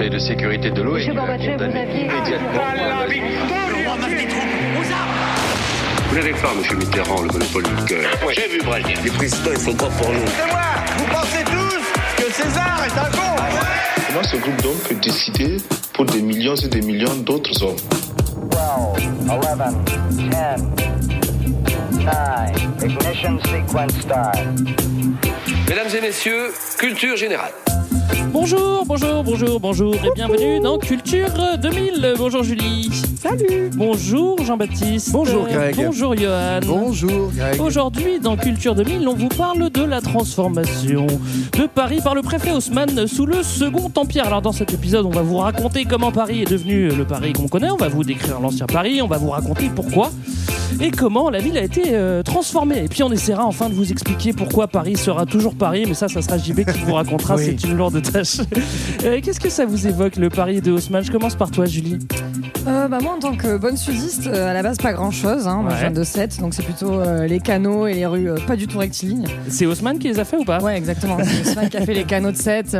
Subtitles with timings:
[0.00, 2.48] Conseil de sécurité de l'ONU Monsieur Gorbatchev, vous aviez- immédiatement
[6.08, 8.10] Vous n'avez pas, monsieur Mitterrand, le monopole du cœur.
[8.34, 8.94] J'ai vu Brasier.
[9.04, 10.20] Les présidents, ils sont pas pour nous?
[10.24, 10.60] C'est moi
[10.96, 13.36] Vous pensez tous que César est un con
[14.08, 15.58] Comment ce groupe d'hommes peut décider
[15.92, 17.76] pour des millions et des millions d'autres hommes?
[18.48, 18.58] 12,
[19.28, 19.42] 11,
[20.12, 20.60] 10, 9,
[22.84, 24.38] ignition sequence start.
[25.68, 27.52] Mesdames et messieurs, culture générale.
[28.32, 32.14] Bonjour, bonjour, bonjour, bonjour et bienvenue dans Culture 2000.
[32.16, 32.90] Bonjour Julie.
[33.16, 33.70] Salut.
[33.74, 35.12] Bonjour Jean-Baptiste.
[35.12, 35.76] Bonjour, Greg.
[35.76, 36.60] Bonjour Johan.
[36.66, 37.60] Bonjour Greg.
[37.60, 42.52] Aujourd'hui, dans Culture 2000, on vous parle de la transformation de Paris par le préfet
[42.52, 44.26] Haussmann sous le Second Empire.
[44.26, 47.48] Alors, dans cet épisode, on va vous raconter comment Paris est devenu le Paris qu'on
[47.48, 47.70] connaît.
[47.70, 49.02] On va vous décrire l'ancien Paris.
[49.02, 50.10] On va vous raconter pourquoi
[50.80, 52.84] et comment la ville a été euh, transformée.
[52.84, 55.84] Et puis, on essaiera enfin de vous expliquer pourquoi Paris sera toujours Paris.
[55.88, 57.36] Mais ça, ça sera JB qui vous racontera.
[57.36, 57.44] Oui.
[57.58, 58.38] C'est une lourde tâche.
[59.04, 61.02] Euh, Qu'est-ce que ça vous évoque, le Paris de Haussmann?
[61.02, 61.98] Je commence par toi, Julie.
[62.66, 65.46] Euh, bah moi en tant que bonne sudiste, euh, à la base pas grand chose.
[65.48, 65.60] Hein.
[65.62, 65.76] Moi Ouais.
[65.76, 68.56] je viens de 7, donc c'est plutôt euh, les canaux et les rues euh, pas
[68.56, 69.26] du tout rectilignes.
[69.48, 70.60] C'est Haussmann qui les a fait ou pas?
[70.60, 72.76] Ouais exactement, c'est Haussmann qui a fait les canaux de 7.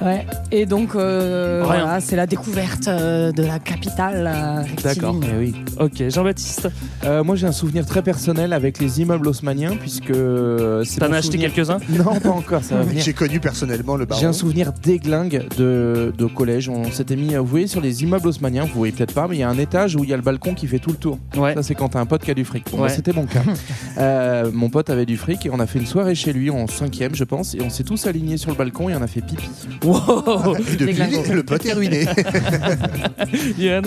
[0.00, 0.26] Ouais.
[0.50, 5.34] Et donc euh, voilà, c'est la découverte euh, de la capitale euh, D'accord, rectiligne.
[5.34, 5.54] eh oui.
[5.78, 6.68] Ok, Jean-Baptiste.
[7.04, 11.08] Euh, moi j'ai un souvenir très personnel avec les immeubles haussmanniens puisque euh, c'est T'en
[11.08, 13.02] mon as acheté souvenir- quelques-uns Non, pas encore, ça va venir.
[13.02, 14.20] J'ai connu personnellement le baron.
[14.20, 16.68] J'ai un souvenir déglingue de, de collège.
[16.68, 19.40] On s'était mis, vous voyez, sur les immeubles haussmanniens, vous voyez peut-être pas, mais il
[19.40, 21.18] y a un étage où il y a le balcon qui fait tout le tour.
[21.36, 21.54] Ouais.
[21.54, 22.64] Ça, c'est quand t'as un pote qui a du fric.
[22.70, 22.88] Bon, bah, Ouais.
[22.90, 23.42] C'était mon cas.
[23.98, 26.66] Euh, mon pote avait du fric et on a fait une soirée chez lui en
[26.66, 29.20] cinquième, je pense, et on s'est tous alignés sur le balcon et on a fait
[29.20, 29.44] pipi.
[29.84, 32.06] Wow Et depuis, le pote est ruiné.
[33.58, 33.82] Johan.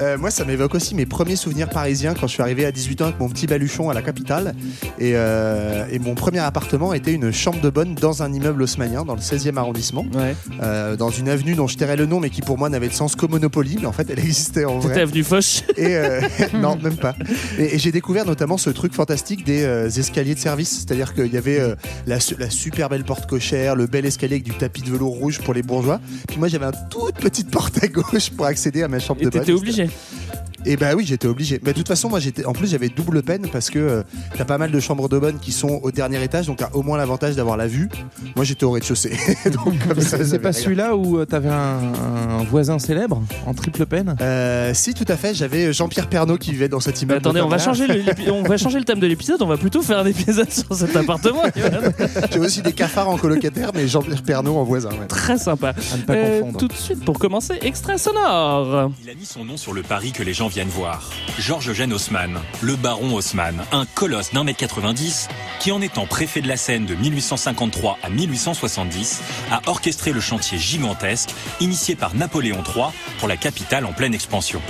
[0.00, 3.02] Euh, moi, ça m'évoque aussi mes premiers souvenirs parisiens quand je suis arrivé à 18
[3.02, 4.54] ans avec mon petit baluchon à la capitale.
[4.98, 9.04] Et, euh, et mon premier appartement était une chambre de bonne dans un immeuble haussmannien,
[9.04, 10.34] dans le 16e arrondissement, Ouais.
[10.62, 12.94] euh, dans une avenue dont je tairais le nom, mais qui pour moi n'avait de
[12.94, 13.78] sens qu'au Monopoly.
[13.80, 15.00] Mais en fait, elle existait en vrai.
[15.00, 15.62] avenue Foch.
[15.76, 15.96] Et
[16.54, 17.14] non, même pas.
[17.58, 19.64] Et, et j'ai découvert notamment ce truc fantastique des
[19.98, 20.70] escaliers de service.
[20.86, 21.60] C'est-à-dire qu'il y avait
[22.06, 25.54] la super belle porte cochère, le bel escalier avec du tapis de velours rouge pour
[25.54, 26.00] les bourgeois.
[26.28, 29.24] Puis moi, j'avais une toute petite porte à gauche pour accéder à ma chambre Et
[29.26, 29.88] de t'étais obligé.
[30.66, 31.60] Et bah oui, j'étais obligé.
[31.62, 32.44] Mais de toute façon, moi, j'étais.
[32.46, 34.02] En plus, j'avais double peine parce que euh,
[34.36, 36.82] t'as pas mal de chambres de bonne qui sont au dernier étage, donc t'as au
[36.82, 37.88] moins l'avantage d'avoir la vue.
[38.36, 39.16] Moi, j'étais au rez-de-chaussée.
[39.52, 41.92] donc comme ça, C'est pas celui-là où euh, t'avais un,
[42.30, 44.16] un voisin célèbre en triple peine?
[44.20, 45.34] Euh, si, tout à fait.
[45.34, 47.18] J'avais Jean-Pierre Pernaud qui vivait dans cet immeuble.
[47.18, 48.02] attendez, on va, changer le,
[48.32, 49.42] on va changer le thème de l'épisode.
[49.42, 51.42] On va plutôt faire un épisode sur cet appartement.
[52.32, 54.90] J'ai aussi des cafards en colocataire, mais Jean-Pierre Pernaud en voisin.
[54.90, 55.06] ouais.
[55.08, 55.74] Très sympa.
[55.92, 56.58] À ne pas Euh, confondre.
[56.58, 58.90] tout de suite, pour commencer, extrait sonore.
[59.02, 61.10] Il a mis son nom sur le Paris que les gens viennent voir.
[61.36, 65.28] Georges Eugène Haussmann, le baron Haussmann, un colosse d'un mètre 90,
[65.58, 69.20] qui en étant préfet de la Seine de 1853 à 1870,
[69.50, 72.84] a orchestré le chantier gigantesque initié par Napoléon III
[73.18, 74.62] pour la capitale en pleine expansion.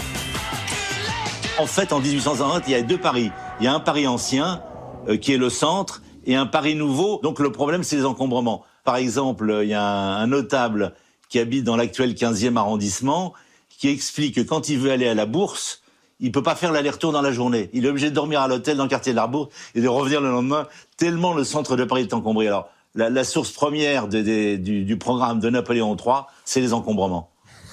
[1.59, 3.31] En fait, en 1850, il y a deux Paris.
[3.61, 4.63] Il y a un Paris ancien,
[5.09, 7.21] euh, qui est le centre, et un Paris nouveau.
[7.23, 8.63] Donc le problème, c'est les encombrements.
[8.85, 10.95] Par exemple, il y a un, un notable
[11.29, 13.35] qui habite dans l'actuel 15e arrondissement,
[13.85, 15.83] qui explique que quand il veut aller à la bourse,
[16.19, 17.69] il peut pas faire l'aller-retour dans la journée.
[17.75, 19.31] Il est obligé de dormir à l'hôtel dans le quartier de la
[19.75, 22.49] et de revenir le lendemain, tellement le centre de Paris est encombré.
[22.49, 27.29] Alors, la, source première du programme de Napoléon III, c'est les encombrements.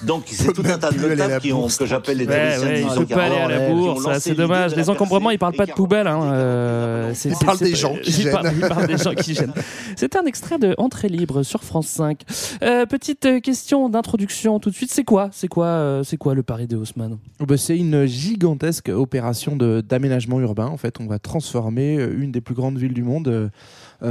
[0.06, 2.64] Donc, c'est tout un tas de notables qui ont, que j'appelle les Ouais, ouais, de
[2.80, 4.74] il peut 1840, pas aller à la ont bourse, c'est dommage.
[4.76, 6.06] Les encombrements, ils parlent pas de poubelle.
[6.06, 6.20] Hein.
[6.32, 8.54] euh, Ils parlent c'est- des gens qui ils parlent- gênent.
[8.62, 9.52] Ils parlent des gens qui gênent.
[9.96, 12.20] C'est un extrait de Entrée libre sur France 5.
[12.62, 14.90] Euh, petite euh, question d'introduction tout de suite.
[14.92, 17.18] C'est quoi C'est quoi, euh, c'est quoi le Paris de Haussmann?
[17.40, 20.66] Oh bah, c'est une gigantesque opération de- d'aménagement urbain.
[20.66, 23.48] En fait, on va transformer euh, une des plus grandes villes du monde euh, euh,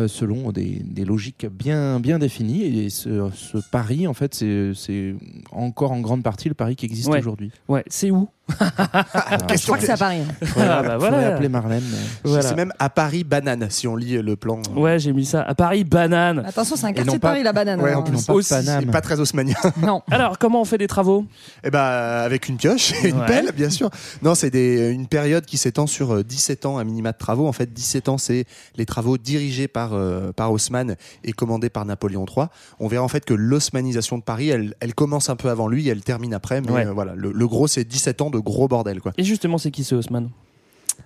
[0.08, 2.64] selon des, des logiques bien, bien définies.
[2.64, 4.34] Et ce, ce Paris, en fait,
[4.74, 5.16] c'est
[5.52, 7.20] encore en grande partie le Paris qui existe Ouais.
[7.20, 7.52] aujourd'hui.
[7.68, 8.30] Ouais, c'est où
[8.60, 10.22] Je Question crois que c'est à Paris.
[10.58, 11.34] Ah, bah voilà.
[11.36, 11.84] appeler Marlène.
[12.24, 12.42] Voilà.
[12.42, 14.62] C'est même à Paris banane si on lit le plan.
[14.76, 15.42] Ouais, j'ai mis ça.
[15.42, 16.40] À Paris, banane.
[16.46, 17.82] Attention, c'est un quartier de pas- Paris, la banane.
[17.82, 18.24] Ouais, alors, en plus, hein.
[18.28, 19.56] pas aussi, pas très haussmannien.
[19.82, 20.02] Non.
[20.12, 21.26] Alors, comment on fait des travaux?
[21.64, 23.26] Eh ben, avec une pioche et une Ouais.
[23.26, 23.90] pelle, bien sûr.
[24.22, 27.48] Non, c'est des- une période qui s'étend sur euh, 17 ans, un minima de travaux.
[27.48, 28.46] En fait, 17 ans, c'est
[28.76, 32.48] les travaux dirigés par, euh, par Haussmann et commandés par Napoléon III.
[32.80, 35.88] On verra en fait que l'osmanisation de Paris, elle, elle commence un peu avant lui,
[35.88, 36.62] elle termine après.
[36.62, 36.86] Mais Ouais.
[36.86, 39.14] euh, voilà, le, le gros, c'est 17 ans de gros bordel, quoi.
[39.18, 40.30] Et justement, c'est qui ce Haussmann?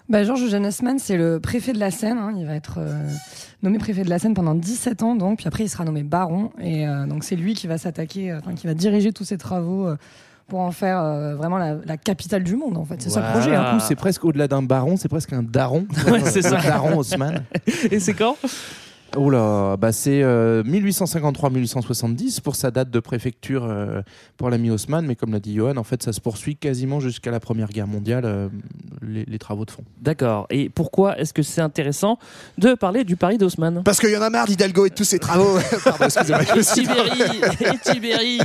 [0.10, 2.18] Bah, Georges Eugène Haussmann, c'est le préfet de la Seine.
[2.18, 2.34] hein.
[2.38, 3.08] Il va être euh,
[3.64, 5.38] nommé préfet de la Seine pendant 17 ans, donc.
[5.40, 6.52] Puis après, il sera nommé baron.
[6.62, 9.88] Et euh, donc, c'est lui qui va s'attaquer, euh, qui va diriger tous ces travaux
[9.88, 9.98] euh,
[10.48, 13.02] pour en faire euh, vraiment la, la capitale du monde, en fait.
[13.02, 13.56] C'est ça le projet.
[13.56, 13.80] Hein.
[13.80, 15.88] C'est presque au-delà d'un baron, c'est presque un daron.
[16.12, 16.60] Ouais, c'est ça.
[16.60, 17.44] Un daron Haussmann.
[17.90, 18.38] Et c'est quand?
[19.18, 24.02] Oh là, bah c'est 1853-1870 pour sa date de préfecture euh,
[24.38, 27.32] pour l'ami Haussmann, mais comme l'a dit Johan, en fait, ça se poursuit quasiment jusqu'à
[27.32, 28.48] la Première Guerre mondiale, euh,
[29.02, 29.84] les, les travaux de fond.
[30.02, 30.48] D'accord.
[30.50, 32.18] Et pourquoi est-ce que c'est intéressant
[32.58, 33.82] de parler du Paris d'Haussmann?
[33.84, 35.58] Parce qu'il y en a marre d'Hidalgo et de tous ses travaux.
[35.84, 36.44] Pardon, excusez-moi.
[36.58, 37.22] Et suis- Tibéri,
[37.62, 38.40] et Tibéri.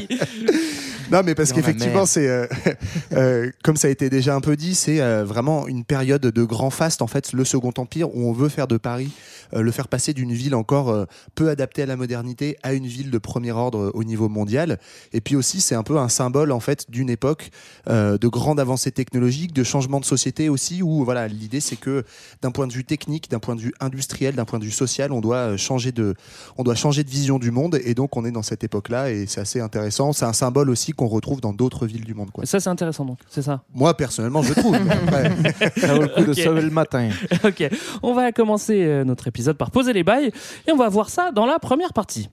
[1.11, 2.47] Non, mais parce qu'effectivement, c'est euh,
[3.13, 6.45] euh, comme ça a été déjà un peu dit, c'est euh, vraiment une période de
[6.45, 9.11] grand faste en fait, le Second Empire, où on veut faire de Paris,
[9.53, 13.19] le faire passer d'une ville encore peu adaptée à la modernité à une ville de
[13.19, 14.79] premier ordre au niveau mondial.
[15.13, 17.51] Et puis aussi, c'est un peu un symbole en fait d'une époque
[17.89, 22.05] de grande avancée technologique, de changement de société aussi, où voilà, l'idée c'est que
[22.43, 25.11] d'un point de vue technique, d'un point de vue industriel, d'un point de vue social,
[25.11, 26.15] on doit changer de,
[26.57, 27.81] on doit changer de vision du monde.
[27.85, 30.13] Et donc, on est dans cette époque-là, et c'est assez intéressant.
[30.13, 32.31] C'est un symbole aussi qu'on retrouve dans d'autres villes du monde.
[32.31, 32.45] Quoi.
[32.45, 33.63] Ça, c'est intéressant, donc, c'est ça.
[33.73, 34.77] Moi, personnellement, je trouve.
[35.79, 37.09] Ça vaut le coup de se le matin.
[37.43, 37.71] ok,
[38.03, 40.31] on va commencer euh, notre épisode par poser les bails
[40.69, 42.29] et on va voir ça dans la première partie.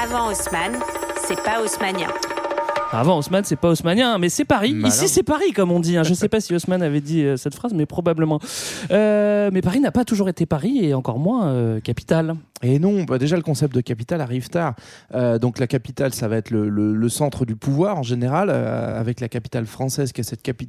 [0.00, 0.78] Avant Haussmann,
[1.26, 2.08] c'est pas haussmannien.
[2.92, 4.72] Avant Haussmann, c'est pas haussmannien, mais c'est Paris.
[4.74, 4.88] Malin.
[4.92, 5.96] Ici, c'est Paris, comme on dit.
[5.96, 6.02] hein.
[6.02, 8.40] Je sais pas si Haussmann avait dit euh, cette phrase, mais probablement.
[8.90, 12.34] Euh, mais Paris n'a pas toujours été Paris et encore moins euh, capitale.
[12.62, 14.74] Et non, bah déjà le concept de capitale arrive tard.
[15.14, 18.50] Euh, donc la capitale, ça va être le, le- le centre du pouvoir en général,
[18.50, 20.68] avec la capitale française qui a cette capi-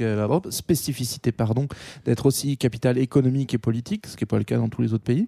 [0.00, 1.66] euh, spécificité pardon,
[2.04, 4.92] d'être aussi capitale économique et politique, ce qui n'est pas le cas dans tous les
[4.94, 5.26] autres pays.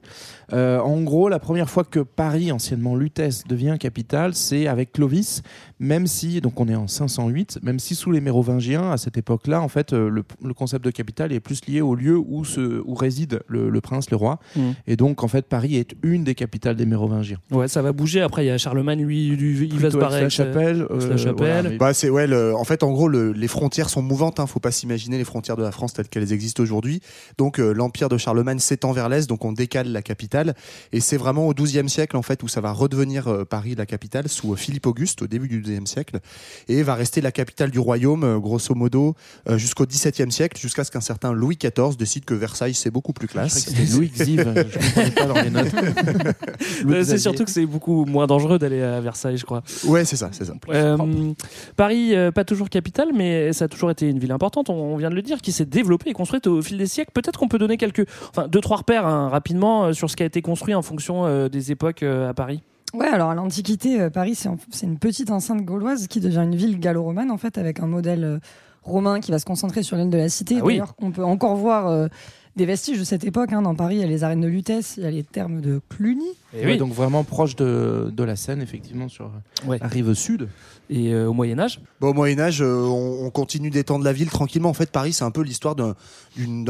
[0.52, 5.42] Euh, en gros, la première fois que Paris, anciennement Lutèce, devient capitale, c'est avec Clovis,
[5.80, 9.60] même si, donc on est en 508, même si sous les Mérovingiens, à cette époque-là,
[9.60, 12.82] en fait, euh, le, le concept de capitale est plus lié au lieu où, se,
[12.84, 14.38] où réside le, le prince, le roi.
[14.56, 14.60] Mm.
[14.86, 17.38] Et donc, en fait, Paris est une des capitales des Mérovingiens.
[17.50, 18.20] Ouais, ça va bouger.
[18.22, 20.20] Après, il y a Charlemagne, lui, lui, il va se barrer.
[20.22, 20.86] avec, euh, Aix-la-Chapelle.
[20.90, 21.34] Aix-la-Chapelle.
[21.36, 22.26] voilà, mais- Bah, c'est ouais.
[22.26, 24.40] le- en fait, en gros, le- les frontières sont mouvantes.
[24.40, 27.00] Hein, faut pas s'imaginer les frontières de la France telles qu'elles existent aujourd'hui.
[27.38, 30.54] Donc, euh, l'empire de Charlemagne s'étend vers l'est, donc on décale la capitale.
[30.92, 33.86] Et c'est vraiment au XIIe siècle en fait où ça va redevenir euh, Paris la
[33.86, 36.20] capitale sous euh, Philippe Auguste au début du XIIe siècle,
[36.68, 39.14] et va rester la capitale du royaume grosso modo
[39.48, 43.12] euh, jusqu'au XVIIe siècle, jusqu'à ce qu'un certain Louis XIV décide que Versailles c'est beaucoup
[43.12, 43.54] plus classe.
[43.54, 45.66] que c'était Louis Xiv, je pas dans les notes.
[47.04, 49.62] C'est surtout que c'est beaucoup moins dangereux d'aller à Versailles, je crois.
[49.84, 50.54] Ouais, c'est ça, c'est ça.
[50.68, 51.32] Euh,
[51.76, 54.96] Paris, euh, pas toujours capitale, mais ça a toujours été une ville importante, on, on
[54.96, 57.10] vient de le dire, qui s'est développée et construite au fil des siècles.
[57.12, 60.22] Peut-être qu'on peut donner quelques, enfin, deux, trois repères hein, rapidement euh, sur ce qui
[60.22, 62.62] a été construit en fonction euh, des époques euh, à Paris.
[62.94, 66.78] Ouais, alors à l'Antiquité, euh, Paris, c'est une petite enceinte gauloise qui devient une ville
[66.78, 68.38] gallo-romaine, en fait, avec un modèle euh,
[68.82, 70.56] romain qui va se concentrer sur l'île de la Cité.
[70.60, 70.74] Ah oui.
[70.74, 72.06] D'ailleurs, on peut encore voir euh,
[72.54, 73.52] des vestiges de cette époque.
[73.52, 73.60] hein.
[73.62, 75.80] Dans Paris, il y a les arènes de Lutèce, il y a les thermes de
[75.90, 76.24] Cluny.
[76.54, 76.78] Et Ouais, oui.
[76.78, 79.30] donc vraiment proche de, de la Seine, effectivement, sur
[79.66, 79.78] Ouais.
[79.80, 80.48] la rive sud.
[80.88, 84.12] Et euh, au Moyen Âge, Bon, au Moyen Âge, euh, on, on continue d'étendre la
[84.12, 84.68] ville tranquillement.
[84.68, 85.94] En fait, Paris, c'est un peu l'histoire d'un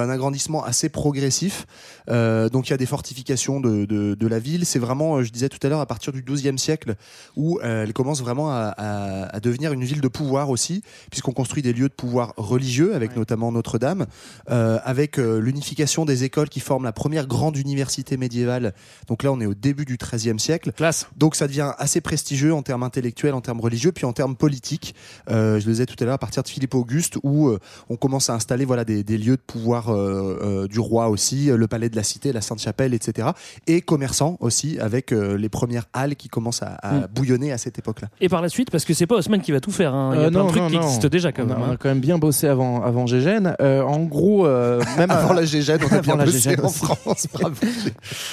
[0.08, 1.66] agrandissement assez progressif.
[2.08, 4.64] Euh, donc, il y a des fortifications de, de, de la ville.
[4.64, 6.94] C'est vraiment, je disais tout à l'heure, à partir du XIIe siècle,
[7.36, 11.62] où elle commence vraiment à, à- à devenir une ville de pouvoir aussi, puisqu'on construit
[11.62, 14.06] des lieux de pouvoir religieux, avec notamment Notre-Dame,
[14.48, 18.72] avec l'unification des écoles qui forment la première grande université médiévale.
[19.08, 20.72] Donc là, on est au début du XIIIe siècle.
[20.72, 21.08] classe.
[21.16, 24.94] Donc ça devient assez prestigieux en termes intellectuels, en termes religieux, puis en termes politiques.
[25.30, 27.58] Euh, je le disais tout à l'heure, à partir de Philippe Auguste, où euh,
[27.90, 31.46] on commence à installer voilà, des, des lieux de pouvoir euh, euh, du roi aussi,
[31.46, 33.28] le palais de la cité, la Sainte-Chapelle, etc.
[33.66, 37.08] Et commerçants aussi, avec euh, les premières halles qui commencent à, à Mm.
[37.14, 38.08] bouillonner à cette époque-là.
[38.20, 39.92] Et par la suite, parce que c'est pas Haussmann qui va tout faire.
[39.94, 40.12] hein.
[40.14, 40.82] Il y a Euh, plein non, de trucs non, qui non.
[40.82, 41.56] existent déjà quand on, même.
[41.56, 41.76] a, on a hein.
[41.78, 43.54] quand même bien bossé avant, avant Gégène.
[43.60, 46.68] Euh, en gros, euh, même Avant la Gégène, on a bien la bossé Gégène en
[46.68, 46.78] aussi.
[46.84, 47.26] France.
[47.32, 47.56] Bravo.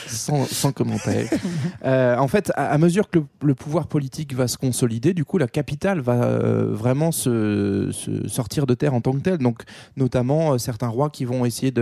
[0.07, 1.29] sans, sans commentaire.
[1.85, 5.25] Euh, en fait, à, à mesure que le, le pouvoir politique va se consolider, du
[5.25, 5.47] coup, la
[6.01, 9.37] va euh, vraiment se, se sortir de terre en tant que telle.
[9.39, 9.63] Donc,
[9.97, 11.73] notamment euh, certains rois qui vont essayer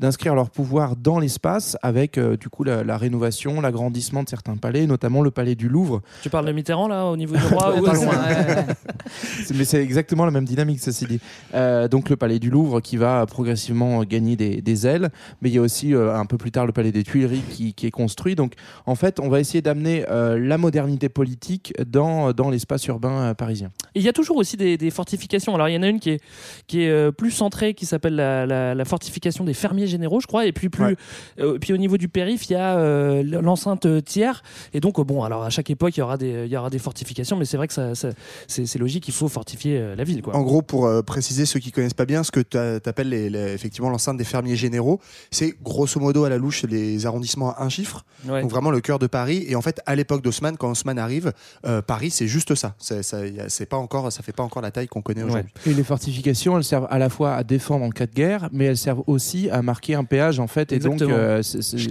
[0.00, 4.56] d'inscrire leur pouvoir dans l'espace avec euh, du coup la, la rénovation, l'agrandissement de certains
[4.56, 6.00] palais, notamment le palais du Louvre.
[6.22, 7.86] Tu parles de Mitterrand là, au niveau du roi ou-.
[9.44, 11.20] C'est- Mais c'est exactement la même dynamique, ceci dit.
[11.54, 15.10] Euh, donc le palais du Louvre qui va progressivement gagner des, des ailes,
[15.40, 17.74] mais il y a aussi euh, un peu plus tard le palais des Tuileries qui,
[17.74, 18.34] qui est construit.
[18.34, 18.54] Donc
[18.86, 23.34] en fait, on va essayer d'amener euh, la modernité politique dans, dans l'espace urbain euh,
[23.34, 23.70] parisien.
[23.94, 25.54] Et Il y a toujours aussi des, des fortifications.
[25.54, 26.20] Alors il y en a une qui est,
[26.66, 30.26] qui est euh, plus centrée, qui s'appelle la, la- la fortification des fermiers généraux, je
[30.26, 30.46] crois.
[30.46, 30.96] Et puis plus, Ouais.
[31.40, 34.42] euh, puis au niveau du périph, il y a l'enceinte tiers.
[34.74, 36.78] Et donc bon, alors à chaque époque, il y aura des, il y aura des
[36.78, 38.10] fortifications, mais c'est vrai que ça, ça-
[38.48, 40.34] c'est logique, il faut fortifier la ville, quoi.
[40.36, 43.52] En gros, pour préciser ceux qui connaissent pas bien, ce que tu appelles les, les-
[43.52, 45.00] effectivement l'enceinte des fermiers généraux,
[45.30, 48.04] c'est grosso modo à la louche les arrondissements à un chiffre.
[48.28, 48.42] Ouais.
[48.42, 49.44] Donc vraiment le cœur de Paris.
[49.48, 51.32] Et en fait, à l'époque d'Haussmann, quand Haussmann arrive,
[51.66, 52.74] euh, Paris c'est juste ça.
[52.78, 55.50] C'est ça- c'est pas encore, ça fait pas encore la taille qu'on connaît aujourd'hui.
[55.66, 58.64] Et les fortifications, elles servent à la fois à défendre en cas de guerre, mais
[58.66, 60.72] elles servent aussi à marquer un péage en fait.
[60.72, 61.42] Et donc, euh,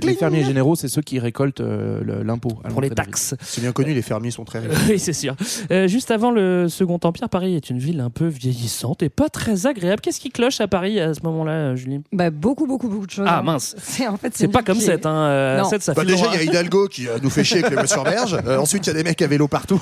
[0.04, 3.36] les fermiers généraux, c'est ceux qui récoltent euh, l'impôt Pour les taxes.
[3.42, 4.78] C'est bien connu, les fermiers sont très riches.
[4.90, 5.36] oui, c'est sûr.
[5.72, 9.30] Euh, juste avant le Second Empire, Paris est une ville un peu vieillissante et pas
[9.30, 10.01] très agréable.
[10.01, 12.01] Qu'est-ce qui cloche à Paris à ce moment-là, Julie?
[12.12, 13.25] Bah, beaucoup, beaucoup, beaucoup de choses.
[13.28, 13.44] Ah hein.
[13.44, 13.75] mince.
[13.82, 15.06] C'est en fait, C'est pas comme cette.
[15.06, 15.63] Hein.
[15.70, 17.80] cette, ça Bah, fait déjà, il y a Hidalgo qui euh, nous fait chier avec
[17.80, 19.82] les sur berge Euh, ensuite, il y a des mecs à vélo partout.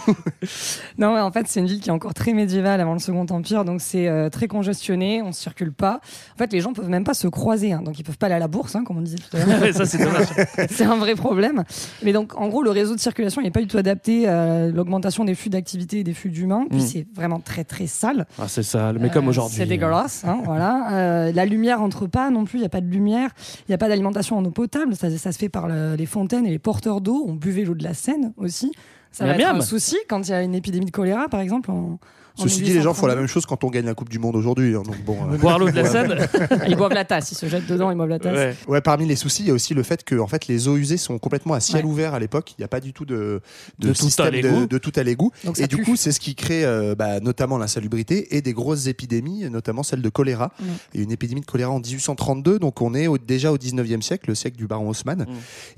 [0.98, 3.26] Non, ouais, en fait, c'est une ville qui est encore très médiévale avant le Second
[3.30, 6.02] Empire, donc c'est euh, très congestionné, on ne circule pas.
[6.36, 8.36] En fait, les gens peuvent même pas se croiser, hein, donc ils peuvent pas aller
[8.36, 9.74] à la bourse, hein, comme on disait tout à l'heure.
[9.74, 10.28] Ça, c'est dommage.
[10.70, 11.64] c'est un vrai problème.
[12.04, 15.24] Mais donc, en gros, le réseau de circulation n'est pas du tout adapté à l'augmentation
[15.26, 16.66] des flux d'activité et des flux d'humains.
[16.70, 16.82] Puis Mm.
[16.82, 18.26] c'est vraiment très très sale.
[18.40, 19.58] Ah, c'est ça, mais comme Euh, aujourd'hui.
[19.58, 20.92] C'est dégueulasse, hein, voilà.
[20.94, 23.30] Euh, la lumière entre pas non plus, il n'y a pas de lumière,
[23.68, 26.06] il n'y a pas d'alimentation en eau potable, ça, ça se fait par le- les
[26.06, 27.26] fontaines et les porteurs d'eau.
[27.28, 28.72] On buvait l'eau de la Seine aussi.
[29.12, 29.58] Ça va être miam.
[29.58, 31.72] un souci quand il y a une épidémie de choléra, par exemple.
[32.36, 33.20] Ceci dit, les gens font la 1832.
[33.22, 34.76] même chose quand on gagne la Coupe du Monde aujourd'hui.
[34.76, 36.16] hein, donc bon, euh, Boire l'eau de la Seine
[36.68, 38.36] Ils boivent la tasse, ils se jettent dedans, ils boivent la tasse.
[38.36, 38.56] Ouais.
[38.68, 40.78] Ouais, parmi les soucis, il y a aussi le fait que en fait, les eaux
[40.78, 41.92] usées sont complètement à ciel Ouais.
[41.92, 42.54] ouvert à l'époque.
[42.58, 43.42] Il n'y a pas du tout de,
[43.80, 44.62] De tout à système l'égout.
[44.62, 45.32] de, de tout à l'égout.
[45.44, 45.84] Donc ça Et du pue.
[45.84, 50.02] coup, c'est ce qui crée euh, bah, notamment l'insalubrité et des grosses épidémies, notamment celle
[50.02, 50.52] de choléra.
[50.60, 50.64] Mm.
[50.94, 53.58] Il y a une épidémie de choléra en 1832, donc on est au- déjà au
[53.58, 55.26] 19e siècle, le siècle du baron Haussmann.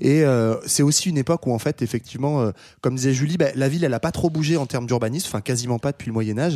[0.00, 3.46] Et euh, c'est aussi une époque où en fait, effectivement, euh, comme disait Julie, bah,
[3.54, 6.12] la ville, elle a pas trop bougé en termes d'urbanisme, enfin quasiment pas depuis le
[6.12, 6.51] Moyen Âge,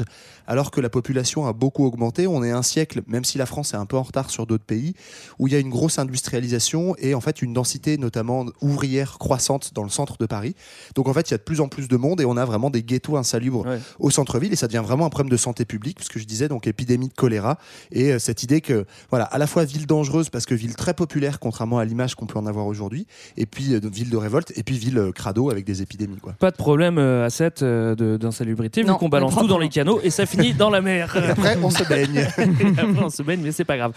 [0.47, 2.27] alors que la population a beaucoup augmenté.
[2.27, 4.65] On est un siècle, même si la France est un peu en retard sur d'autres
[4.65, 4.95] pays,
[5.39, 9.73] où il y a une grosse industrialisation et en fait une densité notamment ouvrière croissante
[9.75, 10.55] dans le centre de Paris.
[10.95, 12.45] Donc en fait, il y a de plus en plus de monde et on a
[12.45, 13.79] vraiment des ghettos insalubres Ouais.
[13.99, 16.67] au centre-ville et ça devient vraiment un problème de santé publique, puisque je disais donc
[16.67, 17.59] épidémie de choléra
[17.91, 20.95] et euh, cette idée que voilà, à la fois ville dangereuse parce que ville très
[20.95, 24.53] populaire contrairement à l'image qu'on peut en avoir aujourd'hui, et puis euh, ville de révolte
[24.57, 26.35] et puis ville euh, crado avec des épidémies quoi.
[26.39, 29.69] Pas de problème euh, à cette euh, d'insalubrité, vu qu'on balance tout dans les
[30.03, 31.15] et ça finit dans la mer.
[31.31, 32.17] Après, on se baigne.
[32.39, 33.93] Et après, on se baigne, mais c'est pas grave.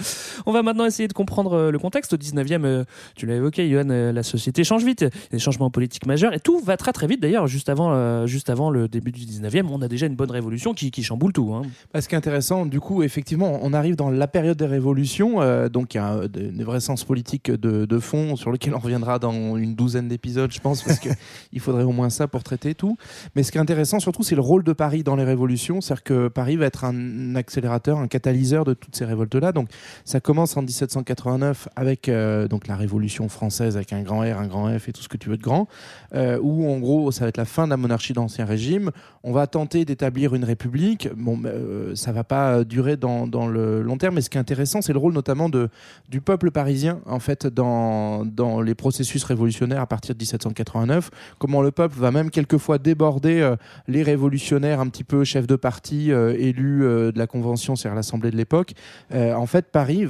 [0.46, 2.14] On va maintenant essayer de comprendre euh, le contexte.
[2.14, 2.84] Au 19e, euh,
[3.16, 5.02] tu l'as évoqué, Johan, euh, la société change vite.
[5.02, 7.22] Il y a des changements politiques majeurs et tout va très très vite.
[7.22, 10.74] D'ailleurs, juste avant, juste avant le début du 19e, on a déjà une bonne révolution
[10.74, 11.54] qui, qui chamboule tout.
[11.54, 11.62] hein.
[11.94, 15.42] Bah, ce qui est intéressant, du coup, effectivement, on arrive dans la période des révolutions,
[15.42, 18.80] euh, donc il y a des vrais sens politiques de, de fond sur lesquels on
[18.80, 22.76] reviendra dans une douzaine d'épisodes, je pense, parce qu'il faudrait au moins ça pour traiter
[22.76, 22.98] tout.
[23.36, 26.04] Mais ce qui est intéressant, surtout, c'est le rôle de Paris dans les révolutions, c'est-à-dire
[26.04, 29.52] que Paris va être un accélérateur, un catalyseur de toutes ces révoltes-là.
[29.52, 29.70] Donc
[30.06, 34.48] ça commence en 1789 avec euh, donc la Révolution française, avec un grand R, un
[34.48, 35.68] grand F et tout ce que tu veux de grand,
[36.14, 38.92] euh, où en gros, ça va être la fin de la monarchie d'Ancien Régime.
[39.24, 41.10] On va tenter d'établir une république.
[41.16, 44.82] Bon, euh, ça va pas durer dans, le long terme, mais ce qui est intéressant,
[44.82, 45.70] c'est le rôle notamment de,
[46.10, 51.10] du peuple parisien, en fait, dans, dans les processus révolutionnaires à partir de 1789.
[51.38, 53.56] Comment le peuple va même quelquefois déborder euh,
[53.88, 57.96] les révolutionnaires un petit peu chefs de parti euh, élus euh, de la Convention, c'est-à-dire
[57.96, 58.74] l'Assemblée de l'époque.
[59.14, 60.06] Euh, en fait, Paris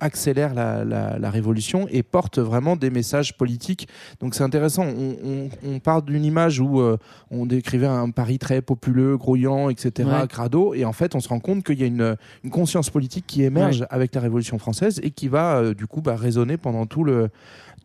[0.00, 3.88] accélère la, la- la révolution et porte vraiment des messages politiques.
[4.20, 4.84] Donc c'est intéressant.
[4.84, 6.80] On, on- on part d'une image où
[7.30, 10.28] on décrivait un Paris très populeux, grouillant, etc., Ouais.
[10.28, 13.24] crado, et en fait, on se rend compte qu'il y a une, une conscience politique
[13.26, 17.04] qui émerge avec la Révolution française et qui va du coup bah, résonner pendant tout
[17.04, 17.28] le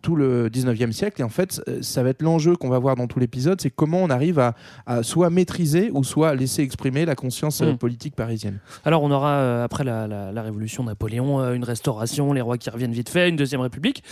[0.01, 2.95] tout le 19e siècle et en fait euh, ça va être l'enjeu qu'on va voir
[2.95, 7.05] dans tout l'épisode c'est comment on arrive à, à soit maîtriser ou soit laisser exprimer
[7.05, 7.77] la conscience euh, Mm.
[7.77, 12.33] politique parisienne Alors, on aura euh, après la, la- la révolution Napoléon, euh, une restauration,
[12.33, 14.03] les rois qui reviennent vite fait, une deuxième république.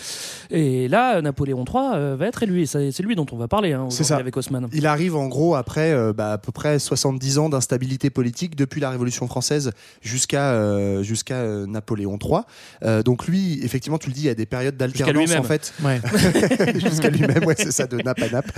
[0.51, 2.61] Et là, Napoléon III euh, va être élu.
[2.61, 4.17] Et c'est lui dont on va parler hein, ça.
[4.17, 4.67] avec Haussmann.
[4.73, 8.81] Il arrive en gros après euh, bah, à peu près 70 ans d'instabilité politique depuis
[8.81, 12.41] la Révolution française jusqu'à euh, jusqu'à euh, Napoléon III.
[12.83, 15.73] Euh, donc lui, effectivement, tu le dis, il y a des périodes d'alternance en fait.
[15.83, 15.99] Ouais.
[16.79, 18.51] jusqu'à lui-même, ouais, c'est ça, de nappe à nappe.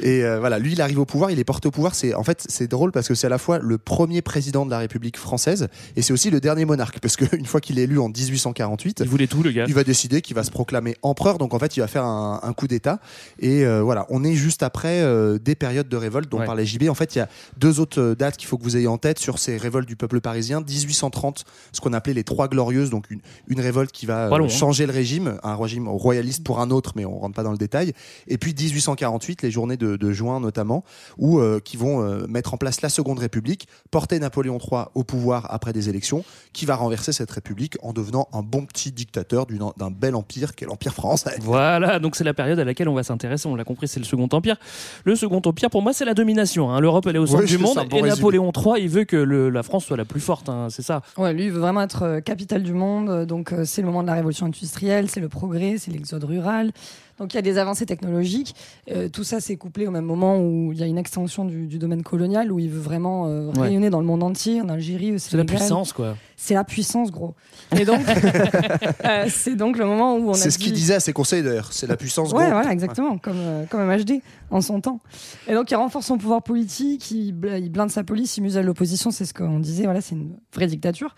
[0.00, 1.94] Et euh, voilà, lui, il arrive au pouvoir, il est porté au pouvoir.
[1.94, 4.70] C'est en fait, c'est drôle parce que c'est à la fois le premier président de
[4.70, 7.98] la République française et c'est aussi le dernier monarque parce qu'une fois qu'il est élu
[7.98, 9.64] en 1848, Il voulait tout, le gars.
[9.66, 11.38] il va décider qu'il va se proclamer empereur.
[11.38, 13.00] Donc en fait, il va faire un, un coup d'État.
[13.38, 16.46] Et euh, voilà, on est juste après euh, des périodes de révolte dont Ouais.
[16.46, 16.88] parlait JB.
[16.88, 19.18] En fait, il y a deux autres dates qu'il faut que vous ayez en tête
[19.20, 20.60] sur ces révoltes du peuple parisien.
[20.60, 24.48] 1830, ce qu'on appelait les Trois Glorieuses, donc une, une révolte qui va hein.
[24.48, 27.58] changer le régime, un régime royaliste pour un autre, mais on rentre pas dans le
[27.58, 27.92] détail.
[28.28, 30.84] Et puis 1848, les journées de, de juin notamment,
[31.18, 35.04] où euh, qui vont euh, mettre en place la Seconde République, porter Napoléon III au
[35.04, 39.46] pouvoir après des élections, qui va renverser cette République en devenant un bon petit dictateur
[39.46, 41.36] d'un bel empire qu'est l'Empire français.
[41.40, 43.48] Voilà, donc c'est la période à laquelle on va s'intéresser.
[43.48, 44.56] On l'a compris, c'est le Second Empire.
[45.04, 46.70] Le Second Empire, pour moi, c'est la domination.
[46.70, 46.80] hein.
[46.80, 47.74] L'Europe, elle est au centre Oui, du monde.
[47.76, 48.08] bon et résumé.
[48.08, 50.48] Napoléon III, il veut que le- la France soit la plus forte.
[50.48, 50.68] hein.
[50.70, 51.02] C'est ça.
[51.16, 53.08] Ouais, lui, il veut vraiment être euh, capitale du monde.
[53.10, 56.24] euh, Donc, euh, c'est le moment de la révolution industrielle, c'est le progrès, c'est l'exode
[56.32, 56.72] rural.
[57.18, 58.54] Donc il y a des avancées technologiques.
[58.90, 61.66] Euh, tout ça s'est couplé au même moment où il y a une extension du,
[61.66, 63.62] du domaine colonial, où il veut vraiment euh, Ouais.
[63.68, 66.16] rayonner dans le monde entier, en Algérie, au C'est la puissance, quoi.
[66.36, 67.34] C'est la puissance, gros.
[67.78, 68.00] Et donc,
[69.04, 71.12] euh, c'est donc le moment où on a C'est ce dit- qu'il disait à ses
[71.12, 71.72] conseils d'ailleurs.
[71.72, 72.32] C'est la puissance.
[72.32, 72.52] Ouais, gros.
[72.54, 74.20] voilà, exactement, comme, euh, comme MHD
[74.50, 74.98] en son temps.
[75.46, 79.26] Et donc, il renforce son pouvoir politique, il blinde sa police, il muselle l'opposition, c'est
[79.26, 81.14] ce qu'on disait, voilà, c'est une vraie dictature.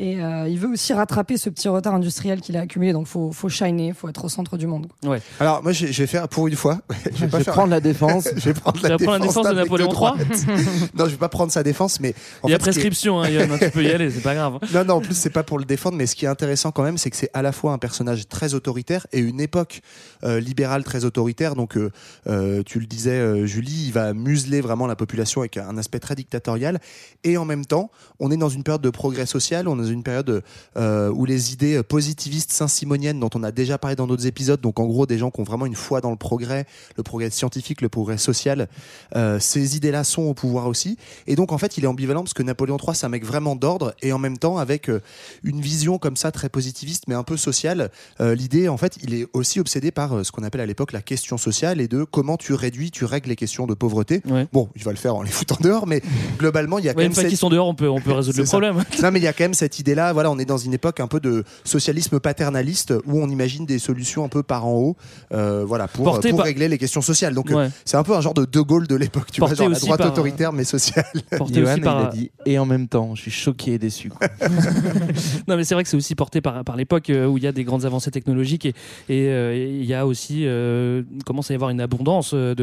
[0.00, 3.32] Et euh, il veut aussi rattraper ce petit retard industriel qu'il a accumulé, donc faut,
[3.32, 4.86] faut shiner, faut être au centre du monde.
[5.02, 5.10] quoi.
[5.10, 5.22] Ouais.
[5.40, 6.78] Alors moi, je vais faire pour une fois.
[7.14, 8.28] Je vais pas vais faire- prendre la défense.
[8.36, 9.88] je vais prendre Tu la vas défense, prendre la défense de Napoléon.
[9.90, 12.78] III non, je vais pas prendre sa défense, mais en Il y a fait, ce
[12.78, 14.60] qui est- prescription, hein, Yann, tu peux y aller, c'est pas grave.
[14.72, 16.84] Non, non, en plus, c'est pas pour le défendre, mais ce qui est intéressant quand
[16.84, 19.80] même, c'est que c'est à la fois un personnage très autoritaire et une époque
[20.22, 21.56] euh, libérale très autoritaire.
[21.56, 21.90] Donc, euh,
[22.28, 25.98] euh, tu le disais, euh, Julie, il va museler vraiment la population avec un aspect
[25.98, 26.78] très dictatorial.
[27.24, 27.90] Et en même temps,
[28.20, 30.42] on est dans une période de progrès social, on est dans une période
[30.76, 34.78] euh, où les idées positivistes saint-simoniennes, dont on a déjà parlé dans d'autres épisodes, donc
[34.80, 36.66] en gros, des gens qui ont vraiment une foi dans le progrès,
[36.96, 38.68] le progrès scientifique, le progrès social,
[39.16, 40.96] euh, ces idées-là sont au pouvoir aussi.
[41.26, 43.56] Et donc, en fait, il est ambivalent parce que Napoléon III, c'est un mec vraiment
[43.56, 45.00] d'ordre et en même temps, avec euh,
[45.42, 47.90] une vision comme ça très positiviste, mais un peu sociale.
[48.20, 50.92] Euh, L'idée, en fait, il est aussi obsédé par euh, ce qu'on appelle à l'époque
[50.92, 54.22] la question sociale et de comment tu réduis, tu règles les questions de pauvreté.
[54.52, 56.02] Bon, il va le faire en les foutant dehors, mais
[56.38, 58.00] globalement, il y a quand même une fois cette- qu'ils sont dehors, on peut, on
[58.00, 58.50] peut résoudre le ça.
[58.50, 58.76] problème.
[59.02, 60.12] non, mais il y a quand même cette idée-là.
[60.12, 63.78] Voilà, on est dans une époque un peu de socialisme paternaliste où on imagine des
[63.78, 64.96] solutions un peu par en haut,
[65.32, 67.34] euh, voilà, pour, Porté pour par- régler les questions sociales.
[67.34, 67.68] Donc, euh, Ouais.
[67.84, 69.76] c'est un peu un genre de De Gaulle de l'époque, tu vois, Porté genre la
[69.76, 71.04] aussi droite par- autoritaire mais sociale.
[71.36, 73.78] Porté Johan, aussi par- il a dit et en même temps, je suis choqué et
[73.78, 74.10] déçu.
[75.48, 77.46] non, mais c'est vrai que c'est aussi porté par, par l'époque euh, où il y
[77.46, 78.74] a des grandes avancées technologiques et
[79.08, 82.54] et, euh, et il y a aussi euh, commence à y avoir une abondance de,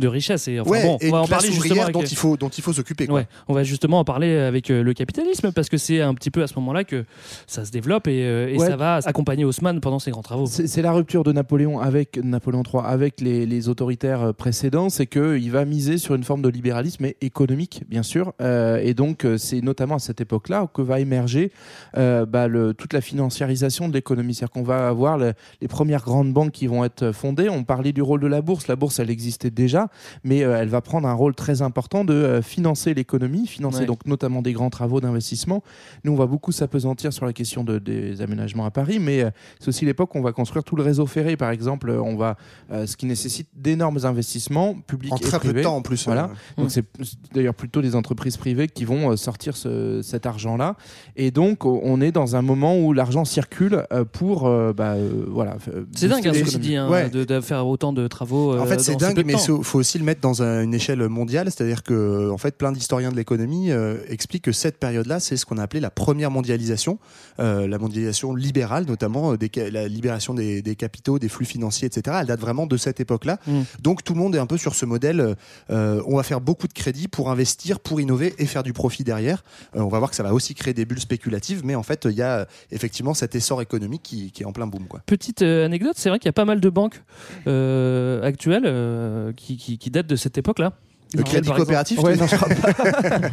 [0.00, 0.48] de richesses.
[0.48, 1.82] Et enfin, ouais, bon, et on va en parler justement.
[1.82, 3.08] avec- dont il faut dont il faut s'occuper.
[3.10, 6.42] Ouais, on va justement en parler avec le capitalisme parce que c'est un petit peu
[6.42, 7.04] à ce moment-là que
[7.46, 8.66] ça se développe et, euh, et Ouais.
[8.68, 10.46] ça va accompagner Haussmann pendant ses grands travaux.
[10.46, 15.06] C'est la rupture de Napoléon avec Napoléon III, avec les, les autoritaires euh, précédents, c'est
[15.06, 18.32] qu'il va miser sur une forme de libéralisme mais économique, bien sûr.
[18.40, 21.50] Euh, et donc, c'est notamment à cette époque-là que va émerger
[21.96, 24.34] euh, bah, le, toute la financiarisation de l'économie.
[24.34, 27.48] C'est-à-dire qu'on va avoir le- les premières grandes banques qui vont être fondées.
[27.48, 28.68] On parlait du rôle de la bourse.
[28.68, 29.88] La bourse, elle existait déjà,
[30.24, 33.86] mais euh, elle va prendre un rôle très important de financer l'économie, financer Ouais.
[33.86, 35.62] donc notamment des grands travaux d'investissement.
[36.04, 39.30] Nous, on va beaucoup s'apesantir sur la question de- des aménagements à Paris, mais euh,
[39.60, 41.90] c'est aussi l'époque où on va construire tout le réseau ferré, par exemple.
[41.90, 42.36] Euh, On va,
[42.70, 46.04] euh, ce qui nécessite d'énormes investissements publics En et très peu de temps, en plus,
[46.06, 46.30] Voilà.
[46.58, 46.84] Donc c'est
[47.32, 50.76] d'ailleurs plutôt des entreprises privées qui vont euh, sortir ce- cet argent-là.
[51.16, 55.24] Et donc on est dans un moment où l'argent circule euh, pour euh, bah, euh,
[55.28, 55.56] voilà.
[55.94, 56.66] C'est dingue, hein, ceci l'économie.
[56.66, 57.08] dit, hein, Ouais.
[57.10, 58.52] de, de faire autant de travaux.
[58.54, 61.08] euh, En fait, c'est dingue, mais il faut aussi le mettre dans un- une échelle
[61.08, 61.50] mondiale.
[61.50, 65.46] C'est-à-dire que, en fait, plein d'historiens de l'économie euh, expliquent que cette période-là, c'est ce
[65.46, 66.98] qu'on a appelé la première mondialisation,
[67.40, 71.86] euh, la mondialisation libérale, notamment euh, des la libération des, des capitaux, des flux financiers,
[71.86, 72.18] etc.
[72.20, 73.38] Elle date vraiment de cette époque-là.
[73.46, 73.60] Mm.
[73.80, 75.36] Donc, tout le monde est un peu sur ce modèle.
[75.70, 79.04] euh, on va faire beaucoup de crédits pour investir, pour innover et faire du profit
[79.04, 79.42] derrière.
[79.76, 82.06] Euh, on va voir que ça va aussi créer des bulles spéculatives, mais en fait,
[82.10, 84.86] il y a effectivement cet essor économique qui, qui est en plein boom.
[84.86, 85.00] Quoi.
[85.06, 87.02] Petite anecdote, c'est vrai qu'il y a pas mal de banques
[87.46, 88.68] actuelles
[89.36, 90.72] qui, qui, qui datent de cette époque-là.
[91.16, 92.72] Le crédit coopératif, tu Ouais, non, je crois pas.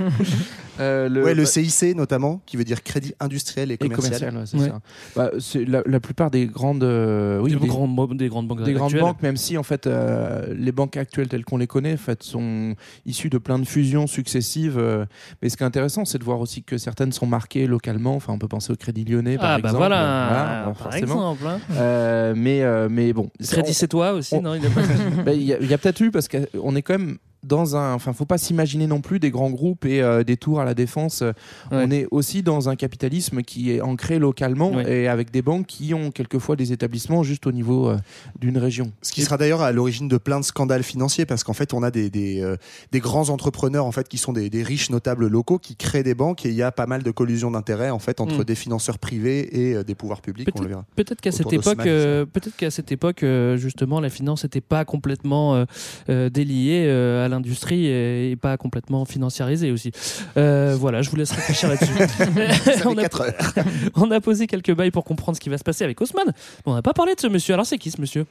[0.79, 4.31] Euh, le, Ouais, le bah, CIC notamment, qui veut dire crédit industriel et et commercial.
[4.31, 4.69] commercial, ouais, Ouais.
[4.69, 4.81] ça.
[5.15, 5.29] Bah,
[5.67, 8.85] la, la plupart des grandes, euh, oui, des, des- grandes, des grandes banques des grandes
[8.87, 9.01] actuelles.
[9.01, 12.23] banques, même si en fait euh, les banques actuelles telles qu'on les connaît, en fait,
[12.23, 12.73] sont
[13.05, 14.77] issues de plein de fusions successives.
[14.79, 15.05] euh,
[15.41, 18.15] mais ce qui est intéressant, c'est de voir aussi que certaines sont marquées localement.
[18.15, 19.77] Enfin, on peut penser au Crédit Lyonnais, par Ah bah exemple.
[19.77, 21.33] voilà, Voilà, par forcément.
[21.33, 21.47] exemple.
[21.47, 21.59] hein.
[21.73, 25.43] Euh, mais euh, mais bon, Crédit c'est toi aussi, on- non il a pas- Il
[25.43, 27.93] y a, il y a peut-être eu parce qu'on est quand même dans un.
[27.93, 30.73] Enfin, faut pas s'imaginer non plus des grands groupes et euh, des tours à la
[30.73, 31.21] défense.
[31.21, 31.31] Euh,
[31.71, 31.83] Ouais.
[31.87, 35.03] On est aussi dans un capitalisme qui est ancré localement Ouais.
[35.03, 37.97] et avec des banques qui ont quelquefois des établissements juste au niveau euh,
[38.39, 38.91] d'une région.
[39.01, 41.81] Ce qui sera d'ailleurs à l'origine de plein de scandales financiers, parce qu'en fait, on
[41.83, 42.57] a des, des, euh,
[42.91, 46.13] des grands entrepreneurs en fait qui sont des, des riches notables locaux qui créent des
[46.15, 48.43] banques et il y a pas mal de collusions d'intérêts en fait entre Mm.
[48.43, 50.49] des financeurs privés et euh, des pouvoirs publics.
[50.55, 50.85] On le verra.
[50.95, 53.23] Peut-être qu'à cette époque, peut-être qu'à cette époque,
[53.55, 55.65] justement, la finance n'était pas complètement euh,
[56.09, 59.91] euh, déliée euh, à l'industrie et, et pas complètement financiarisée aussi.
[60.37, 61.91] Euh, voilà, je vous laisse réfléchir là-dessus.
[62.85, 63.33] On, a, heures.
[63.95, 66.27] on a posé quelques bails pour comprendre ce qui va se passer avec Haussmann.
[66.27, 66.33] Mais
[66.71, 67.53] on n'a pas parlé de ce monsieur.
[67.55, 68.25] Alors c'est qui ce monsieur?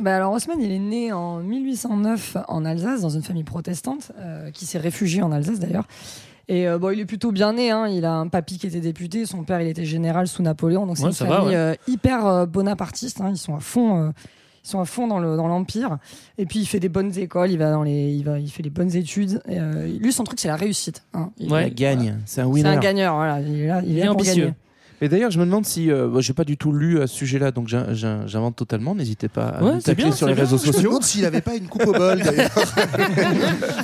[0.00, 4.50] Bah alors Haussmann, il est né en 1809 en Alsace, dans une famille protestante, euh,
[4.50, 5.84] qui s'est réfugié en Alsace d'ailleurs.
[6.48, 7.70] Et euh, bon, il est plutôt bien né.
[7.70, 7.86] Hein.
[7.88, 10.96] Il a un papy qui était député, son père il était général sous Napoléon, donc
[10.96, 11.54] c'est Ouais, une va, famille ouais.
[11.56, 13.20] euh, hyper euh, bonapartiste.
[13.20, 13.28] hein.
[13.30, 14.12] Ils sont à fond.
[14.64, 15.98] Ils sont à fond dans le dans l'empire
[16.38, 18.62] et puis il fait des bonnes écoles il va dans les il va il fait
[18.62, 21.30] les bonnes études Et, euh, lui son truc c'est la réussite hein.
[21.38, 21.62] Il- Ouais.
[21.64, 22.68] La gagne, c'est un c'est winner.
[22.68, 24.42] un gagneur voilà il est là il, Il est est là pour ambitieux.
[24.44, 24.54] gagner.
[25.00, 25.90] Et d'ailleurs, je me demande si.
[25.90, 28.94] Euh, bah, j'ai pas du tout lu à ce sujet-là, donc j'in- j'in- j'invente totalement.
[28.94, 30.44] N'hésitez pas à Ouais, nous c'est tacler bien, sur c'est les bien.
[30.44, 30.88] réseaux Je me sociaux.
[30.90, 32.50] demande s'il avait pas une coupe au bol d'ailleurs.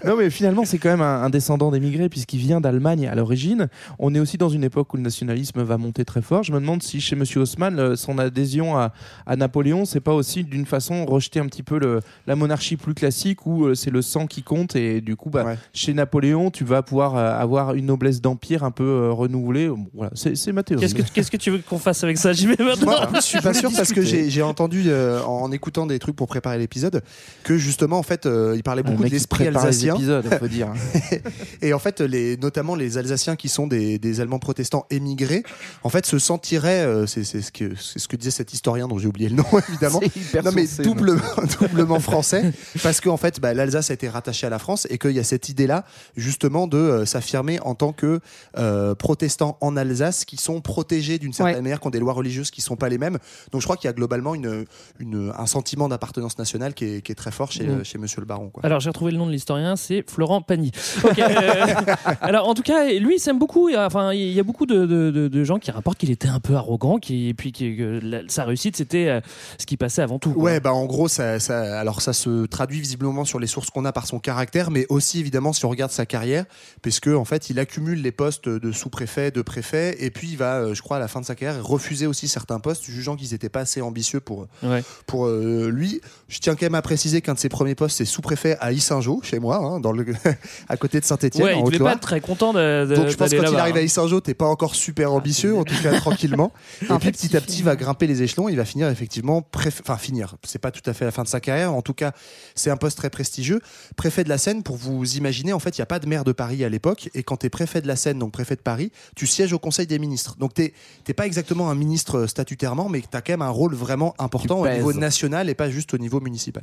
[0.04, 3.68] non, mais finalement, c'est quand même un, un descendant d'émigrés puisqu'il vient d'Allemagne à l'origine.
[3.98, 6.42] On est aussi dans une époque où le nationalisme va monter très fort.
[6.42, 8.92] Je me demande si chez Monsieur Haussmann, euh, son adhésion à,
[9.26, 12.94] à Napoléon, c'est pas aussi d'une façon rejeter un petit peu le, la monarchie plus
[12.94, 15.56] classique où euh, c'est le sang qui compte et du coup, bah, Ouais.
[15.72, 19.68] chez Napoléon, tu vas pouvoir euh, avoir une noblesse d'empire un peu euh, renouvelée.
[19.68, 20.82] Bon, Voilà, c'est c'est ma théorie.
[20.82, 23.10] Qu'est-ce que, qu'est-ce que tu veux qu'on fasse avec ça J'y vais maintenant.
[23.10, 26.28] Moi, je suis pas sûr parce que j'ai entendu euh, en écoutant des trucs pour
[26.28, 27.02] préparer l'épisode
[27.42, 30.48] que justement en fait euh, il parlait Un beaucoup de l'esprit les alsacien épisodes, faut
[30.48, 30.68] dire.
[31.62, 35.42] et en fait les notamment les Alsaciens qui sont des, des Allemands protestants émigrés
[35.82, 38.98] en fait se sentiraient euh, c'est ce que c'est ce que disait cet historien dont
[38.98, 40.00] j'ai oublié le nom évidemment
[40.44, 41.22] non mais doublement,
[41.60, 45.12] doublement français parce qu'en fait bah, l'Alsace a été rattachée à la France et qu'il
[45.12, 45.84] y a cette idée là
[46.16, 48.20] justement de euh, s'affirmer en tant que
[48.58, 50.60] euh, protestants en Alsace qui sont
[50.96, 51.62] protégés d'une certaine Ouais.
[51.62, 53.18] manière qui ont des lois religieuses qui sont pas les mêmes
[53.52, 54.64] donc je crois qu'il y a globalement une,
[54.98, 57.84] une- un sentiment d'appartenance nationale qui est, qui est très fort chez, Mm.
[57.84, 58.64] chez Monsieur le Baron quoi.
[58.64, 60.70] Alors j'ai retrouvé le nom de l'historien, c'est Florent Pagny.
[61.04, 61.12] Euh,
[62.20, 63.68] alors en tout cas, lui il s'aime beaucoup.
[63.68, 65.98] il y a- Enfin, il y a beaucoup de, de- de- de gens qui rapportent
[65.98, 69.20] qu'il était un peu arrogant, qui, et puis qui- que la- sa réussite c'était euh,
[69.58, 70.32] ce qui passait avant tout.
[70.32, 70.42] quoi.
[70.42, 73.84] Ouais, bah en gros, ça, ça, alors ça se traduit visiblement sur les sources qu'on
[73.84, 76.44] a par son caractère, mais aussi évidemment si on regarde sa carrière,
[76.82, 80.56] puisque en fait, il accumule les postes de sous-préfet, de préfet, et puis il va,
[80.56, 83.32] euh, je crois, à la fin de sa carrière, refuser aussi certains postes, jugeant qu'ils
[83.32, 84.82] n'étaient pas assez ambitieux pour Ouais.
[85.06, 86.00] pour euh, lui.
[86.28, 89.20] Je tiens quand même à préciser qu'un de ses premiers postes, c'est sous-préfet à Issingeau,
[89.22, 90.04] chez moi, hein, dans le
[90.68, 93.08] à côté de Saint-Étienne, Ouais, en il devait pas être très content de, de- Donc
[93.08, 93.82] je pense que quand il arrive à hein.
[93.82, 96.52] Issingeau, t'es pas encore super ambitieux, en tout cas tranquillement.
[96.82, 98.48] Et En puis petit à petit, il va grimper les échelons.
[98.48, 100.34] Il va finir effectivement, préf- enfin finir.
[100.44, 101.72] C'est pas tout à fait la fin de sa carrière.
[101.72, 102.10] En tout cas,
[102.56, 103.60] c'est un poste très prestigieux.
[103.96, 106.24] Préfet de la Seine, pour vous imaginer, en fait, il y a pas de maire
[106.24, 107.08] de Paris à l'époque.
[107.14, 109.86] Et quand t'es préfet de la Seine, donc préfet de Paris, tu sièges au Conseil
[109.86, 110.34] des ministres.
[110.40, 110.72] Donc t'es
[111.04, 114.64] t'es pas exactement un ministre statutairement, mais t'as quand même un rôle vraiment important au
[114.64, 114.78] pèses.
[114.78, 116.62] niveau national et pas juste au niveau municipal.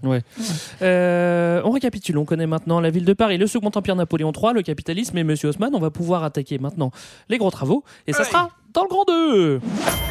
[0.81, 4.53] Euh, on récapitule, on connaît maintenant la ville de Paris, le Second Empire Napoléon III,
[4.53, 5.73] le capitalisme et Monsieur Haussmann.
[5.73, 6.91] On va pouvoir attaquer maintenant
[7.29, 9.61] les gros travaux et ça sera dans le grand 2.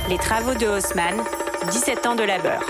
[0.09, 1.17] Les travaux de Haussmann,
[1.71, 2.63] 17 ans de labeur.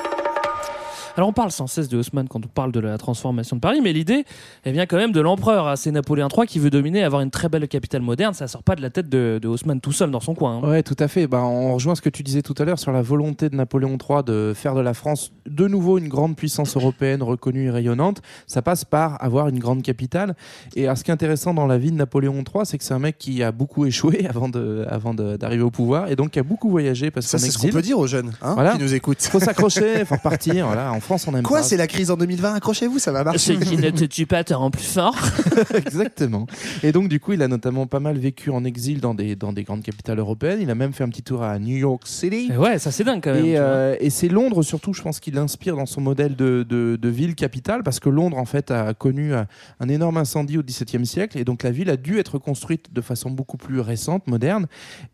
[1.15, 3.81] Alors on parle sans cesse de Haussmann quand on parle de la transformation de Paris,
[3.83, 4.25] mais l'idée
[4.65, 5.69] elle vient quand même de l'empereur.
[5.69, 5.77] hein.
[5.77, 8.33] C'est Napoléon III qui veut dominer, avoir une très belle capitale moderne.
[8.33, 10.61] Ça sort pas de la tête de, de Haussmann tout seul dans son coin.
[10.63, 10.69] hein.
[10.69, 11.27] Ouais, tout à fait.
[11.27, 13.99] Bah, on rejoint ce que tu disais tout à l'heure sur la volonté de Napoléon
[13.99, 18.23] III de faire de la France de nouveau une grande puissance européenne reconnue et rayonnante.
[18.47, 20.35] Ça passe par avoir une grande capitale.
[20.77, 22.95] Et alors, ce qui est intéressant dans la vie de Napoléon III, c'est que c'est
[22.95, 26.39] un mec qui a beaucoup échoué avant de, avant d'arriver au pouvoir et donc qui
[26.39, 28.73] a beaucoup voyagé parce Ça, qu'en c'est ce qu'on peut dire aux jeunes hein, Voilà.
[28.73, 29.21] qui nous écoutent.
[29.21, 30.67] Faut s'accrocher, faut repartir.
[30.69, 30.91] Voilà.
[30.93, 31.63] En France, on aime Quoi, pas.
[31.65, 33.59] c'est la crise en 2020 Accrochez-vous, ça va marcher.
[33.59, 35.17] Ce qui ne te tue pas te rend plus fort.
[35.75, 36.47] Exactement.
[36.83, 39.53] Et donc, du coup, il a notamment pas mal vécu en exil dans des, dans
[39.53, 40.61] des grandes capitales européennes.
[40.61, 42.51] Il a même fait un petit tour à New York City.
[42.53, 43.45] Et ouais, ça c'est dingue quand même.
[43.45, 46.97] Et, euh, et c'est Londres surtout, je pense qu'il inspire dans son modèle de, de,
[47.01, 49.47] de ville capitale, parce que Londres en fait a connu un,
[49.81, 53.01] un énorme incendie au XVIIe siècle, et donc la ville a dû être construite de
[53.01, 54.67] façon beaucoup plus récente, moderne.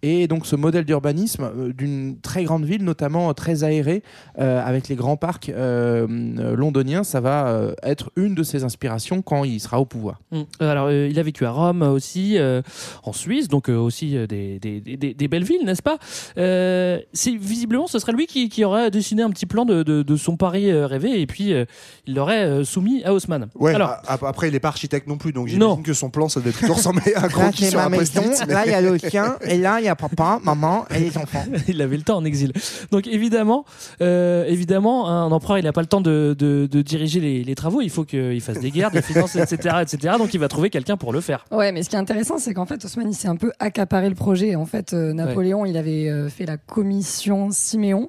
[0.03, 4.03] Et donc ce modèle d'urbanisme euh, d'une très grande ville, notamment euh, très aérée,
[4.38, 8.64] euh, avec les grands parcs euh, euh, londoniens, ça va euh, être une de ses
[8.64, 10.20] inspirations quand il sera au pouvoir.
[10.32, 10.42] Mm.
[10.60, 12.62] Alors, euh, il a vécu à Rome aussi, euh,
[13.04, 15.98] en Suisse, donc euh, aussi euh, des, des, des- des belles villes, n'est-ce pas?
[16.36, 20.02] Euh, C'est visiblement, ce serait lui qui, qui aurait dessiné un petit plan de, de,
[20.02, 21.64] de son Paris euh, rêvé, et puis euh,
[22.06, 23.48] il l'aurait euh, soumis à Haussmann.
[23.54, 26.10] Ouais, Alors, a- a- après il est pas architecte non plus, donc j'imagine que son
[26.10, 28.44] plan ça devait plutôt ressembler à un croquis sur un post-it.
[28.46, 30.98] mais- là il y a le chien, et là il y a papa, maman et
[31.00, 31.44] les enfants.
[31.68, 32.52] il avait le temps en exil.
[32.90, 33.64] Donc évidemment,
[34.00, 37.54] euh, évidemment, un empereur, il n'a pas le temps de, de, de diriger les, les
[37.54, 37.81] travaux.
[37.81, 40.14] Il faut qu'il fasse des guerres, des finances, etc., etc.
[40.18, 41.44] Donc il va trouver quelqu'un pour le faire.
[41.50, 44.09] Ouais, mais ce qui est intéressant, c'est qu'en fait, Haussmann, il s'est un peu accaparé
[44.09, 44.54] le projet.
[44.57, 48.09] En fait, euh, Napoléon, il avait euh, fait la commission Siméon.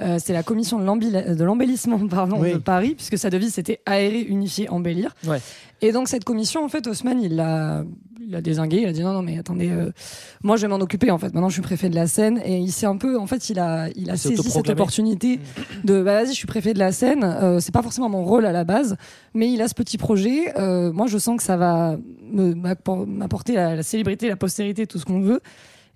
[0.00, 2.00] Euh, c'est la commission de l'embellissement
[2.38, 2.52] Oui.
[2.54, 5.14] de Paris, puisque sa devise c'était aérer, unifier, embellir.
[5.26, 5.38] Ouais.
[5.80, 7.84] Et donc cette commission, en fait, Haussmann, il l'a,
[8.24, 8.78] il l'a désingué.
[8.78, 9.90] Il a dit non, non, mais attendez, euh,
[10.42, 11.10] moi je vais m'en occuper.
[11.10, 13.26] En fait, maintenant je suis préfet de la Seine, et il s'est un peu, en
[13.26, 15.40] fait, il a, il a Il saisi cette opportunité
[15.84, 17.24] de, bah vas-y, je suis préfet de la Seine.
[17.24, 18.96] Euh, c'est pas forcément mon rôle à la base,
[19.34, 20.58] mais il a ce petit projet.
[20.58, 21.96] Euh, moi, je sens que ça va
[22.32, 25.40] m'apporter la, la célébrité, la postérité, tout ce qu'on veut.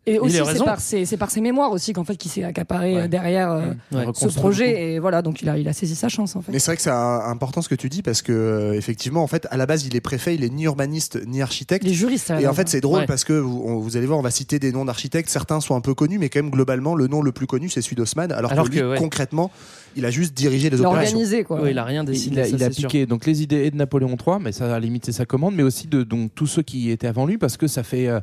[0.09, 2.45] Et aussi, a c'est par, ses- c'est par ses mémoires aussi qu'en fait, qui s'est
[2.45, 3.01] accaparé Ouais.
[3.03, 4.05] euh, derrière euh, Ouais.
[4.15, 4.95] ce projet.
[4.95, 6.53] Et voilà, donc il a, il a saisi sa chance en fait.
[6.53, 9.27] Mais c'est vrai que c'est important ce que tu dis parce que euh, effectivement en
[9.27, 11.85] fait à la base il est préfet, il est ni urbaniste ni architecte.
[11.85, 13.07] Les juristes, à la Et en fait, c'est drôle Ouais.
[13.07, 15.29] parce que vous, on- vous allez voir, on va citer des noms d'architectes.
[15.29, 17.83] Certains sont un peu connus, mais quand même, globalement, le nom le plus connu, c'est
[17.83, 18.31] celui d'Haussmann.
[18.33, 18.99] Alors, Alors que, lui, que, ouais.
[18.99, 19.51] concrètement,
[19.97, 21.01] il a juste dirigé les opérations.
[21.17, 21.63] l'organiser quoi.
[21.63, 22.37] Ouais, il a rien décidé.
[22.37, 22.89] il a, ça, il a sûr.
[22.89, 25.27] piqué donc les idées et de Napoléon III, mais ça à la limite c'est sa
[25.27, 28.07] commande, mais aussi de donc tous ceux qui étaient avant lui, parce que ça fait
[28.09, 28.21] euh,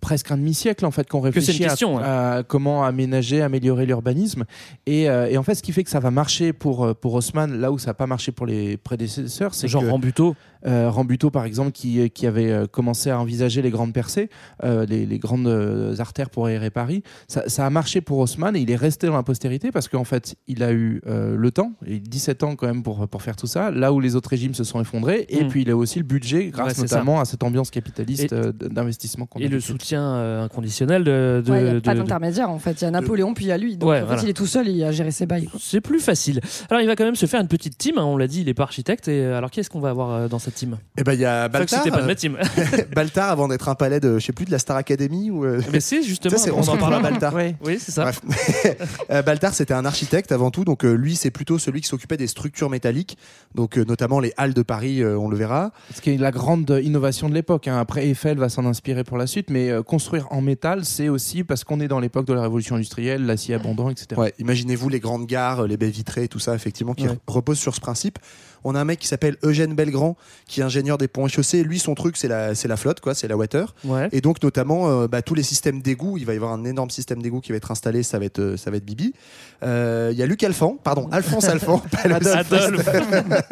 [0.00, 2.02] presque un demi-siècle en fait qu'on réfléchit à- question, ouais.
[2.04, 4.44] à, comment aménager, améliorer l'urbanisme.
[4.86, 7.14] Et, euh, et en fait, ce qui fait que ça va marcher pour, euh, pour
[7.14, 10.36] Haussmann, là où ça n'a pas marché pour les prédécesseurs, c'est Genre que Rambuteau.
[10.66, 14.28] euh, Rambuteau, par exemple, qui, qui avait commencé à envisager les grandes percées,
[14.64, 15.48] euh, les, les grandes
[15.98, 17.02] artères pour aérer Paris.
[17.26, 20.04] Ça, ça a marché pour Haussmann et il est resté dans la postérité parce qu'en
[20.04, 23.46] fait, il a eu le temps, et 17 ans quand même pour, pour faire tout
[23.46, 25.26] ça, là où les autres régimes se sont effondrés.
[25.28, 25.48] Et Mm.
[25.48, 29.38] puis, il a aussi le budget, grâce Ouais, notamment à cette ambiance capitaliste d'investissement qu'on
[29.40, 29.66] a Et le décrite.
[29.88, 31.42] Soutien euh, inconditionnel de.
[31.44, 32.80] de- Ouais, il n'y a pas de- d'intermédiaire en fait.
[32.80, 33.76] Il y a Napoléon, puis il y a lui.
[33.76, 34.22] Donc Ouais, en fait, voilà.
[34.22, 35.48] il est tout seul, il a géré ses bails.
[35.58, 36.40] C'est plus facile.
[36.70, 37.96] Alors, il va quand même se faire une petite team.
[37.98, 39.08] hein, on l'a dit, il n'est pas architecte.
[39.08, 40.76] Et euh, alors, qu'est-ce qu'on va avoir euh, dans cette team?
[40.98, 41.78] Et ben il y a Baltar.
[41.82, 42.36] c'était pas de ma team.
[42.94, 45.44] Baltar avant d'être un palais de, je sais plus, de la Star Academy ou.
[45.44, 46.36] euh, Mais c'est justement.
[46.48, 47.02] On en retrouve à parle.
[47.02, 47.34] Baltar.
[47.34, 47.56] Ouais.
[47.64, 48.02] Oui, c'est ça.
[48.04, 48.20] Bref.
[49.24, 52.70] Baltar, c'était un architecte avant tout, donc lui, c'est plutôt celui qui s'occupait des structures
[52.70, 53.16] métalliques,
[53.54, 55.70] donc notamment les halles de Paris, on le verra.
[55.94, 57.68] Ce qui est la grande innovation de l'époque.
[57.68, 57.78] hein.
[57.78, 61.44] Après, Eiffel va s'en inspirer pour la suite, mais euh, construire en métal, c'est aussi
[61.44, 64.08] parce qu'on est dans l'époque de la révolution industrielle, l'acier abondant, etc.
[64.20, 67.14] Ouais, imaginez-vous les grandes gares, les baies vitrées, tout ça, effectivement, qui Ouais.
[67.14, 68.18] re- repose sur ce principe.
[68.64, 70.16] On a un mec qui s'appelle Eugène Belgrand,
[70.46, 71.62] qui est ingénieur des ponts et chaussées.
[71.62, 73.74] Lui, son truc, c'est la, c'est la flotte, quoi, c'est la water.
[73.84, 74.08] Ouais.
[74.12, 76.90] Et donc, notamment, euh, bah, tous les systèmes d'égout, il va y avoir un énorme
[76.90, 79.12] système d'égout qui va être installé, ça va être, euh, ça va être Bibi.
[79.62, 82.88] Euh, Il y a Luc Alphand, pardon, Alphonse Alphand, pas Adolphe.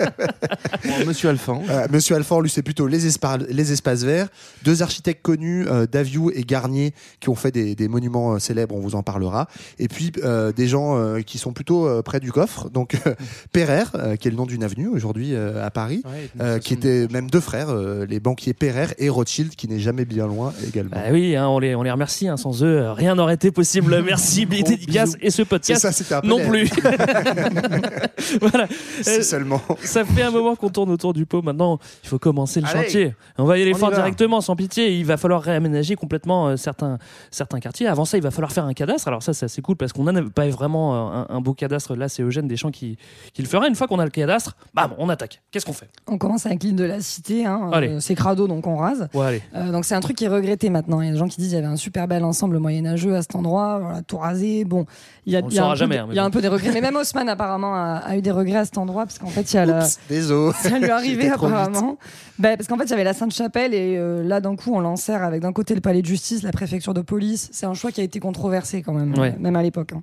[0.85, 1.63] Bon, Monsieur Alphand.
[1.69, 4.29] Euh, Monsieur Alphand, lui, c'est plutôt les, espa- les espaces verts.
[4.65, 8.75] Deux architectes connus, euh, Daviou et Garnier, qui ont fait des, des monuments euh, célèbres,
[8.75, 9.49] on vous en parlera.
[9.79, 12.69] Et puis, euh, des gens euh, qui sont plutôt euh, près du coffre.
[12.71, 13.15] Donc, euh,
[13.53, 16.75] Perrer, euh, qui est le nom d'une avenue aujourd'hui euh, à Paris, Ouais, euh, qui
[16.75, 20.53] étaient même deux frères, euh, les banquiers Perrer et Rothschild, qui n'est jamais bien loin
[20.67, 20.91] également.
[20.97, 22.29] Bah oui, hein, on, les, on les remercie.
[22.29, 24.03] hein, sans eux, rien n'aurait été possible.
[24.05, 25.17] Merci, Billy Dédicace.
[25.21, 26.69] Et ce podcast ça, non plus.
[28.41, 28.67] voilà.
[29.03, 29.61] Si seulement.
[29.83, 31.43] Ça fait un moment qu'on tourne autour du pot.
[31.43, 32.83] Maintenant, il faut commencer le Allez.
[32.85, 33.15] chantier.
[33.39, 34.97] On va y aller fort directement, sans pitié.
[34.99, 36.99] Il va falloir réaménager complètement certains,
[37.31, 37.87] certains quartiers.
[37.87, 39.09] Avant ça, il va falloir faire un cadastre.
[39.09, 41.95] Alors ça, c'est assez cool parce qu'on n'a pas vraiment un, un beau cadastre.
[41.95, 42.97] Là, c'est Eugène Deschamps qui,
[43.33, 43.69] qui le fera.
[43.69, 44.57] Une fois qu'on a le cadastre,
[44.89, 45.43] bam, on attaque.
[45.51, 47.47] Qu'est-ce qu'on fait On commence avec l'île de la Cité.
[47.47, 47.71] Hein.
[47.73, 47.89] Allez.
[47.89, 49.09] Euh, c'est crado, donc on rase.
[49.15, 49.43] Ouais, allez.
[49.55, 51.01] Euh, donc c'est un truc qui est regretté maintenant.
[51.01, 53.15] Il y a des gens qui disent qu'il y avait un super bel ensemble moyenâgeux
[53.17, 54.65] à cet endroit, voilà, tout rasé.
[54.65, 54.87] Bon,
[55.27, 56.29] il y a, On y a saura un, peu jamais, de- hein, y a bon.
[56.29, 56.73] un peu des regrets.
[56.73, 59.53] Mais même Haussmann apparemment a, a eu des regrets à cet endroit parce qu'en fait
[59.53, 60.53] il y a la, Oups, désolé.
[60.63, 61.33] ça lui vite.
[61.33, 61.99] apparemment.
[62.39, 64.81] Ben, parce qu'en fait, il y avait la Sainte-Chapelle et euh, là, d'un coup, on
[64.81, 67.49] l'enserre avec d'un côté le palais de justice, la préfecture de police.
[67.53, 69.35] C'est un choix qui a été controversé quand même, Ouais.
[69.41, 69.93] même à l'époque.
[69.95, 70.03] hein.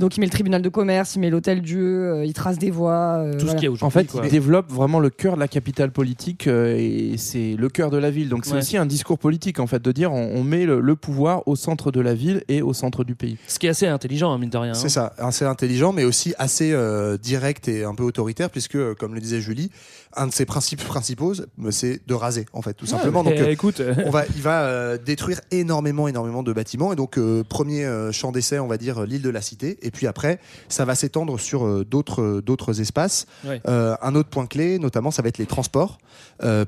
[0.00, 2.70] Donc, il met le tribunal de commerce, il met l'hôtel Dieu, euh, il trace des
[2.70, 3.18] voies.
[3.18, 3.54] euh, Tout ce voilà.
[3.60, 3.86] qu'il y a aujourd'hui.
[3.98, 4.22] En fait, quoi.
[4.24, 7.98] il développe vraiment le cœur de la capitale politique euh, et c'est le cœur de
[7.98, 8.28] la ville.
[8.28, 8.58] Donc c'est Ouais.
[8.58, 11.54] aussi un discours politique en fait de dire on, on met le, le pouvoir au
[11.54, 13.36] centre de la ville et au centre du pays.
[13.46, 14.72] Ce qui est assez intelligent, hein, mine de rien.
[14.72, 14.74] hein.
[14.74, 18.94] C'est ça, assez intelligent, mais aussi assez euh, direct et un peu autoritaire, puisque, euh,
[18.98, 19.70] comme le disait Julie,
[20.16, 21.34] un de ses principes principaux,
[21.70, 23.22] c'est de raser, en fait, tout simplement.
[23.22, 26.92] Ouais, Donc, euh, écoute, euh, on va, il va euh, détruire énormément, énormément de bâtiments.
[26.92, 29.78] Et donc, euh, premier champ d'essai, on va dire l'île de la Cité.
[29.82, 33.26] Et puis après, ça va s'étendre sur d'autres, d'autres espaces.
[33.44, 33.60] Ouais.
[33.66, 35.98] Un autre point clé, notamment, ça va être les transports,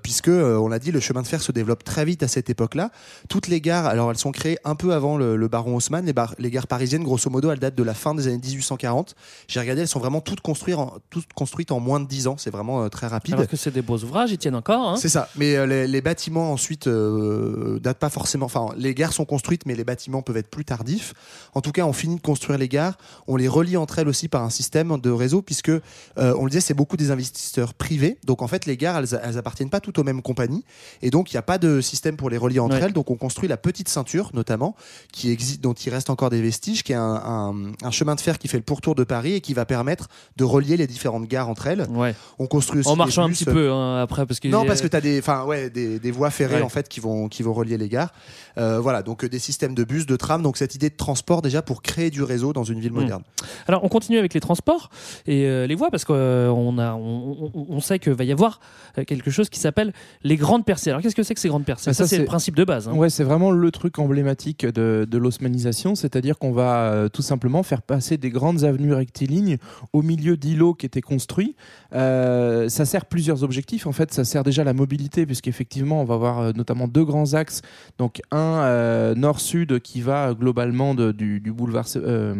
[0.03, 2.91] puisque on l'a dit, le chemin de fer se développe très vite à cette époque-là.
[3.29, 6.05] Toutes les gares, alors elles sont créées un peu avant le, le baron Haussmann.
[6.07, 9.15] Les, bar- les gares parisiennes, grosso modo, elles datent de la fin des années 1840.
[9.49, 12.37] J'ai regardé, elles sont vraiment toutes construites en, toutes construites en moins de 10 ans.
[12.39, 13.32] C'est vraiment très rapide.
[13.35, 14.89] Alors que c'est des beaux ouvrages, ils tiennent encore.
[14.91, 14.97] hein.
[14.97, 15.29] C'est ça.
[15.37, 18.47] Mais euh, les, les bâtiments ensuite euh, datent pas forcément.
[18.47, 21.15] Enfin, les gares sont construites, mais les bâtiments peuvent être plus tardifs.
[21.55, 22.97] En tout cas, on finit de construire les gares.
[23.27, 25.81] On les relie entre elles aussi par un système de réseau, puisque euh,
[26.17, 28.19] on le disait, c'est beaucoup des investisseurs privés.
[28.25, 30.65] Donc en fait, les gares, elles, elles appartiennent pas toutes aux mêmes compagnies,
[31.03, 32.83] et donc il n'y a pas de système pour les relier entre Ouais.
[32.83, 32.93] elles.
[32.93, 34.75] Donc on construit la petite ceinture, notamment,
[35.13, 38.21] qui existe, dont il reste encore des vestiges, qui est un, un- un chemin de
[38.21, 41.27] fer qui fait le pourtour de Paris et qui va permettre de relier les différentes
[41.27, 41.87] gares entre elles.
[41.91, 42.15] Ouais.
[42.39, 44.27] On construit aussi En marchant un petit peu hein, après.
[44.27, 46.63] Parce que non, parce que tu as des, enfin, ouais, des, des voies ferrées Ouais.
[46.63, 48.13] en fait qui vont, qui vont relier les gares.
[48.59, 50.43] Euh, voilà, donc euh, des systèmes de bus, de trams.
[50.43, 52.97] Donc cette idée de transport déjà pour créer du réseau dans une ville Mm.
[52.97, 53.23] moderne.
[53.69, 54.91] Alors, on continue avec les transports
[55.27, 58.33] et euh, les voies parce qu'on on a, on, on- on sait qu'il va y
[58.33, 58.61] avoir
[58.99, 60.91] euh, quelque chose qui s'appelle les grandes percées.
[60.91, 61.91] Alors, qu'est-ce que c'est que ces grandes percées?
[61.91, 62.89] Bah, Ça, ça, c'est le principe de base.
[62.89, 62.93] hein.
[62.93, 67.63] Ouais, c'est vraiment le truc emblématique de, de l'osmanisation, c'est-à-dire qu'on va euh, tout simplement
[67.63, 69.57] faire passer des grandes avenues rectilignes
[69.93, 71.55] au milieu d'îlots qui étaient construits.
[71.95, 73.87] Euh, ça sert plusieurs objectifs.
[73.87, 77.35] En fait, ça sert déjà la mobilité, puisqu'effectivement, on va avoir euh, notamment deux grands
[77.35, 77.61] axes.
[77.99, 82.33] Donc, un euh, nord-sud qui va globalement de- du, du boulevard euh,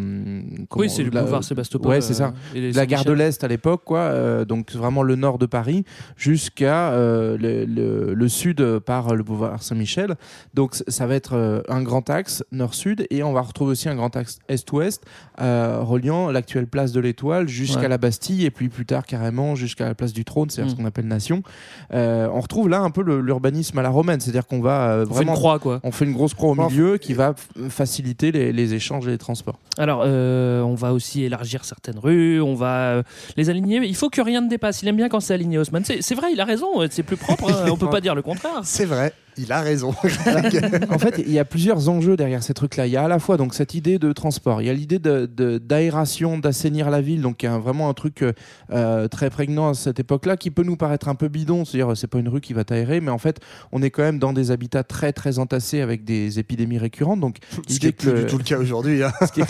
[0.71, 1.91] comment- Oui, c'est le boulevard Sébastopol.
[1.91, 2.33] Ouais, c'est ça.
[2.55, 4.45] et la gare de l'Est à l'époque, quoi.
[4.47, 5.85] donc vraiment le nord de Paris
[6.17, 10.15] jusqu'à le, le- le sud par le boulevard Saint-Michel.
[10.55, 14.17] Donc ça va être un grand axe nord-sud et on va retrouver aussi un grand
[14.17, 15.03] axe est-ouest
[15.39, 17.89] reliant l'actuelle place de l'Étoile jusqu'à Ouais.
[17.89, 20.77] la Bastille et puis plus tard carrément jusqu'à la place du Trône, c'est-à-dire Mm.
[20.77, 21.43] ce qu'on appelle Nation.
[21.93, 25.09] Euh, on retrouve là un peu l'urbanisme à la romaine, c'est-à-dire qu'on va euh, On
[25.09, 25.81] fait vraiment une croix, quoi.
[25.83, 27.35] on fait une grosse croix au Bon, milieu qui va
[27.69, 29.59] faciliter les, les échanges et les transports.
[29.79, 33.03] Alors, euh, on va aussi élargir certaines rues, on va euh,
[33.37, 33.79] les aligner.
[33.85, 34.83] Il faut que rien ne dépasse.
[34.83, 35.83] Il aime bien quand c'est aligné, Haussmann.
[35.85, 37.51] C'est vrai, il a raison, c'est plus propre.
[37.51, 38.61] hein, on peut pas dire le contraire.
[38.65, 39.91] C'est vrai, il a raison.
[40.91, 42.87] en fait, il y a plusieurs enjeux derrière ces trucs-là.
[42.87, 44.99] Il y a à la fois donc cette idée de transport, il y a l'idée
[44.99, 48.33] de- de- d'aération, d'assainir la ville, donc il y a vraiment un truc euh,
[48.73, 52.07] euh, très prégnant à cette époque-là qui peut nous paraître un peu bidon, c'est-à-dire c'est
[52.07, 53.41] pas une rue qui va t'aérer, mais en fait
[53.73, 57.21] on est quand même dans des habitats très très entassés avec des épidémies récurrentes.
[57.21, 59.03] Donc Ce qui est plus du tout le cas aujourd'hui.
[59.03, 59.13] hein.
[59.27, 59.41] ce qui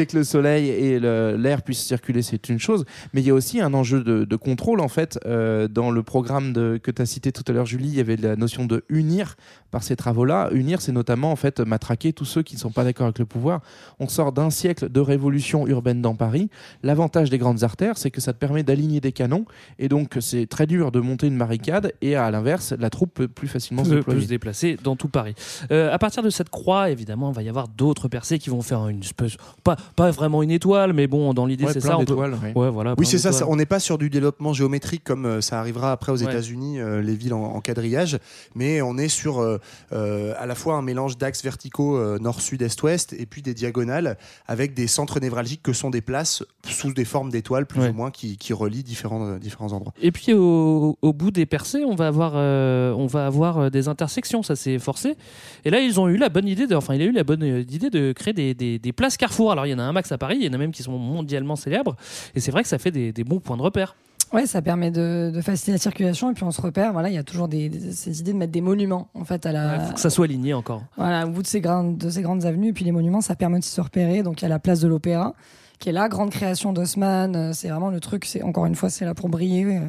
[0.00, 2.84] est que, le soleil et l'air puissent circuler, c'est une chose.
[3.14, 4.80] Mais il y a aussi un enjeu de, de contrôle.
[4.80, 7.88] En fait, Euh, dans le programme de, que tu as cité tout à l'heure, Julie,
[7.88, 9.36] il y avait la notion de unir
[9.70, 10.50] par ces travaux-là.
[10.52, 13.26] Unir, c'est notamment en fait matraquer tous ceux qui ne sont pas d'accord avec le
[13.26, 13.60] pouvoir.
[14.00, 16.50] On sort d'un siècle de révolution urbaine dans Paris.
[16.82, 19.44] L'avantage des grandes artères, c'est que ça te permet d'aligner des canons.
[19.78, 21.92] Et donc, c'est très dur de monter une barricade.
[22.02, 25.34] Et à l'inverse, la troupe peut plus facilement se peut, se déplacer dans tout Paris.
[25.70, 28.62] Euh, à partir de cette croix, évidemment, il va y avoir d'autres percées qui vont
[28.62, 31.96] faire une espèce, pas, pas vraiment une étoile, mais bon, dans l'idée, Ouais, c'est ça.
[31.96, 32.52] on peut- d'étoiles, ouais.
[32.56, 32.94] Ouais, voilà.
[32.98, 36.10] Oui, c'est ça, On n'est pas sur du développement géométrique comme euh, ça arrivera après
[36.12, 36.24] aux Ouais.
[36.30, 38.18] États-Unis, euh, les villes en, en quadrillage,
[38.54, 39.58] mais on est sur euh,
[39.92, 43.42] euh, à la fois un mélange d'axes verticaux euh, nord, sud, est, ouest, et puis
[43.42, 44.16] des diagonales
[44.46, 47.88] avec des centres névralgiques que sont des places sous des formes d'étoiles plus Ouais.
[47.90, 49.92] ou moins qui, qui relient différents, différents endroits.
[50.02, 53.88] Et puis au, au bout des percées, on va avoir, euh, on va avoir des
[53.88, 55.16] intersections, ça c'est forcé.
[55.64, 57.42] Et là, ils ont eu la bonne idée, de, enfin, il a eu la bonne
[57.42, 59.52] idée de créer des, des- des places Carrefour.
[59.52, 60.82] Alors il y en a un max à Paris, il y en a même qui
[60.82, 61.96] sont mondialement célèbres.
[62.34, 63.94] Et c'est vrai que ça fait des, des bons points de repère.
[64.32, 66.92] Ouais, ça permet de, de faciliter la circulation et puis on se repère.
[66.92, 69.44] Voilà, il y a toujours des, des- ces idées de mettre des monuments en fait
[69.44, 69.80] à la.
[69.80, 70.82] Faut que ça soit aligné encore.
[70.96, 72.68] Voilà, au bout de ces, grandes, de ces grandes avenues.
[72.68, 74.22] Et puis les monuments, ça permet de se repérer.
[74.22, 75.34] Donc il y a la place de l'Opéra,
[75.80, 77.34] qui est la grande création d'Haussmann.
[77.34, 79.80] Euh, C'est vraiment le truc, c'est encore une fois, c'est là pour briller, euh,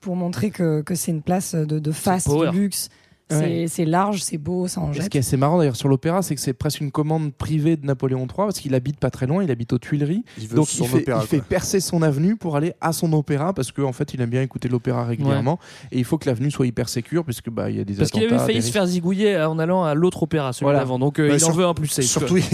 [0.00, 2.90] pour montrer que, que c'est une place de, de face, de luxe.
[3.30, 3.66] C'est Ouais.
[3.68, 5.10] c'est large, c'est beau, ça en Et Ce jette.
[5.10, 7.84] qui est assez marrant d'ailleurs sur l'opéra, c'est que c'est presque une commande privée de
[7.84, 10.24] Napoléon III parce qu'il habite pas très loin, il habite aux Tuileries.
[10.38, 12.92] Il veut Donc son il, fait, opéra, il fait percer son avenue pour aller à
[12.94, 15.58] son opéra parce qu'en fait il aime bien écouter l'opéra régulièrement
[15.92, 18.10] et il faut que l'avenue soit hyper sécure puisque bah il y a des Parce
[18.10, 20.78] qu'il avait failli se faire zigouiller en allant à l'autre opéra, celui Voilà.
[20.80, 20.98] d'avant.
[20.98, 22.06] Donc euh, Bah, il en veut un plus safe.
[22.06, 22.44] Surtout, il,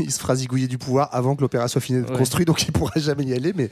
[0.00, 2.18] il se fera zigouiller du pouvoir avant que l'opéra soit fini d'être Ouais.
[2.18, 3.52] construit, donc il pourra jamais y aller.
[3.54, 3.70] Mais,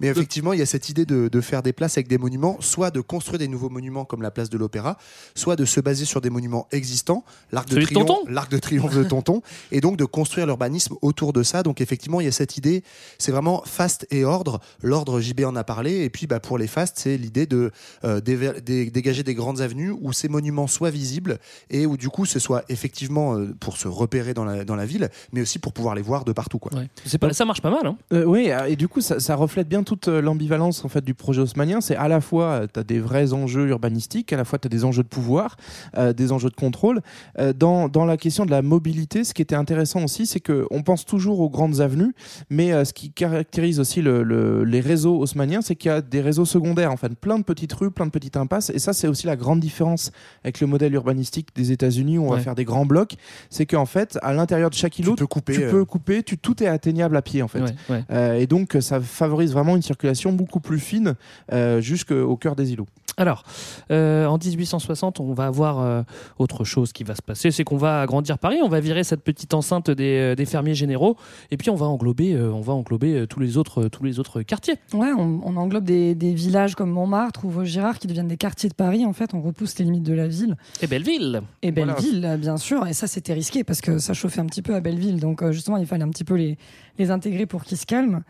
[0.00, 2.56] mais effectivement, il y a cette idée de, de faire des places avec des monuments,
[2.60, 4.96] soit de construire des nouveaux monuments comme la place de l'opéra,
[5.34, 9.04] soit de se baser sur des monuments existants, l'arc de, triomphe, l'arc de triomphe de
[9.04, 11.62] Tonton, et donc de construire l'urbanisme autour de ça.
[11.62, 12.82] Donc effectivement, il y a cette idée,
[13.18, 14.60] c'est vraiment fast et ordre.
[14.82, 17.70] L'ordre, JB en a parlé, et puis bah, pour les fast, c'est l'idée de
[18.04, 22.38] euh, dégager des grandes avenues où ces monuments soient visibles et où du coup ce
[22.38, 25.94] soit effectivement euh, pour se repérer dans la, dans la ville, mais aussi pour pouvoir
[25.94, 26.58] les voir de partout.
[26.58, 26.74] Quoi.
[26.74, 26.88] Ouais.
[27.04, 27.86] C'est pas, ça marche pas mal.
[27.86, 27.96] Hein.
[28.12, 31.14] Euh, oui, et du coup, ça, ça reflète bien toute euh, l'ambivalence en fait du
[31.14, 31.80] projet haussmannien.
[31.80, 34.68] C'est à la fois, tu as des vrais enjeux urbanistiques, à la fois tu as
[34.68, 35.56] des enjeux de pouvoir,
[35.98, 37.00] euh, des enjeux de contrôle.
[37.40, 40.82] Euh, dans, dans la question de la mobilité, ce qui était intéressant aussi, c'est qu'on
[40.84, 42.14] pense toujours aux grandes avenues,
[42.50, 46.00] mais euh, ce qui caractérise aussi le- le- les réseaux haussmanniens, c'est qu'il y a
[46.02, 48.70] des réseaux secondaires, en fait, plein de petites rues, plein de petites impasses.
[48.70, 50.12] Et ça, c'est aussi la grande différence
[50.44, 52.36] avec le modèle urbanistique des États-Unis où on Ouais.
[52.36, 53.14] va faire des grands blocs.
[53.50, 56.38] C'est qu'en fait, à l'intérieur de chaque îlot, peux couper, tu euh, peux couper, tu,
[56.38, 57.60] tout est atteignable à pied en fait.
[57.62, 58.04] Ouais, ouais.
[58.12, 61.14] Euh, et donc ça favorise vraiment une circulation beaucoup plus fine
[61.52, 62.86] euh, jusqu'au cœur des îlots.
[63.16, 63.42] Alors,
[63.90, 66.02] euh, en 1860, on va avoir euh,
[66.38, 69.22] autre chose qui va se passer, c'est qu'on va agrandir Paris, on va virer cette
[69.22, 71.16] petite enceinte des, des fermiers généraux,
[71.50, 74.40] et puis on va englober, euh, on va englober tous les autres, tous les autres
[74.40, 74.76] quartiers.
[74.94, 78.68] Ouais, on, on englobe des, des villages comme Montmartre ou Vaugirard qui deviennent des quartiers
[78.68, 79.04] de Paris.
[79.04, 80.56] En fait, on repousse les limites de la ville.
[80.80, 81.42] Et Belleville.
[81.62, 81.72] Et.
[81.72, 82.86] Belleville, bien sûr.
[82.86, 85.20] Et ça, c'était risqué parce que ça chauffait un petit peu à Belleville.
[85.20, 86.56] Donc, euh, justement, il fallait un petit peu les,
[86.98, 88.22] les intégrer pour qu'ils se calment.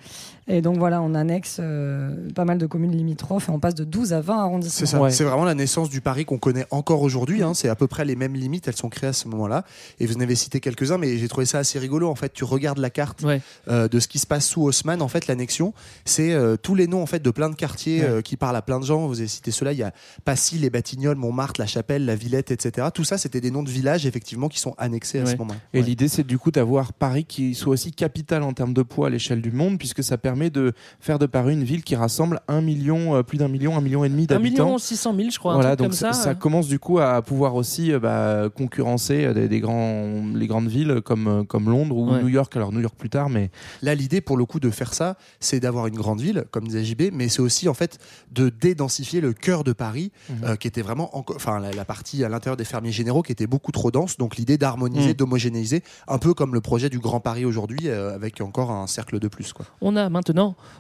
[0.53, 3.85] Et donc, voilà, on annexe euh, pas mal de communes limitrophes et on passe de
[3.85, 4.79] 12 à 20 arrondissements.
[4.79, 5.11] C'est ça, Ouais.
[5.11, 7.43] c'est vraiment la naissance du Paris qu'on connaît encore aujourd'hui.
[7.43, 7.55] hein.
[7.55, 9.65] C'est à peu près les mêmes limites, elles sont créées à ce moment-là.
[10.01, 12.09] Et vous en avez cité quelques-uns, mais j'ai trouvé ça assez rigolo.
[12.09, 13.41] En fait, tu regardes la carte Ouais.
[13.69, 15.01] euh, de ce qui se passe sous Haussmann.
[15.03, 15.73] En fait, l'annexion,
[16.05, 18.09] c'est euh, tous les noms en fait de plein de quartiers Ouais.
[18.09, 19.07] euh, qui parlent à plein de gens.
[19.07, 19.73] Vous avez cité ceux-là.
[19.73, 19.93] Il y a
[20.25, 22.89] Passy, les Batignolles, Montmartre, la Chapelle, la Villette, etc.
[22.93, 25.33] Tout ça, c'était des noms de villages effectivement qui sont annexés à Ouais.
[25.33, 25.55] ce moment.
[25.75, 29.07] Et l'idée c'est du coup d'avoir Paris qui soit aussi capitale en termes de poids
[29.07, 32.41] à l'échelle du monde puisque ça permet de faire de Paris une ville qui rassemble
[32.49, 34.65] un million, euh, plus d'un million, un million et demi 1 d'habitants.
[34.65, 35.53] million 600 000, je crois.
[35.53, 36.13] un Voilà, truc donc comme ça.
[36.15, 36.35] ça, euh.
[36.35, 40.69] commence du coup à pouvoir aussi euh, bah, concurrencer euh, des, des grands, les grandes
[40.69, 42.23] villes comme, comme Londres ou Ouais.
[42.23, 42.57] New York.
[42.57, 43.51] Alors New York plus tard, mais
[43.83, 46.85] Là, l'idée pour le coup de faire ça, c'est d'avoir une grande ville, comme disait
[46.85, 47.99] JB, mais c'est aussi en fait
[48.33, 50.37] de dédensifier le cœur de Paris, Mhm.
[50.45, 53.47] euh, qui était vraiment, enfin la, la partie à l'intérieur des fermiers généraux, qui était
[53.49, 54.17] beaucoup trop dense.
[54.19, 55.15] Donc l'idée d'harmoniser, Mhm.
[55.15, 59.19] d'homogénéiser, un peu comme le projet du Grand Paris aujourd'hui, euh, avec encore un cercle
[59.19, 59.53] de plus.
[59.53, 59.67] Quoi.
[59.81, 60.20] On a maintenant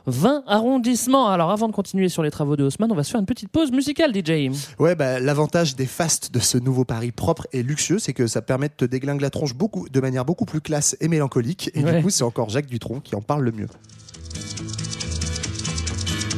[0.06, 1.28] 20 arrondissements.
[1.28, 3.50] Alors avant de continuer sur les travaux de Haussmann, on va se faire une petite
[3.50, 4.50] pause musicale, DJ.
[4.78, 8.42] Ouais, bah, l'avantage des fastes de ce nouveau Paris propre et luxueux, c'est que ça
[8.42, 11.70] permet de te déglinguer la tronche beaucoup, de manière beaucoup plus classe et mélancolique.
[11.74, 11.96] Et Ouais.
[11.98, 13.68] du coup, c'est encore Jacques Dutronc qui en parle le mieux.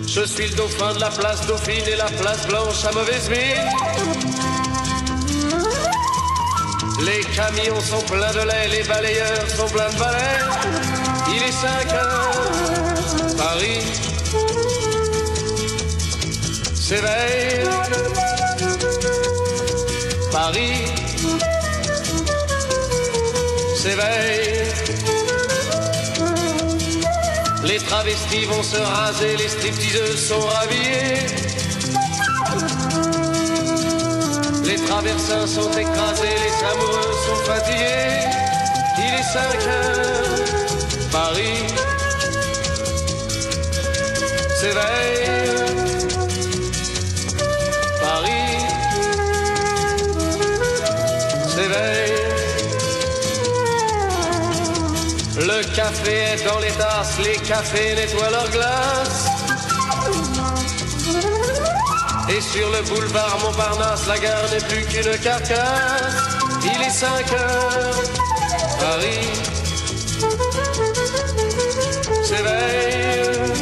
[0.07, 3.63] Je suis le dauphin de la place Dauphine et la place Blanche à mauvaise mine.
[7.05, 10.39] Les camions sont pleins de lait, les balayeurs sont pleins de balais.
[11.35, 12.92] Il est 5 heures,
[13.37, 13.81] Paris
[16.75, 17.69] s'éveille.
[20.31, 20.85] Paris
[23.77, 24.63] s'éveille.
[27.65, 31.27] Les travestis vont se raser, les stripteaseuses sont rhabillées.
[34.65, 38.27] Les traversins sont écrasés, les amoureux sont fatigués.
[38.99, 40.41] Il est 5 heures,
[41.11, 41.92] Paris
[44.63, 45.27] s'éveille.
[48.01, 48.59] Paris
[51.55, 52.13] s'éveille.
[55.51, 59.27] Le café est dans les tasses, les cafés nettoient leurs glaces.
[62.29, 66.39] Et sur le boulevard Montparnasse, la gare n'est plus qu'une carcasse.
[66.63, 68.03] Il est 5 heures,
[68.79, 69.27] Paris
[72.23, 73.62] s'éveille.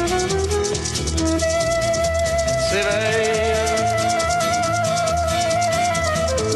[2.71, 3.51] s'éveille.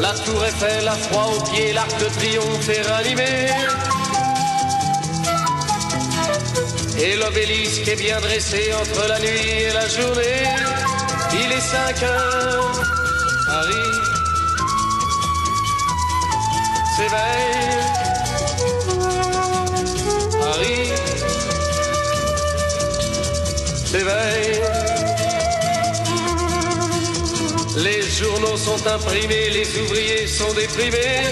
[0.00, 3.48] La tour Eiffel, la froid aux pieds, l'arc de triomphe est ranimé.
[6.98, 10.44] Et l'obélisque est bien dressé entre la nuit et la journée.
[11.32, 12.82] Il est 5 heures,
[13.46, 14.16] Paris
[16.96, 17.56] s'éveille.
[23.86, 24.65] S'éveille.
[28.36, 31.22] Journaux sont imprimés, les ouvriers sont déprimés.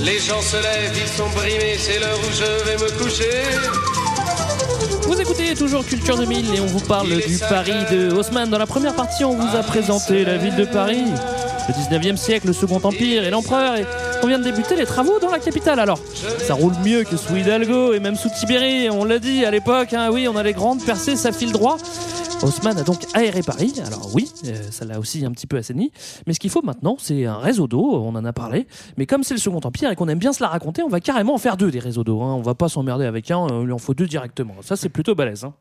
[0.00, 3.30] Les gens se lèvent, ils sont brimés, c'est l'heure où je vais me coucher.
[5.02, 8.48] Vous écoutez toujours Culture 2000 et on vous parle du Paris de Haussmann.
[8.48, 11.04] Dans la première partie, on vous a présenté la ville de Paris,
[11.68, 13.76] le 19e siècle, le Second Empire et l'empereur.
[13.76, 13.84] Et
[14.22, 15.80] on vient de débuter les travaux dans la capitale.
[15.80, 16.00] Alors,
[16.46, 18.88] ça roule mieux que sous Hidalgo et même sous Tibéri.
[18.90, 21.76] On l'a dit à l'époque, hein, oui, on a les grandes percées, ça file droit.
[22.42, 23.74] Haussmann a donc aéré Paris.
[23.84, 25.92] Alors oui, euh, ça l'a aussi un petit peu assaini.
[26.26, 27.92] Mais ce qu'il faut maintenant, c'est un réseau d'eau.
[28.02, 28.66] On en a parlé.
[28.96, 31.00] Mais comme c'est le Second Empire et qu'on aime bien se la raconter, on va
[31.00, 32.22] carrément en faire deux des réseaux d'eau.
[32.22, 32.34] Hein.
[32.34, 33.46] On va pas s'emmerder avec un.
[33.64, 34.54] Il en faut deux directement.
[34.62, 35.44] Ça, c'est plutôt balèze.
[35.44, 35.52] hein.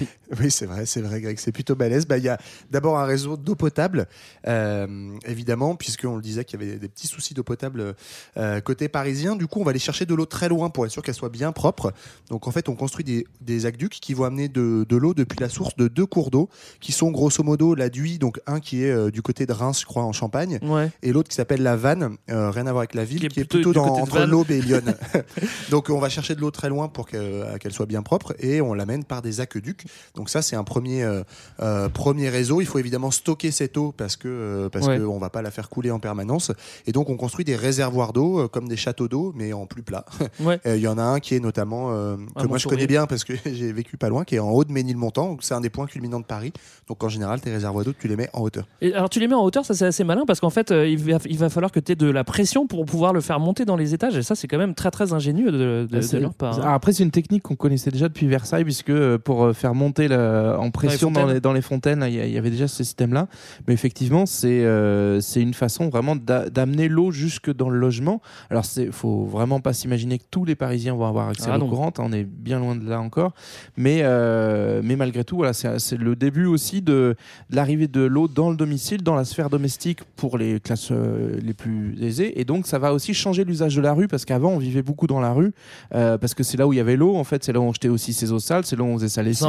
[0.40, 2.06] Oui, c'est vrai, c'est vrai, Greg, c'est plutôt balèze.
[2.06, 2.38] Bah, Il y a
[2.70, 4.06] d'abord un réseau d'eau potable,
[4.48, 7.94] euh, évidemment, puisqu'on le disait qu'il y avait des petits soucis d'eau potable
[8.36, 9.36] euh, côté parisien.
[9.36, 11.28] Du coup, on va aller chercher de l'eau très loin pour être sûr qu'elle soit
[11.28, 11.92] bien propre.
[12.30, 15.38] Donc, en fait, on construit des, des aqueducs qui vont amener de, de l'eau depuis
[15.38, 16.48] la source de deux cours d'eau,
[16.80, 19.80] qui sont grosso modo la Duy, donc un qui est euh, du côté de Reims,
[19.82, 20.90] je crois, en Champagne, Ouais.
[21.02, 23.44] et l'autre qui s'appelle la Vanne, euh, rien à voir avec la ville, qui est
[23.44, 24.82] plutôt dans, entre l'Aube et Lyon.
[25.70, 28.60] Donc on va chercher de l'eau très loin pour que- qu'elle soit bien propre et
[28.60, 29.83] on l'amène par des aqueducs.
[30.14, 31.22] Donc ça c'est un premier euh,
[31.60, 32.60] euh, premier réseau.
[32.60, 34.98] Il faut évidemment stocker cette eau parce que euh, parce Ouais.
[34.98, 36.52] que on va pas la faire couler en permanence.
[36.86, 39.82] Et donc on construit des réservoirs d'eau euh, comme des châteaux d'eau mais en plus
[39.82, 40.04] plat.
[40.40, 40.60] Ouais.
[40.66, 43.06] Euh, Il y en a un qui est notamment euh, que moi je connais bien
[43.06, 45.36] parce que j'ai vécu pas loin, qui est en haut de Ménilmontant.
[45.40, 46.52] C'est un des points culminants de Paris.
[46.88, 48.66] Donc en général tes réservoirs d'eau tu les mets en hauteur.
[48.80, 50.86] Et alors tu les mets en hauteur, ça c'est assez malin parce qu'en fait euh,
[50.88, 53.40] il, va, il va falloir que tu aies de la pression pour pouvoir le faire
[53.40, 56.18] monter dans les étages et ça c'est quand même très très ingénieux de, de, de
[56.18, 56.54] leur part.
[56.58, 56.62] hein.
[56.62, 60.70] Alors Après, c'est une technique qu'on connaissait déjà depuis Versailles, puisque pour faire monter en
[60.70, 62.04] pression dans les, dans les fontaines.
[62.08, 63.28] Il y, avait déjà ce système-là.
[63.66, 68.20] Mais effectivement, c'est euh, c'est une façon vraiment d'a- d'amener l'eau jusque dans le logement.
[68.50, 71.58] Alors, il faut vraiment pas s'imaginer que tous les Parisiens vont avoir accès Ah à
[71.58, 71.70] l'eau non.
[71.70, 71.98] courante.
[71.98, 73.32] On est bien loin de là encore.
[73.76, 77.16] Mais, euh, mais malgré tout, voilà, c'est le début aussi de,
[77.50, 81.38] de l'arrivée de l'eau dans le domicile, dans la sphère domestique pour les classes euh,
[81.42, 82.40] les plus aisées.
[82.40, 85.06] Et donc, ça va aussi changer l'usage de la rue parce qu'avant, on vivait beaucoup
[85.06, 85.52] dans la rue
[85.90, 87.16] parce que c'est là où il y avait l'eau.
[87.16, 88.96] En fait, c'est là où on jetait aussi ses eaux sales, c'est là où on
[88.96, 89.46] faisait sa lessive.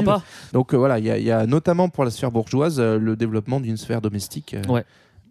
[0.53, 2.97] Donc euh, voilà, il y, a- il y a notamment pour la sphère bourgeoise euh,
[2.99, 4.85] le développement d'une sphère domestique euh, Ouais.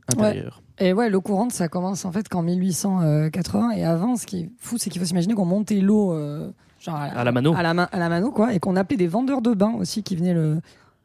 [0.09, 0.61] intérieure.
[0.78, 3.70] Et ouais, l'eau courante, ça commence en fait qu'en 1880.
[3.72, 6.97] Et avant, ce qui est fou, c'est qu'il faut s'imaginer qu'on montait l'eau euh, genre
[6.97, 7.55] À la mano.
[7.57, 10.03] à la, main- à la mano, quoi, et qu'on appelait des vendeurs de bains aussi
[10.03, 10.61] qui venaient le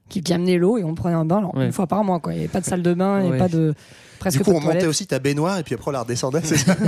[0.10, 1.68] qui, qui amenaient l'eau et on prenait un bain alors, Ouais.
[1.68, 2.34] une fois par mois, quoi.
[2.34, 3.40] Il n'y avait pas de salle de bain, il n'y Ouais.
[3.40, 3.76] avait pas de
[4.20, 6.42] presque Du coup, on montait aussi ta baignoire et puis après on la redescendait.
[6.44, 6.76] c'est ça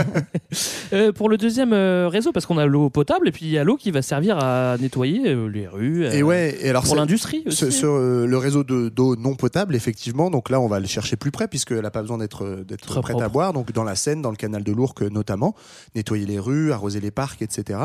[0.94, 3.58] Euh, pour le deuxième euh, réseau, parce qu'on a l'eau potable et puis il y
[3.58, 6.06] a l'eau qui va servir à nettoyer euh, les rues.
[6.06, 7.72] euh, Et ouais, et alors pour l'industrie aussi.
[7.72, 11.16] Ce- euh, le réseau de- d'eau non potable, effectivement, donc là on va le chercher
[11.16, 12.64] plus près puisqu'elle n'a pas besoin d'être
[13.02, 13.54] prête à boire.
[13.54, 15.56] Donc dans la Seine, dans le canal de l'Ourcq notamment,
[15.96, 17.80] nettoyer les rues, arroser les parcs, etc.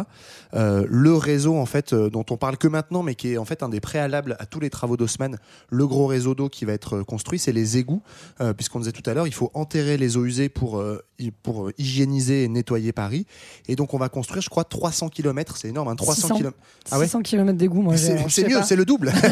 [0.55, 3.45] Euh, le réseau en fait euh, dont on parle que maintenant, mais qui est en
[3.45, 5.39] fait un des préalables à tous les travaux d'Haussmann,
[5.71, 8.03] le gros réseau d'eau qui va être construit, c'est les égouts,
[8.41, 11.03] euh, puisqu'on disait tout à l'heure, il faut enterrer les eaux usées pour euh,
[11.43, 13.27] pour euh, hygiéniser et nettoyer Paris.
[13.69, 16.57] Et donc on va construire, je crois, 300 km, c'est énorme, hein, 300 600 km.
[16.91, 17.97] Ah ouais 600 km d'égout, moi.
[17.97, 19.13] C'est mieux, c'est le double.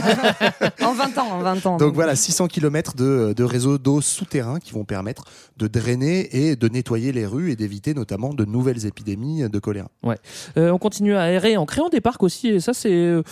[0.83, 1.77] En 20 ans, en 20 ans.
[1.77, 5.25] Donc voilà, 600 km de, de réseaux d'eau souterrains qui vont permettre
[5.57, 9.89] de drainer et de nettoyer les rues et d'éviter notamment de nouvelles épidémies de choléra.
[10.03, 10.17] Ouais.
[10.57, 12.49] Euh, on continue à aérer en créant des parcs aussi.
[12.49, 13.23] Et ça, c'est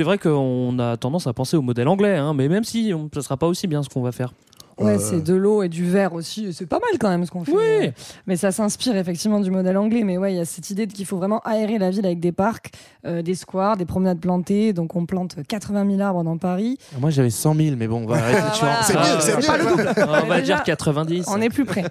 [0.00, 3.36] vrai qu'on a tendance à penser au modèle anglais, hein, mais même si ça sera
[3.36, 4.32] pas aussi bien ce qu'on va faire.
[4.78, 6.52] Ouais, Euh, c'est de l'eau et du verre aussi.
[6.52, 7.52] C'est pas mal quand même ce qu'on fait.
[7.80, 7.90] Oui.
[8.26, 10.02] Mais ça s'inspire effectivement du modèle anglais.
[10.04, 12.20] Mais ouais, il y a cette idée de qu'il faut vraiment aérer la ville avec
[12.20, 12.70] des parcs,
[13.06, 14.72] euh, des squares, des promenades plantées.
[14.72, 16.78] Donc on plante 80 000 arbres dans Paris.
[17.00, 18.82] Moi j'avais 100 000, mais bon, on va arrêter de voilà.
[18.82, 18.82] changer.
[18.82, 19.46] C'est mieux, c'est mieux.
[19.46, 19.94] pas le double.
[20.24, 21.24] on va dire déjà, 90.
[21.28, 21.84] On est plus près.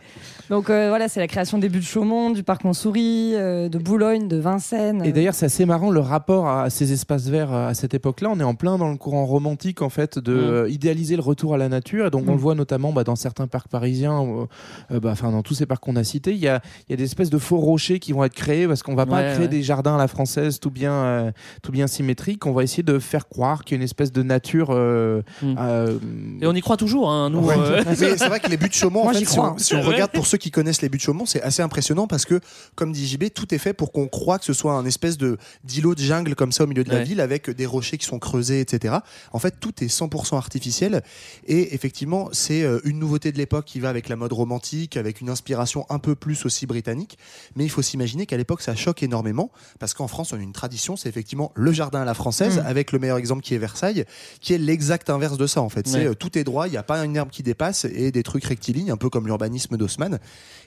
[0.50, 3.78] Donc euh, voilà, c'est la création des buts de Chaumont, du parc Montsouris, euh, de
[3.78, 5.02] Boulogne, de Vincennes.
[5.06, 8.30] Et d'ailleurs, c'est assez marrant le rapport à ces espaces verts euh, à cette époque-là.
[8.32, 10.38] On est en plein dans le courant romantique, en fait, de Mm.
[10.38, 12.08] euh, idéaliser le retour à la nature.
[12.08, 12.36] Et donc, on Mm.
[12.36, 14.46] le voit notamment bah, dans certains parcs parisiens, euh,
[14.92, 16.32] euh, bah, enfin, dans tous ces parcs qu'on a cités.
[16.32, 18.68] Il y a, il y a des espèces de faux rochers qui vont être créés
[18.68, 19.48] parce qu'on va pas Ouais, créer ouais.
[19.48, 22.46] des jardins à la française tout bien, euh, tout bien symétriques.
[22.46, 24.68] On va essayer de faire croire qu'il y a une espèce de nature.
[24.72, 25.56] euh, Mm.
[25.60, 25.98] euh,
[26.42, 27.40] Et on y croit toujours, hein, nous.
[27.40, 27.56] Ouais.
[27.58, 30.12] euh, c'est vrai que les buts de Chaumont, en fait, si on, si on regarde
[30.12, 32.40] pour ceux qui connaissent les buts de Chaumont, c'est assez impressionnant parce que,
[32.76, 35.38] comme dit JB, tout est fait pour qu'on croit que ce soit un espèce de
[35.64, 38.20] d'îlot de jungle comme ça au milieu de la ville avec des rochers qui sont
[38.20, 38.96] creusés, etc.
[39.32, 41.02] En fait, tout est 100% artificiel
[41.48, 45.22] et effectivement, c'est euh, une nouveauté de l'époque qui va avec la mode romantique, avec
[45.22, 47.18] une inspiration un peu plus aussi britannique.
[47.55, 50.53] Mais il faut s'imaginer qu'à l'époque, ça choque énormément parce qu'en France, on a une
[50.53, 52.66] tradition, c'est effectivement le jardin à la française Mm.
[52.66, 54.05] avec le meilleur exemple qui est Versailles,
[54.41, 55.88] qui est l'exact inverse de ça en fait.
[55.88, 56.07] C'est Ouais.
[56.07, 58.43] euh, tout est droit, il n'y a pas une herbe qui dépasse et des trucs
[58.45, 60.20] rectilignes, un peu comme l'urbanisme d'Haussmann.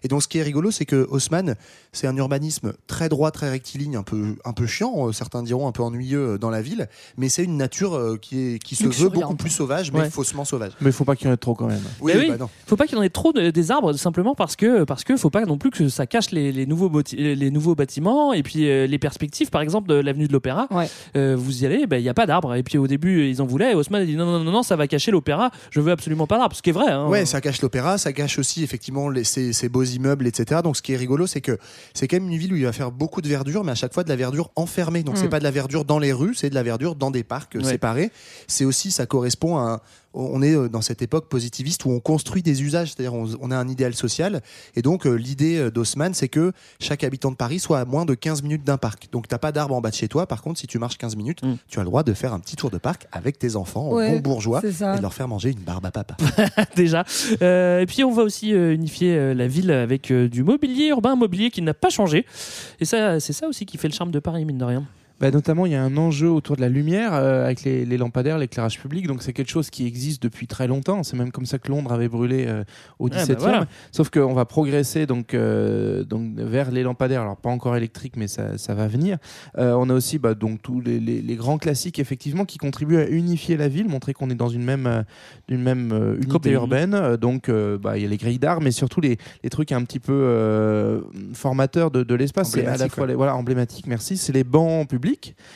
[0.03, 1.57] Et donc ce qui est rigolo, c'est que Haussmann,
[1.92, 5.66] c'est un urbanisme très droit, très rectiligne, un peu, un peu chiant, euh, certains diront
[5.68, 9.09] un peu ennuyeux dans la ville, mais c'est une nature qui, est, qui se veut
[9.09, 10.11] beaucoup plus sauvage, mais Ouais.
[10.11, 10.72] faussement sauvage.
[10.80, 11.82] Mais il faut pas qu'il y en ait trop quand même.
[12.01, 12.49] Oui, bah non.
[12.66, 15.16] faut pas qu'il y en ait trop de- des arbres simplement parce que parce que
[15.16, 18.68] faut pas non plus que ça cache les, les nouveaux les nouveaux bâtiments et puis
[18.68, 20.89] euh, les perspectives par exemple de l'avenue de l'Opéra Ouais.
[21.16, 23.41] Euh, vous y allez ben, il y a pas d'arbres et puis au début ils
[23.43, 25.80] en voulaient et Haussmann a dit non non non non ça va cacher l'Opéra je
[25.80, 27.07] veux absolument pas d'arbres ce qui est vrai hein.
[27.09, 30.61] Ouais, ça cache l'opéra, ça cache aussi effectivement les, ces, ces beaux immeubles, etc.
[30.64, 31.59] Donc ce qui est rigolo, c'est que
[31.95, 33.93] c'est quand même une ville où il va faire beaucoup de verdure, mais à chaque
[33.95, 35.03] fois de la verdure enfermée.
[35.03, 35.18] Donc Mm.
[35.18, 37.57] c'est pas de la verdure dans les rues, c'est de la verdure dans des parcs
[37.57, 37.64] euh, Ouais.
[37.70, 38.11] séparés.
[38.47, 39.80] C'est aussi, ça correspond à un-
[40.17, 43.51] on est euh, dans cette époque positiviste où on construit des usages, c'est-à-dire on, on
[43.51, 44.41] a un idéal social.
[44.75, 48.05] Et donc euh, l'idée euh, d'Haussmann, c'est que chaque habitant de Paris soit à moins
[48.05, 49.09] de 15 minutes d'un parc.
[49.12, 50.27] Donc t'as pas d'arbre en bas de chez toi.
[50.27, 51.55] Par contre, si tu marches 15 minutes, Mm.
[51.69, 53.95] tu as le droit de faire un petit tour de parc avec tes enfants, en
[53.95, 56.17] Ouais, bon bourgeois, et de leur faire manger une barbe à papa.
[56.77, 57.05] déjà.
[57.43, 61.62] Euh, et puis on va aussi unifier la ville avec du mobilier urbain, mobilier qui
[61.62, 62.25] n'a pas changé.
[62.81, 64.85] Et ça, c'est ça aussi qui fait le charme de Paris, mine de rien.
[65.19, 67.97] Bah, notamment, il y a un enjeu autour de la lumière euh, avec les, les
[67.97, 69.07] lampadaires, l'éclairage public.
[69.07, 71.03] Donc, c'est quelque chose qui existe depuis très longtemps.
[71.03, 72.64] C'est même comme ça que Londres avait brûlé euh,
[72.99, 73.37] au bah 17e.
[73.39, 73.67] voilà.
[73.93, 77.23] Sauf qu'on va progresser donc, euh, donc vers les lampadaires.
[77.23, 79.17] Alors, pas encore électriques, mais ça, ça va venir.
[79.57, 83.09] On a aussi bah, donc, tous les, les- les grands classiques, effectivement, qui contribuent à
[83.09, 85.05] unifier la ville, montrer qu'on est dans une même,
[85.49, 86.51] une même unité Copie.
[86.51, 87.17] urbaine.
[87.17, 89.99] Donc, bah, il y a les grilles d'art, mais surtout les, les trucs un petit
[89.99, 91.03] peu
[91.33, 92.51] formateurs de, de l'espace.
[92.51, 93.09] C'est à la fois ouais.
[93.11, 94.19] les, voilà, emblématiques, merci.
[94.19, 95.06] C'est les bancs publics.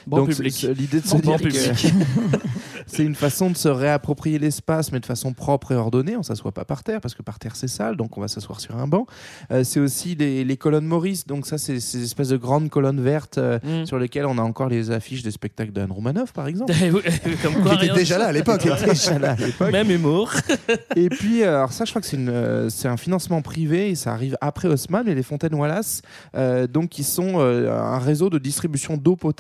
[0.07, 1.49] Donc, L'idée de se dire que
[2.87, 6.17] c'est une façon de se réapproprier l'espace, mais de façon propre et ordonnée.
[6.17, 8.61] On s'assoit pas par terre parce que par terre c'est sale, donc on va s'asseoir
[8.61, 9.07] sur un banc.
[9.51, 13.01] Euh, c'est aussi les, les colonnes Maurice, donc ça c'est ces espèces de grandes colonnes
[13.01, 13.87] vertes euh, Mm.
[13.87, 16.73] sur lesquelles on a encore les affiches des spectacles d'Anne Romanoff, par exemple.
[17.43, 18.65] Comme quoi, Qui était rien déjà là à l'époque.
[19.73, 20.33] Même humour.
[20.97, 24.13] Et puis, euh, alors ça, je crois que c'est euh, un financement privé et ça
[24.13, 26.03] arrive après Haussmann et les fontaines Wallace,
[26.73, 29.40] donc qui sont un réseau de distribution d'eau potable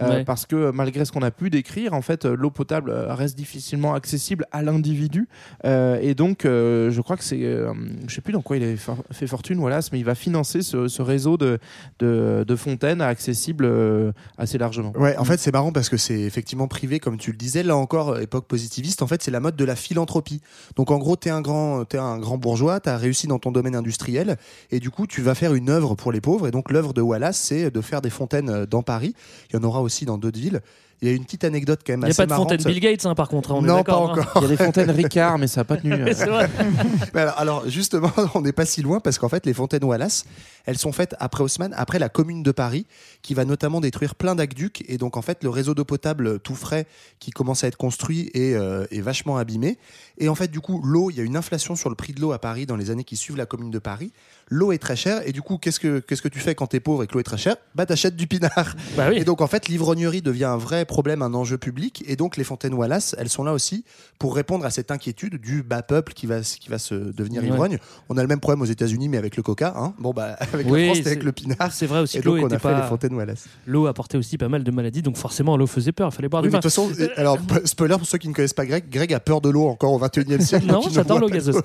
[0.00, 0.24] euh, Ouais.
[0.24, 3.36] parce que malgré ce qu'on a pu décrire, en fait, euh, l'eau potable euh, reste
[3.36, 5.28] difficilement accessible à l'individu
[5.64, 7.72] Euh, et donc, euh, je crois que c'est, euh,
[8.06, 8.76] je sais plus dans quoi il a
[9.12, 11.58] fait fortune Wallace, mais il va financer ce, ce réseau de,
[11.98, 14.92] de, de fontaines accessibles euh, assez largement.
[14.96, 17.62] Ouais, en fait, c'est marrant parce que c'est effectivement privé, comme tu le disais.
[17.62, 20.40] Là encore, euh, époque positiviste, en fait, c'est la mode de la philanthropie.
[20.76, 23.74] Donc, en gros, t'es un grand, t'es un grand bourgeois, t'as réussi dans ton domaine
[23.76, 24.36] industriel,
[24.70, 26.48] et du coup, tu vas faire une œuvre pour les pauvres.
[26.48, 29.14] Et donc, l'œuvre de Wallace, c'est de faire des fontaines euh, dans Paris.
[29.50, 30.60] Il y en aura aussi dans d'autres villes.
[31.00, 32.50] Il y a une petite anecdote quand même Il n'y a assez pas de marrante.
[32.50, 33.52] fontaine Bill Gates, hein, par contre.
[33.52, 33.98] hein, on est Non, pas hein.
[33.98, 34.32] encore.
[34.36, 35.92] Il y a des fontaines Ricard, mais ça n'a pas tenu.
[35.94, 36.12] euh.
[36.12, 36.50] Vrai.
[37.14, 40.24] Mais alors, alors, justement, on n'est pas si loin parce qu'en fait, les fontaines Wallace,
[40.66, 42.84] elles sont faites après Haussmann, après la Commune de Paris,
[43.22, 44.84] qui va notamment détruire plein d'aqueducs.
[44.88, 46.84] Et donc, en fait, le réseau d'eau potable tout frais
[47.20, 49.78] qui commence à être construit est, euh, est vachement abîmé.
[50.18, 52.20] Et en fait, du coup, l'eau, il y a une inflation sur le prix de
[52.20, 54.10] l'eau à Paris dans les années qui suivent la Commune de Paris.
[54.50, 55.20] L'eau est très chère.
[55.26, 57.20] Et du coup, qu'est-ce que, qu'est-ce que tu fais quand t'es pauvre et que l'eau
[57.20, 57.56] est très chère?
[57.74, 58.74] Bah, t'achètes du pinard.
[58.96, 59.18] Bah oui.
[59.18, 62.02] Et donc, en fait, l'ivrognerie devient un vrai problème, un enjeu public.
[62.06, 63.84] Et donc, les fontaines Wallace, elles sont là aussi
[64.18, 67.48] pour répondre à cette inquiétude du bas peuple qui va, qui va se devenir Ouais.
[67.48, 67.78] ivrogne.
[68.08, 69.74] On a le même problème aux États-Unis, mais avec le coca.
[69.76, 69.92] Hein.
[69.98, 71.72] Bon, bah, avec Oui, la France, avec le pinard.
[71.72, 72.80] C'est vrai aussi Et que l'eau donc, on a fait pas.
[72.82, 73.44] les fontaines Wallace.
[73.66, 76.08] L'eau apportait aussi pas mal de maladies, donc forcément l'eau faisait peur.
[76.12, 76.84] Il fallait boire Oui, du mais de vin.
[76.86, 79.40] toute façon, alors, p- spoiler pour ceux qui ne connaissent pas Greg, Greg a peur
[79.40, 80.66] de l'eau encore au 21 e siècle.
[80.66, 81.60] Non, j'adore l'eau gazeuse.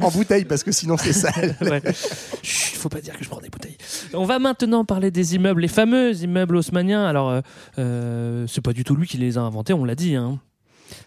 [0.00, 1.56] en bouteille, parce que sinon c'est sale.
[2.42, 3.76] Faut pas dire que je prends des bouteilles.
[4.12, 7.04] On va maintenant parler des immeubles, les fameux immeubles haussmanniens.
[7.04, 7.40] Alors, euh,
[7.78, 10.16] euh, c'est pas du tout lui qui les a inventés, on l'a dit.
[10.16, 10.38] Hein.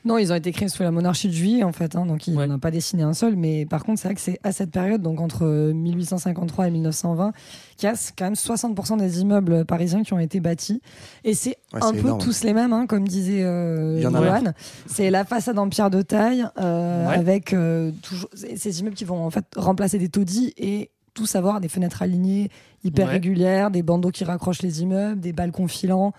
[0.05, 2.33] Non, ils ont été créés sous la monarchie de Juillet, en fait, hein, donc il
[2.35, 3.35] n'en a pas dessiné un seul.
[3.35, 7.31] Mais par contre, c'est vrai que c'est à cette période, donc entre 1853 et 1920,
[7.77, 10.81] qu'il y a quand même 60% des immeubles parisiens qui ont été bâtis.
[11.23, 12.21] Et c'est Ouais, un peu énorme.
[12.21, 14.53] tous les mêmes, hein, comme disait euh, Johan.
[14.85, 17.15] C'est la façade en pierre de taille, euh, Ouais.
[17.15, 21.35] avec euh, toujours ces- ces immeubles qui vont en fait remplacer des taudis et tous
[21.35, 22.49] avoir des fenêtres alignées
[22.83, 23.13] hyper Ouais.
[23.13, 26.13] régulières, des bandeaux qui raccrochent les immeubles, des balcons filants.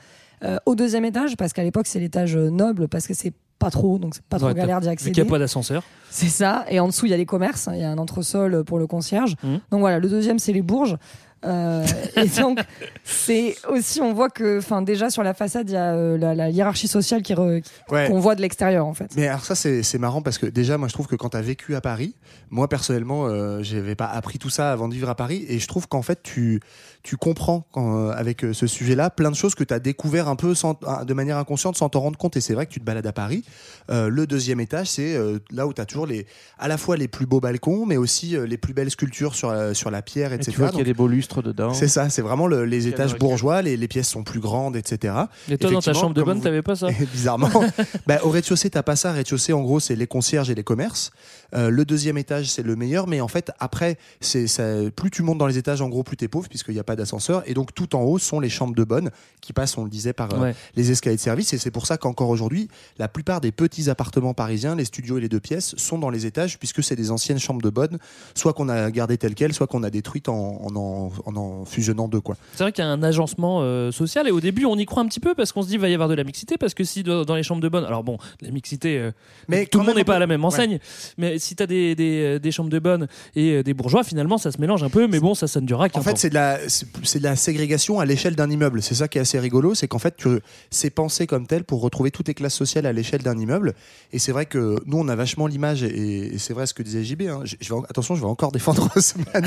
[0.45, 3.71] Euh, au deuxième étage, parce qu'à l'époque c'est l'étage euh, noble, parce que c'est pas
[3.71, 5.13] trop, donc c'est pas trop galère d'y Vu accéder.
[5.13, 5.83] qu'il n'y a pas d'ascenseur.
[6.11, 6.65] C'est ça.
[6.71, 7.67] Et en dessous, il y a les commerces.
[7.67, 9.35] hein, Il y a un entresol pour le concierge.
[9.43, 9.61] Mhm.
[9.73, 10.97] Donc voilà, le deuxième, c'est les bourges.
[11.45, 11.85] Euh,
[12.17, 12.59] et donc,
[13.05, 16.35] c'est aussi, on voit que, enfin, déjà sur la façade, il y a euh, la,
[16.35, 18.09] la hiérarchie sociale qui re- Ouais.
[18.09, 19.11] qu'on voit de l'extérieur, en fait.
[19.17, 21.37] Mais alors ça c'est c'est marrant parce que déjà moi je trouve que quand tu
[21.37, 22.15] as vécu à Paris,
[22.51, 25.67] moi personnellement euh, j'avais pas appris tout ça avant de vivre à Paris et je
[25.67, 26.61] trouve qu'en fait tu
[27.03, 30.37] tu comprends quand, euh, avec ce sujet-là plein de choses que tu as découvert un
[30.37, 32.85] peu sans, de manière inconsciente sans t'en rendre compte et c'est vrai que tu te
[32.85, 33.45] balades à Paris.
[33.91, 36.27] Euh, le deuxième étage c'est euh, là où tu as toujours les
[36.59, 39.51] à la fois les plus beaux balcons mais aussi euh, les plus belles sculptures sur
[39.53, 40.51] la, sur la pierre Et etc.
[40.53, 41.09] tu vois qu'il y a des beaux
[41.43, 41.73] dedans.
[41.75, 45.15] c'est ça, c'est vraiment le- les étages bourgeois, les, les pièces sont plus grandes, etc.
[45.49, 47.51] Et toi, dans ta chambre de bonne, vous- t'avais pas ça Bizarrement.
[48.07, 49.13] bah, au rez-de-chaussée, t'as pas ça.
[49.13, 51.11] Rez-de-chaussée, en gros, c'est les concierges et les commerces.
[51.55, 53.07] Euh, le deuxième étage, c'est le meilleur.
[53.07, 54.65] Mais en fait, après, c'est ça,
[54.95, 56.97] plus tu montes dans les étages, en gros, plus t'es pauvre, puisqu'il n'y a pas
[56.97, 57.43] d'ascenseur.
[57.47, 59.11] Et donc, tout en haut sont les chambres de bonne
[59.41, 60.55] qui passent, on le disait, par euh, Ouais.
[60.77, 61.53] les escaliers de service.
[61.53, 62.69] Et c'est pour ça qu'encore aujourd'hui,
[62.99, 66.27] la plupart des petits appartements parisiens, les studios et les deux pièces, sont dans les
[66.27, 67.99] étages, puisque c'est des anciennes chambres de bonne,
[68.35, 71.65] soit qu'on a gardées telles quelles, soit qu'on a détruites en en, en, en en
[71.65, 72.21] fusionnant deux.
[72.55, 75.03] C'est vrai qu'il y a un agencement euh, social et au début on y croit
[75.03, 76.85] un petit peu parce qu'on se dit va y avoir de la mixité parce que
[76.85, 79.13] si dans les chambres de bonne alors bon la mixité euh,
[79.49, 80.79] Mais tout le monde n'est pas à la même enseigne
[81.17, 83.07] mais si tu as des, des, euh, des chambres de bonne
[83.37, 85.89] et des bourgeois finalement ça se mélange un peu mais bon ça ça ne durera
[85.89, 88.83] qu'un En fait, c'est de la, c'est de la ségrégation à l'échelle d'un immeuble.
[88.83, 90.41] C'est ça qui est assez rigolo, c'est qu'en fait, tu-
[90.71, 93.75] c'est pensé comme tel pour retrouver toutes les classes sociales à l'échelle d'un immeuble.
[94.13, 96.83] Et c'est vrai que nous, on a vachement l'image, et, et c'est vrai ce que
[96.83, 97.23] disait JB.
[97.23, 99.45] hein, je- je vais en- attention, je vais encore défendre Haussmann.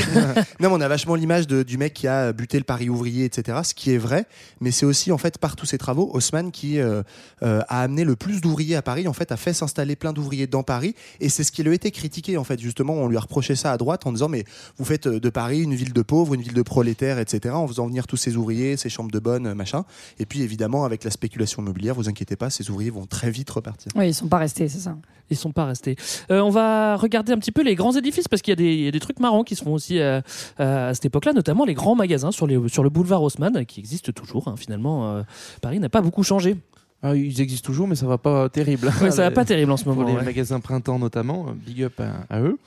[0.60, 3.26] non, mais on a vachement l'image de- du mec qui a buté le Paris ouvrier,
[3.26, 3.60] etc.
[3.64, 4.26] Ce qui est vrai,
[4.60, 7.04] mais c'est aussi en fait par tous ses travaux, Haussmann qui euh,
[7.44, 9.08] euh, a amené le plus d'ouvriers à Paris.
[9.08, 11.74] En fait, a fait s'installer plein d'ouvriers dans Paris, et c'est ce qui lui a
[11.74, 12.38] été critiqué.
[12.38, 14.44] En fait, justement, on lui a reproché ça à droite en disant mais
[14.78, 17.54] vous faites euh, de Paris une ville de pauvres, une ville de prolétaires, etc.
[17.56, 19.86] En faisant venir tous ces ouvriers, ces chambres de bonne, euh, machin.
[20.20, 23.50] Et puis évidemment, avec la spéculation immobilière, vous inquiétez pas, ces ouvriers vont très vite
[23.50, 23.92] repartir.
[23.96, 24.96] Oui, ils sont pas restés, c'est ça.
[25.30, 25.96] Ils sont pas restés.
[26.30, 28.74] Euh, on va regarder un petit peu les grands édifices parce qu'il y, a des-
[28.74, 30.20] il y a des trucs marrants qui se font aussi euh,
[30.60, 34.48] euh, à cette époque-là, notamment les grands magasins sur, le boulevard Haussmann qui existent toujours.
[34.48, 34.56] hein.
[34.58, 35.24] Finalement, euh,
[35.62, 36.58] Paris n'a pas beaucoup changé.
[37.04, 38.92] Ah, ils existent toujours, mais ça va pas terrible.
[39.02, 40.08] Ouais, ça va pas terrible en ce Pour moment.
[40.10, 40.24] les ouais.
[40.24, 42.60] magasins printemps notamment, euh, big up à, à eux.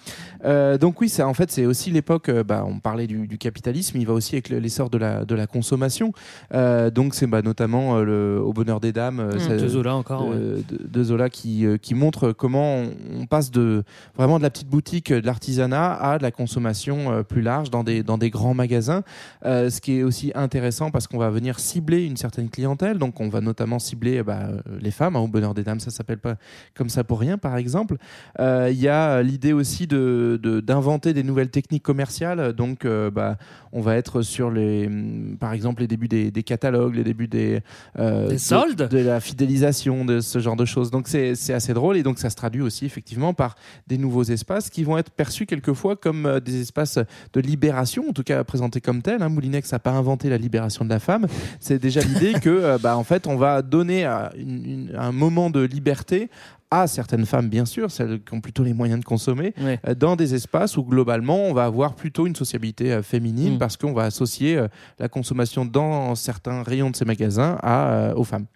[0.44, 2.28] Euh, donc oui, ça, en fait, c'est aussi l'époque.
[2.28, 5.24] euh, bah, on parlait du, du capitalisme, il va aussi avec le- l'essor de la
[5.24, 6.12] de la consommation.
[6.52, 10.24] Euh, donc c'est bah, notamment le, au bonheur des dames Mmh, ça- de Zola encore,
[10.26, 10.62] de, ouais.
[10.68, 13.84] de- de Zola qui qui montre comment on, on passe de
[14.16, 18.02] vraiment de la petite boutique, de l'artisanat à de la consommation plus large dans des
[18.02, 19.02] dans des grands magasins.
[19.44, 22.98] Euh, ce qui est aussi intéressant parce qu'on va venir cibler une certaine clientèle.
[22.98, 25.16] Donc on va notamment cibler bah, euh, les femmes.
[25.16, 26.36] hein, au bonheur des dames, ça s'appelle pas
[26.74, 27.96] comme ça pour rien, par exemple.
[28.40, 32.52] Euh, Il y a l'idée aussi de de- d'inventer des nouvelles techniques commerciales.
[32.54, 33.36] Donc euh, bah,
[33.72, 37.28] on va être sur les, hum, par exemple, les débuts des, des catalogues, les débuts
[37.28, 37.60] des
[37.98, 38.88] euh, Des de- soldes?
[38.88, 40.90] de, la fidélisation, de ce genre de choses.
[40.90, 43.54] Donc c'est c'est assez drôle et donc ça se traduit aussi effectivement par
[43.86, 46.98] des nouveaux espaces qui vont être perçus quelquefois comme euh, des espaces
[47.32, 49.22] de libération, en tout cas présentés comme tels.
[49.22, 49.28] Hein.
[49.28, 51.26] Moulinex n'a pas inventé la libération de la femme.
[51.60, 55.12] C'est déjà l'idée que, euh, bah, en fait, on va donner à une- une- un
[55.12, 56.28] moment de liberté
[56.70, 59.78] à certaines femmes, bien sûr, celles qui ont plutôt les moyens de consommer, Ouais.
[59.86, 63.58] euh, dans des espaces où globalement on va avoir plutôt une sociabilité euh, féminine Mm.
[63.58, 64.66] parce qu'on va associer euh,
[64.98, 68.46] la consommation dans certains rayons de ces magasins à, aux femmes.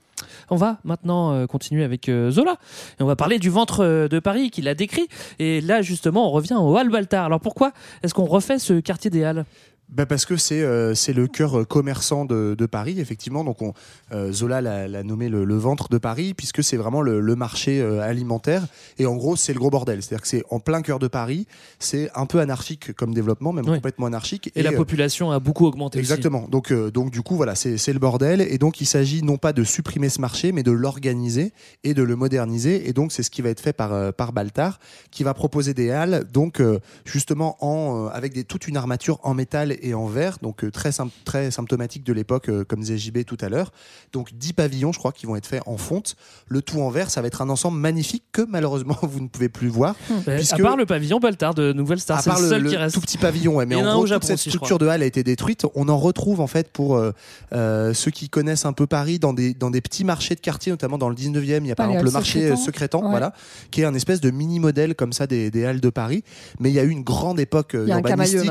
[0.50, 2.56] On va maintenant continuer avec Zola
[2.98, 5.06] et on va parler du ventre de Paris qu'il a décrit.
[5.38, 7.26] Et là, justement, on revient au Hall Baltard.
[7.26, 7.70] Alors pourquoi
[8.02, 9.44] est-ce qu'on refait ce quartier des Halles?
[9.90, 13.42] Bah parce que c'est euh, c'est le cœur euh, commerçant de, de Paris, effectivement.
[13.42, 13.72] Donc on,
[14.12, 17.80] euh, Zola l'a nommé le, le ventre de Paris, puisque c'est vraiment le, le marché
[17.80, 18.66] euh, alimentaire.
[18.98, 20.02] Et en gros, c'est le gros bordel.
[20.02, 21.46] C'est-à-dire que c'est en plein cœur de Paris.
[21.78, 23.76] C'est un peu anarchique comme développement, même Oui.
[23.76, 24.52] complètement anarchique.
[24.54, 25.98] Et, la population a beaucoup augmenté.
[25.98, 26.04] aussi.
[26.04, 26.46] Exactement.
[26.48, 28.42] Donc, donc du coup, voilà, c'est c'est le bordel.
[28.42, 32.02] Et donc, il s'agit non pas de supprimer ce marché, mais de l'organiser et de
[32.02, 32.88] le moderniser.
[32.88, 34.80] Et donc, c'est ce qui va être fait par, par Baltar,
[35.10, 36.60] qui va proposer des halles, donc
[37.06, 40.90] justement en, avec des, toute une armature en métal et en verre, donc euh, très,
[40.90, 43.72] sym- très symptomatique de l'époque, euh, comme disait JB tout à l'heure.
[44.12, 46.16] Donc, 10 pavillons, je crois, qui vont être faits en fonte.
[46.48, 49.48] Le tout en verre, ça va être un ensemble magnifique que malheureusement, vous ne pouvez
[49.48, 49.94] plus voir.
[50.26, 52.62] Bah, puisque- À part le pavillon Baltard de Nouvelle Star, à c'est part le seul
[52.62, 52.94] le qui reste.
[52.94, 55.22] tout petit pavillon, ouais, mais en gros, Japon toute cette structure de halle a été
[55.22, 55.64] détruite.
[55.74, 57.12] On en retrouve en fait pour euh,
[57.52, 60.72] euh, ceux qui connaissent un peu Paris dans des, dans des petits marchés de quartier,
[60.72, 61.60] notamment dans le 19e.
[61.62, 62.64] Il y a par exemple le marché Secrétan.
[62.64, 63.10] Secrétan, Ouais.
[63.10, 63.32] voilà,
[63.70, 66.24] qui est un espèce de mini modèle comme ça des, des halles de Paris.
[66.60, 68.50] Mais il y a eu une grande époque urbanistique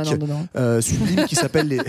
[0.55, 1.79] euh, sublime qui s'appelle les,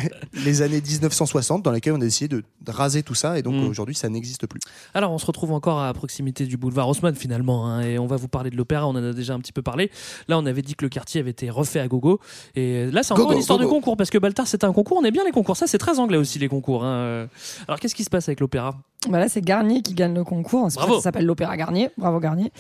[0.45, 3.39] les années 1960, dans lesquelles on a essayé de, de raser tout ça.
[3.39, 3.69] Et donc Mm.
[3.69, 4.61] aujourd'hui, ça n'existe plus.
[4.95, 8.17] Alors, on se retrouve encore à proximité du boulevard Haussmann finalement, hein, et on va
[8.17, 8.87] vous parler de l'opéra.
[8.87, 9.91] On en a déjà un petit peu parlé.
[10.29, 12.21] Là, on avait dit que le quartier avait été refait à gogo,
[12.55, 14.99] et là, c'est encore une histoire de concours parce que Baltard, c'est un concours.
[15.01, 15.57] On aime bien les concours.
[15.57, 16.85] Ça, c'est très anglais aussi les concours.
[16.85, 17.29] hein.
[17.67, 18.77] Alors, qu'est-ce qui se passe avec l'opéra?
[19.09, 20.67] Bah là, c'est Garnier qui gagne le concours.
[20.71, 20.95] C'est pour ça Bravo.
[20.97, 21.91] Ça s'appelle l'Opéra Garnier.
[21.97, 22.53] Bravo Garnier.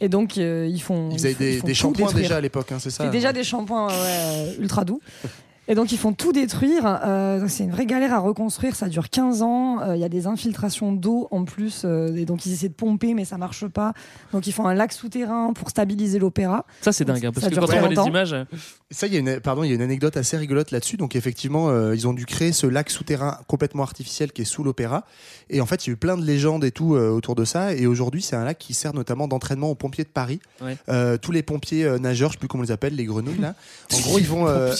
[0.00, 1.08] Et donc, euh, ils font.
[1.10, 3.10] Ils avaient font- des, font des tout shampoings déjà à l'époque, hein, c'est ça C'est
[3.10, 5.00] déjà des shampoings ouais, euh, ultra doux.
[5.68, 6.82] Et donc ils font tout détruire.
[7.04, 8.76] Euh, c'est une vraie galère à reconstruire.
[8.76, 9.80] Ça dure 15 ans.
[9.82, 11.82] Euh, Il y a des infiltrations d'eau en plus.
[11.84, 13.92] euh, et donc ils essaient de pomper, mais ça marche pas.
[14.32, 16.64] Donc ils font un lac souterrain pour stabiliser l'opéra.
[16.82, 18.08] Ça, c'est dingue, hein, parce Ça que dure quand très on voit les longtemps.
[18.08, 18.34] images,
[18.90, 20.96] Ça, il y a une, pardon, il y a une anecdote assez rigolote là-dessus.
[20.96, 24.62] Donc, effectivement, euh, ils ont dû créer ce lac souterrain complètement artificiel qui est sous
[24.62, 25.04] l'opéra.
[25.50, 27.44] Et en fait, il y a eu plein de légendes et tout euh, autour de
[27.44, 27.74] ça.
[27.74, 30.40] Et aujourd'hui, c'est un lac qui sert notamment d'entraînement aux pompiers de Paris.
[30.62, 30.76] Ouais.
[30.88, 33.38] Euh, tous les pompiers euh, nageurs, je sais plus comment on les appelle, les grenouilles
[33.40, 33.54] là.
[33.94, 34.46] En gros, ils vont.
[34.48, 34.72] euh,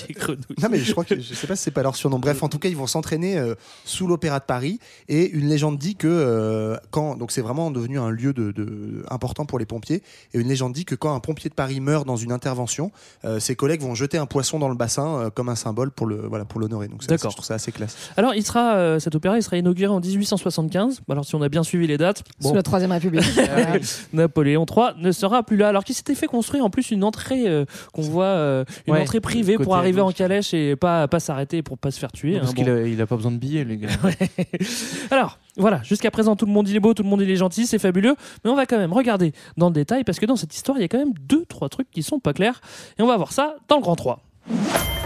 [0.63, 2.19] non mais je crois que je sais pas si c'est pas leur surnom.
[2.19, 3.55] Bref, en tout cas, ils vont s'entraîner euh,
[3.85, 4.79] sous l'Opéra de Paris.
[5.09, 9.05] Et une légende dit que euh, quand donc c'est vraiment devenu un lieu de, de-
[9.11, 10.03] important pour les pompiers.
[10.35, 12.91] Et une légende dit que quand un pompier de Paris meurt dans une intervention,
[13.25, 16.07] euh, ses collègues vont jeter un poisson dans le bassin euh, comme un symbole pour
[16.07, 16.89] le voilà pour l'honorer.
[16.89, 17.31] Donc c'est assez- D'accord.
[17.33, 17.97] je trouve ça assez classe.
[18.17, 21.01] Alors, il sera, euh, cet opéra, il sera inauguré en 1875.
[21.09, 23.25] Alors, si on a bien suivi les dates, Sous bon, la Troisième République.
[24.13, 25.69] Napoléon III ne sera plus là.
[25.69, 29.01] Alors qu'il s'était fait construire en plus une entrée euh, qu'on voit, euh, une Ouais,
[29.03, 32.39] entrée privée pour arriver en calèche et pas pas s'arrêter pour pas se faire tuer.
[32.39, 32.75] Parce hein, qu'il bon.
[32.75, 33.89] a, il a pas besoin de billets, les gars.
[35.11, 37.37] Alors, voilà, jusqu'à présent, tout le monde il est beau, tout le monde il est
[37.37, 40.37] gentil, c'est fabuleux, mais on va quand même regarder dans le détail parce que dans
[40.37, 42.61] cette histoire, il y a quand même deux, trois trucs qui sont pas clairs
[42.99, 44.21] et on va voir ça dans le grand 3.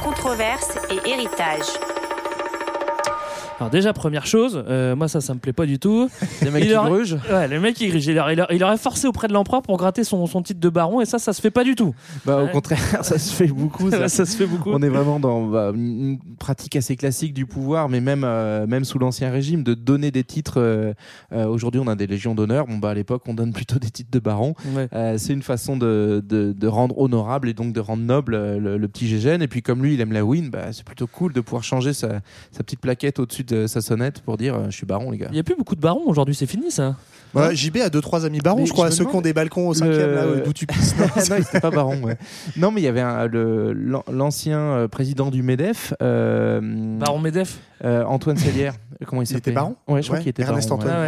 [0.03, 2.00] Controverse et héritage.
[3.61, 6.09] Alors déjà première chose, euh, moi ça ça me plaît pas du tout.
[6.43, 7.19] Mecs Il qui aurait- grugent.
[7.31, 10.03] Ouais, le mec il, aurait, il aurait- il aurait forcé auprès de l'empereur pour gratter
[10.03, 11.95] son, son titre de baron et ça ça se fait pas du tout.
[12.25, 12.49] Bah, Ouais.
[12.49, 13.91] Au contraire, ça se fait beaucoup.
[13.91, 14.09] Ça.
[14.09, 14.71] ça se fait beaucoup.
[14.73, 18.85] On est vraiment dans bah, une pratique assez classique du pouvoir, mais même, euh, même
[18.85, 20.55] sous l'Ancien Régime, de donner des titres.
[20.59, 20.95] euh,
[21.33, 22.67] Aujourd'hui, on a des légions d'honneur.
[22.67, 24.55] Bon, bah, à l'époque, on donne plutôt des titres de baron.
[24.75, 24.89] Ouais.
[25.19, 28.89] C'est une façon de, de, de rendre honorable et donc de rendre noble le, le
[28.89, 29.43] petit Gégène.
[29.43, 31.93] Et puis, comme lui, il aime la win, bah, c'est plutôt cool de pouvoir changer
[31.93, 32.21] sa,
[32.53, 35.29] sa petite plaquette au-dessus de sa sonnette pour dire euh, Je suis baron, les gars.
[35.31, 36.97] Il y a plus beaucoup de barons aujourd'hui, c'est fini ça.
[37.35, 39.33] Ouais, JB a deux trois amis barons, Mais je crois, je ceux qui ont des
[39.33, 40.95] balcons au cinquième, là, Le- d'où tu pisses.
[40.99, 42.03] Non, non, il était pas baron.
[42.03, 42.17] ouais.
[42.57, 43.73] Non, mais il y avait un- le-
[44.13, 45.95] l'ancien euh, président du Medef.
[46.03, 46.61] euh,
[46.99, 48.75] Baron Medef euh, Antoine Sellière.
[49.07, 50.81] Comment il Il s'appelait était baron Ouais, je crois Ouais, qu'il était Ernest baron.
[50.83, 51.07] Antoine, ouais.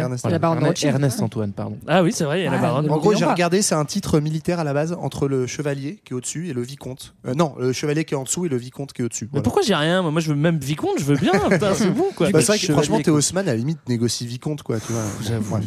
[0.87, 1.77] Ernest Antoine, pardon.
[1.87, 2.85] Ah oui, c'est vrai, il y a la Ah, baronne.
[2.87, 5.99] le- En gros, j'ai regardé, c'est un titre militaire à la base entre le chevalier
[6.03, 7.13] qui est au-dessus et le vicomte.
[7.27, 9.25] Euh, non, le chevalier qui est en dessous et le vicomte qui est au-dessus.
[9.25, 9.43] Mais Voilà.
[9.43, 11.31] pourquoi j'ai rien moi, je veux même vicomte, je veux bien.
[11.75, 12.31] C'est bon quoi.
[12.31, 12.99] Bah, c'est vrai que franchement.
[13.01, 14.79] Théo Haussmann, à la limite, négocie vicomte, quoi.
[14.79, 15.03] Tu vois.
[15.21, 15.57] J'avoue.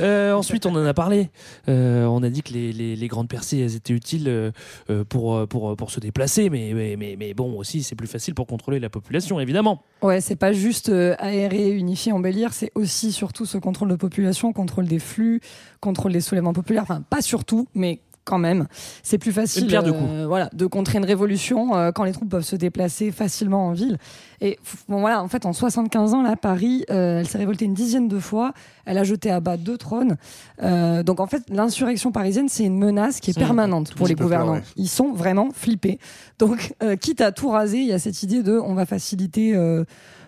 [0.00, 1.30] Euh, ensuite, on en a parlé.
[1.68, 7.34] Euh, on a dit que les, grandes percées, étaient utiles euh, pour, se déplacer, mais,
[7.34, 9.82] bon, aussi, c'est plus facile pour contrôler la population, évidemment.
[10.02, 14.86] Ouais, c'est pas juste aérer, unifier, embellir, c'est aussi surtout ce contrôle de population, contrôle
[14.86, 15.40] des flux,
[15.80, 16.82] contrôle des soulèvements populaires.
[16.82, 18.66] Enfin, pas surtout, mais quand même,
[19.02, 22.42] c'est plus facile deux euh, voilà, de contrer une révolution euh, quand les troupes peuvent
[22.42, 23.98] se déplacer facilement en ville.
[24.40, 24.58] Et
[24.88, 28.08] bon, voilà, en fait, en 75 ans, là, Paris, euh, elle s'est révoltée une dizaine
[28.08, 28.52] de fois.
[28.84, 30.16] Elle a jeté à bas deux trônes.
[30.62, 34.60] Euh, donc, en fait, l'insurrection parisienne, c'est une menace qui est permanente pour les gouvernants.
[34.76, 35.98] Ils sont vraiment flippés.
[36.38, 39.54] Donc, euh, quitte à tout raser, il y a cette idée de on va faciliter
[39.54, 39.84] euh,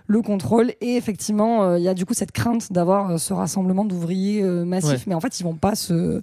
[0.06, 0.72] le contrôle.
[0.80, 4.64] Et effectivement, euh, il y a du coup cette crainte d'avoir ce rassemblement d'ouvriers euh,
[4.64, 4.90] massif.
[4.90, 5.02] Ouais.
[5.08, 6.22] Mais en fait, ils vont pas se,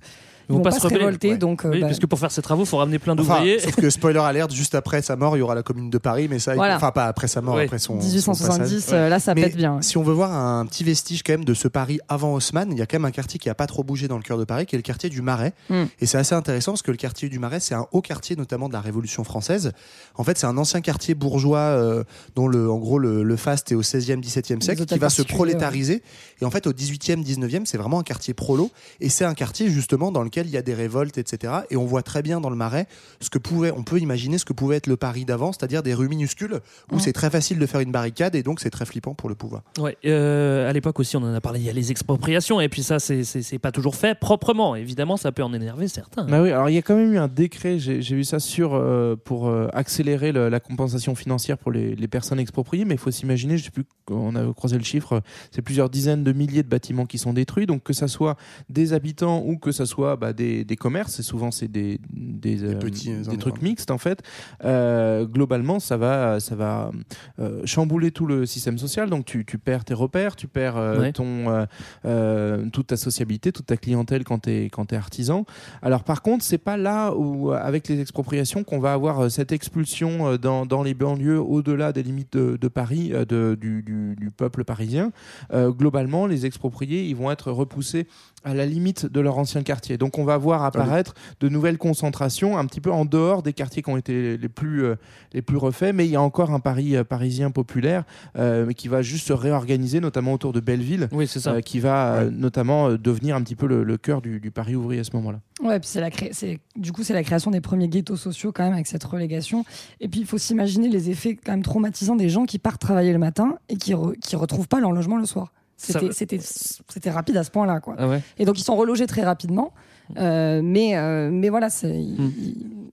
[0.54, 1.32] Ils vont pas se révolter.
[1.32, 1.38] ouais.
[1.38, 3.36] Donc, euh, Oui, bah, parce que pour faire ces travaux, il faut ramener plein Enfin,
[3.38, 3.60] d'ouvriers.
[3.60, 6.28] sauf que spoiler alerte, juste après sa mort, il y aura la commune de Paris,
[6.30, 6.76] mais ça, il- Voilà.
[6.78, 7.66] enfin pas après sa mort, Ouais.
[7.66, 8.00] après son.
[8.00, 8.60] son passage.
[8.60, 9.76] 1870, euh, là, ça Mais pète bien.
[9.76, 9.82] ouais.
[9.82, 12.78] Si on veut voir un petit vestige quand même de ce Paris avant Haussmann, il
[12.78, 14.44] y a quand même un quartier qui a pas trop bougé dans le cœur de
[14.46, 15.54] Paris, qui est le quartier du Marais.
[15.70, 15.84] Mm.
[16.00, 18.68] Et c'est assez intéressant parce que le quartier du Marais, c'est un haut quartier notamment
[18.68, 19.72] de la Révolution française.
[20.16, 22.04] En fait, c'est un ancien quartier bourgeois euh,
[22.36, 25.22] dont le, en gros le, le faste est au 16e, 17e siècle, qui va se
[25.22, 26.02] prolétariser.
[26.42, 28.70] Et en fait, au 18e, 19e, c'est vraiment un quartier prolo.
[29.00, 31.54] Et c'est un quartier justement dans lequel il y a des révoltes, etc.
[31.70, 32.88] Et on voit très bien dans le Marais
[33.20, 35.94] ce que pouvait, on peut imaginer ce que pouvait être le Paris d'avant, c'est-à-dire des
[35.94, 36.60] rues minuscules
[36.92, 39.36] où c'est très facile de faire une barricade et donc c'est très flippant pour le
[39.36, 39.64] pouvoir.
[39.80, 42.70] Ouais, euh, à l'époque aussi, on en a parlé, il y a les expropriations, et
[42.70, 43.24] puis ça, c'est-
[43.60, 44.76] pas toujours fait proprement.
[44.76, 46.26] Évidemment, ça peut en énerver certains.
[46.26, 48.74] Bah oui, alors il y a quand même eu un décret, j'ai vu ça sur
[48.74, 53.00] euh, pour euh, accélérer le- la compensation financière pour les, les personnes expropriées, mais il
[53.00, 55.22] faut s'imaginer, je sais plus, on a croisé le chiffre,
[55.52, 58.36] c'est plusieurs dizaines de milliers de bâtiments qui sont détruits, donc que ça soit
[58.70, 62.64] des habitants ou que ça soit bah, des, des commerces, et souvent c'est des, des,
[62.64, 64.20] euh, petits, euh, des trucs mixtes en fait,
[64.64, 66.92] euh, globalement ça va, ça va
[67.40, 71.00] euh, chambouler tout le système social, donc tu, tu perds tes repères, tu perds euh,
[71.02, 71.12] Ouais.
[71.12, 71.66] ton, euh,
[72.06, 75.46] euh, toute ta sociabilité, toute ta clientèle quand tu es, quand es artisan.
[75.82, 80.38] Alors par contre, c'est pas là où, avec les expropriations, qu'on va avoir cette expulsion
[80.38, 84.64] dans, dans les banlieues au-delà des limites de, de Paris, de- du, du- du peuple
[84.64, 85.12] parisien.
[85.52, 88.08] Euh, globalement, les expropriés, ils vont être repoussés
[88.46, 89.98] à la limite de leur ancien quartier.
[89.98, 93.82] Donc on va voir apparaître de nouvelles concentrations un petit peu en dehors des quartiers
[93.82, 94.96] qui ont été les plus, euh,
[95.34, 98.04] les plus refaits, mais il y a encore un Paris euh, parisien populaire
[98.38, 101.54] euh, qui va juste se réorganiser, notamment autour de Belleville, Oui, c'est ça.
[101.54, 104.52] euh, qui va euh, notamment euh, devenir un petit peu le, le cœur du, du
[104.52, 105.40] Paris ouvrier à ce moment-là.
[105.62, 108.52] Ouais, puis c'est la cré- c'est du coup c'est la création des premiers ghettos sociaux
[108.52, 109.64] quand même avec cette relégation.
[110.02, 113.14] Et puis il faut s'imaginer les effets quand même traumatisants des gens qui partent travailler
[113.14, 115.54] le matin et qui re- qui retrouvent pas leur logement le soir.
[115.78, 117.96] C'était c'était c'était rapide à ce point-là quoi.
[117.98, 118.22] Ah ouais.
[118.38, 119.74] Et donc ils sont relogés très rapidement.
[120.18, 122.30] Euh, mais euh, mais voilà, c'est Mm.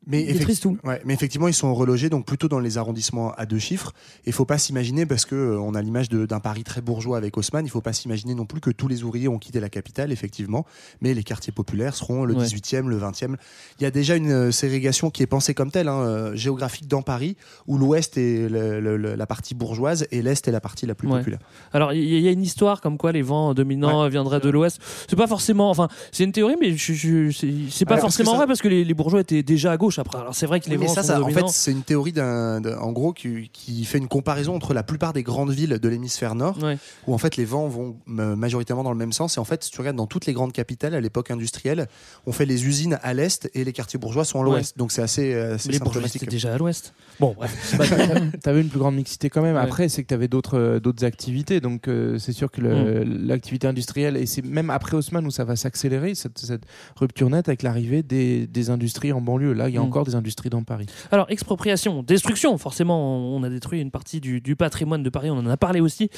[0.06, 0.78] Mais, ils détruisent effecti- tout.
[0.84, 3.92] ouais, mais effectivement, ils sont relogés donc plutôt dans les arrondissements à deux chiffres.
[4.24, 7.36] Il faut pas s'imaginer parce que euh, on a l'image d'un Paris très bourgeois avec
[7.36, 7.66] Haussmann.
[7.66, 10.64] Il faut pas s'imaginer non plus que tous les ouvriers ont quitté la capitale, effectivement.
[11.02, 12.44] Mais les quartiers populaires seront le Ouais.
[12.44, 13.36] 18e, le 20e.
[13.78, 16.88] Il y a déjà une euh, ségrégation qui est pensée comme telle, hein, euh, géographique
[16.88, 17.36] dans Paris,
[17.66, 20.94] où l'Ouest est le- le- le- la partie bourgeoise et l'Est est la partie la
[20.94, 21.18] plus Ouais.
[21.18, 21.40] populaire.
[21.74, 24.80] Alors, il y, y a une histoire comme quoi les vents dominants viendraient de l'Ouest.
[25.08, 25.68] C'est pas forcément.
[25.70, 29.20] Enfin, c'est une théorie, mais c'est pas forcément ça- vrai parce que les, les bourgeois
[29.20, 30.18] étaient déjà à gauche après.
[30.18, 31.82] Alors, c'est vrai que les Oui, mais vents ça, sont ça, en fait, c'est une
[31.82, 35.50] théorie d'un, d'un- en gros qui, qui fait une comparaison entre la plupart des grandes
[35.50, 36.78] villes de l'hémisphère nord, Ouais.
[37.06, 39.36] où en fait les vents vont majoritairement dans le même sens.
[39.36, 41.88] Et en fait, si tu regardes dans toutes les grandes capitales à l'époque industrielle,
[42.26, 44.76] on fait les usines à l'est et les quartiers bourgeois sont à l'ouest.
[44.78, 46.92] Donc c'est assez, euh, assez Mais les bourgeois étaient déjà à l'Ouest.
[47.18, 47.74] Bon, bref.
[47.78, 47.84] Bah,
[48.42, 49.56] tu avais une plus grande mixité quand même.
[49.56, 49.60] Ouais.
[49.62, 51.60] Après, c'est que tu avais d'autres euh, d'autres activités.
[51.60, 55.44] Donc, euh, c'est sûr que le- l'activité industrielle, et c'est même après Haussmann où ça
[55.44, 56.62] va s'accélérer, cette, cette
[56.96, 59.52] rupture nette avec l'arrivée des, des industries en banlieue.
[59.52, 59.88] Là, il y a Mm.
[59.88, 60.86] encore des industries dans Paris.
[61.10, 65.38] Alors, expropriation, destruction, forcément, on a détruit une partie du, du patrimoine de Paris, on
[65.38, 66.10] en a parlé aussi.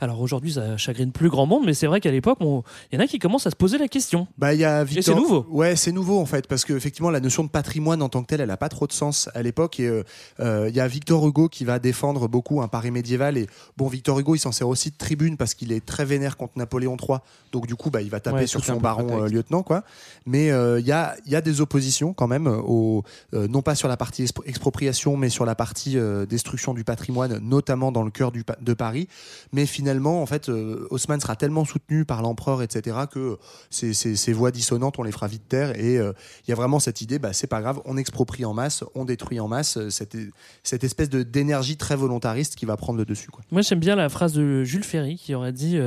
[0.00, 2.62] Alors aujourd'hui, ça chagrine plus grand monde, mais c'est vrai qu'à l'époque, il
[2.92, 4.26] y en a qui commencent à se poser la question.
[4.38, 5.02] Bah, il y a Victor...
[5.14, 5.46] c'est nouveau.
[5.50, 8.26] Ouais, c'est nouveau en fait, parce que effectivement, la notion de patrimoine en tant que
[8.28, 9.80] telle, elle a pas trop de sens à l'époque.
[9.80, 10.02] Et euh,
[10.40, 13.36] euh, il y a Victor Hugo qui va défendre beaucoup un Paris médiéval.
[13.36, 13.46] Et
[13.76, 16.52] bon, Victor Hugo, il s'en sert aussi de tribune parce qu'il est très vénère contre
[16.56, 17.18] Napoléon III.
[17.52, 19.82] Donc du coup, bah, il va taper Ouais, sur son baron euh, lieutenant, quoi.
[20.26, 22.46] Mais euh, il y a, il y a des oppositions quand même.
[22.46, 23.02] Au...
[23.34, 26.84] euh, non pas sur la partie expro- expropriation, mais sur la partie euh, destruction du
[26.84, 29.08] patrimoine, notamment dans le cœur du de Paris.
[29.52, 33.38] Mais finalement, en fait, euh, Haussmann sera tellement soutenu par l'empereur, etc., que
[33.70, 35.78] ces, ces- voix dissonantes, on les fera vite taire.
[35.78, 38.84] Et il y a vraiment cette idée, bah, c'est pas grave, on exproprie en masse,
[38.94, 40.16] on détruit en masse, cette,
[40.62, 43.28] cette espèce d'énergie très volontariste qui va prendre le dessus.
[43.50, 45.78] Moi, j'aime bien la phrase de Jules Ferry qui aurait dit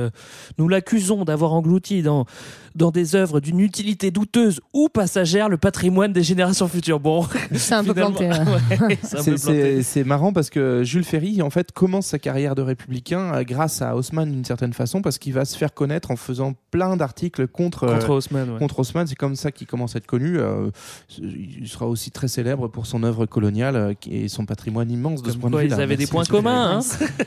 [0.58, 2.26] Nous l'accusons d'avoir englouti dans,
[2.74, 7.00] dans des œuvres d'une utilité douteuse ou passagère le patrimoine des générations futures.
[7.00, 7.11] Bon,
[7.54, 8.28] C'est un peu planté.
[8.28, 8.98] Ouais,
[9.82, 13.82] c'est marrant parce que Jules Ferry, en fait, commence sa carrière de républicain euh, grâce
[13.82, 17.46] à Haussmann d'une certaine façon parce qu'il va se faire connaître en faisant plein d'articles
[17.48, 18.50] contre, Contre euh, Haussmann.
[18.50, 18.58] ouais.
[18.58, 19.06] contre Haussmann.
[19.06, 20.38] C'est comme ça qu'il commence à être connu.
[20.38, 20.70] Euh,
[21.18, 25.36] il sera aussi très célèbre pour son œuvre coloniale et son patrimoine immense de ce
[25.36, 25.74] point quoi, de vue.
[25.74, 26.78] ils avaient des points communs.
[26.78, 26.80] hein.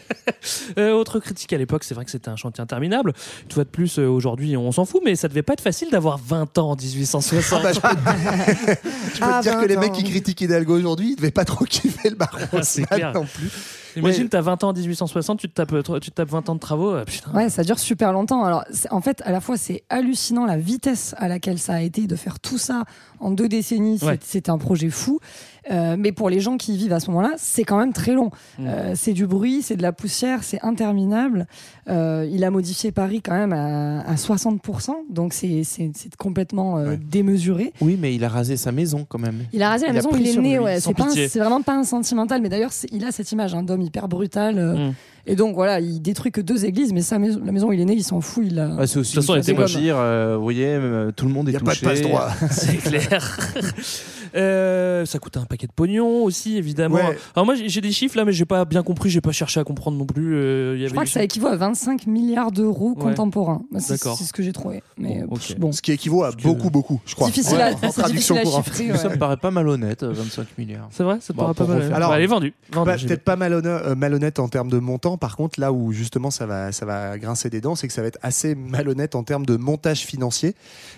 [0.77, 3.13] Euh, autre critique à l'époque, c'est vrai que c'était un chantier interminable.
[3.45, 6.17] Une fois de plus, aujourd'hui, on s'en fout, mais ça devait pas être facile d'avoir
[6.19, 7.59] 20 ans en 1860.
[7.59, 10.03] Ah bah, je peux te, je peux te Ah, dire que les 20 mecs qui
[10.03, 13.13] critiquent Hidalgo aujourd'hui, ils devaient pas trop kiffer le baron Ah, c'est Haussmann clair.
[13.13, 13.49] non plus.
[13.97, 14.30] Imagine, Ouais.
[14.30, 16.91] t'as 20 ans en 1860, tu te tapes, tu te tapes 20 ans de travaux.
[16.91, 17.32] euh, putain.
[17.32, 18.43] Ouais, ça dure super longtemps.
[18.43, 21.82] Alors, c'est- en fait, à la fois, c'est hallucinant la vitesse à laquelle ça a
[21.82, 22.84] été de faire tout ça
[23.21, 23.99] en deux décennies.
[23.99, 24.19] C'est- Ouais.
[24.21, 25.19] C'était un projet fou.
[25.72, 28.13] Euh, mais pour les gens qui y vivent à ce moment-là, c'est quand même très
[28.13, 28.30] long.
[28.59, 28.68] Mm.
[28.68, 31.47] Euh, c'est du bruit, c'est de la poussière, c'est interminable.
[31.89, 36.78] Euh, il a modifié Paris quand même à, à 60%, donc c'est c'est- c'est complètement
[36.78, 36.97] euh, Ouais.
[36.97, 37.74] démesuré.
[37.82, 39.39] Oui, mais il a rasé sa maison quand même.
[39.53, 40.80] Il a rasé la Il maison il est né, ouais.
[40.80, 44.57] C'est vraiment pas un sentimental, mais d'ailleurs, il a cette image hein, d'homme hyper brutal.
[44.59, 44.93] euh, Mm.
[45.28, 47.80] Et donc voilà, il détruit que deux églises, mais sa maison, la maison où il
[47.82, 48.43] est né, il s'en fout.
[48.47, 48.76] Il a...
[48.76, 51.47] Ouais, c'est aussi De toute façon, il était euh, vous voyez, euh, tout le monde
[51.49, 52.30] est Il n'y a pas de passe droit.
[52.51, 53.38] C'est clair.
[54.36, 56.95] Euh, ça coûtait un paquet de pognon aussi, évidemment.
[56.95, 57.17] Ouais.
[57.36, 59.63] Alors moi, j'ai des chiffres là, mais j'ai pas bien compris, j'ai pas cherché à
[59.63, 60.36] comprendre non plus.
[60.36, 63.03] euh, y Je crois que ça équivaut à 25 milliards d'euros Ouais.
[63.03, 63.61] contemporains.
[63.71, 64.17] Bah, C'est D'accord.
[64.17, 64.84] c'est ce que j'ai trouvé.
[64.97, 65.59] Mais Bon, pff, ok.
[65.59, 65.71] bon.
[65.71, 67.28] Ce qui équivaut à que- beaucoup, beaucoup, je crois.
[67.28, 68.97] Difficile Ouais, à, en c'est traduction difficile à courante.
[69.01, 70.89] Ça me paraît pas malhonnête, euh, 25 milliards.
[70.91, 71.82] C'est vrai, ça te Bon, paraît pas mal.
[71.84, 72.53] Alors, Alors, elle est vendue.
[72.73, 75.14] Bah, peut-être pas malhonnête, euh, malhonnête en termes de montant.
[75.18, 78.01] Par contre, là où justement ça va, ça va grincer des dents, c'est que ça
[78.01, 80.55] va être assez malhonnête en termes de montage financier,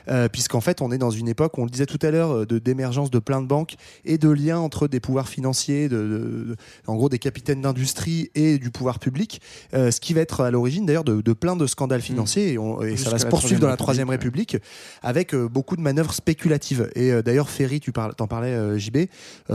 [0.09, 2.45] euh, puisqu'en fait, on est dans une époque, on le disait tout à l'heure, euh,
[2.45, 6.55] de d'émergence de plein de banques et de liens entre des pouvoirs financiers, de,
[6.87, 9.41] en gros des capitaines d'industrie et du pouvoir public,
[9.73, 12.57] euh, ce qui va être à l'origine d'ailleurs de, de plein de scandales financiers et,
[12.57, 14.57] on- et ça va se poursuivre dans la Troisième République
[15.01, 16.89] avec euh, beaucoup de manœuvres spéculatives.
[16.95, 18.97] Et d'ailleurs, Ferry, tu parles, t'en parlais, JB,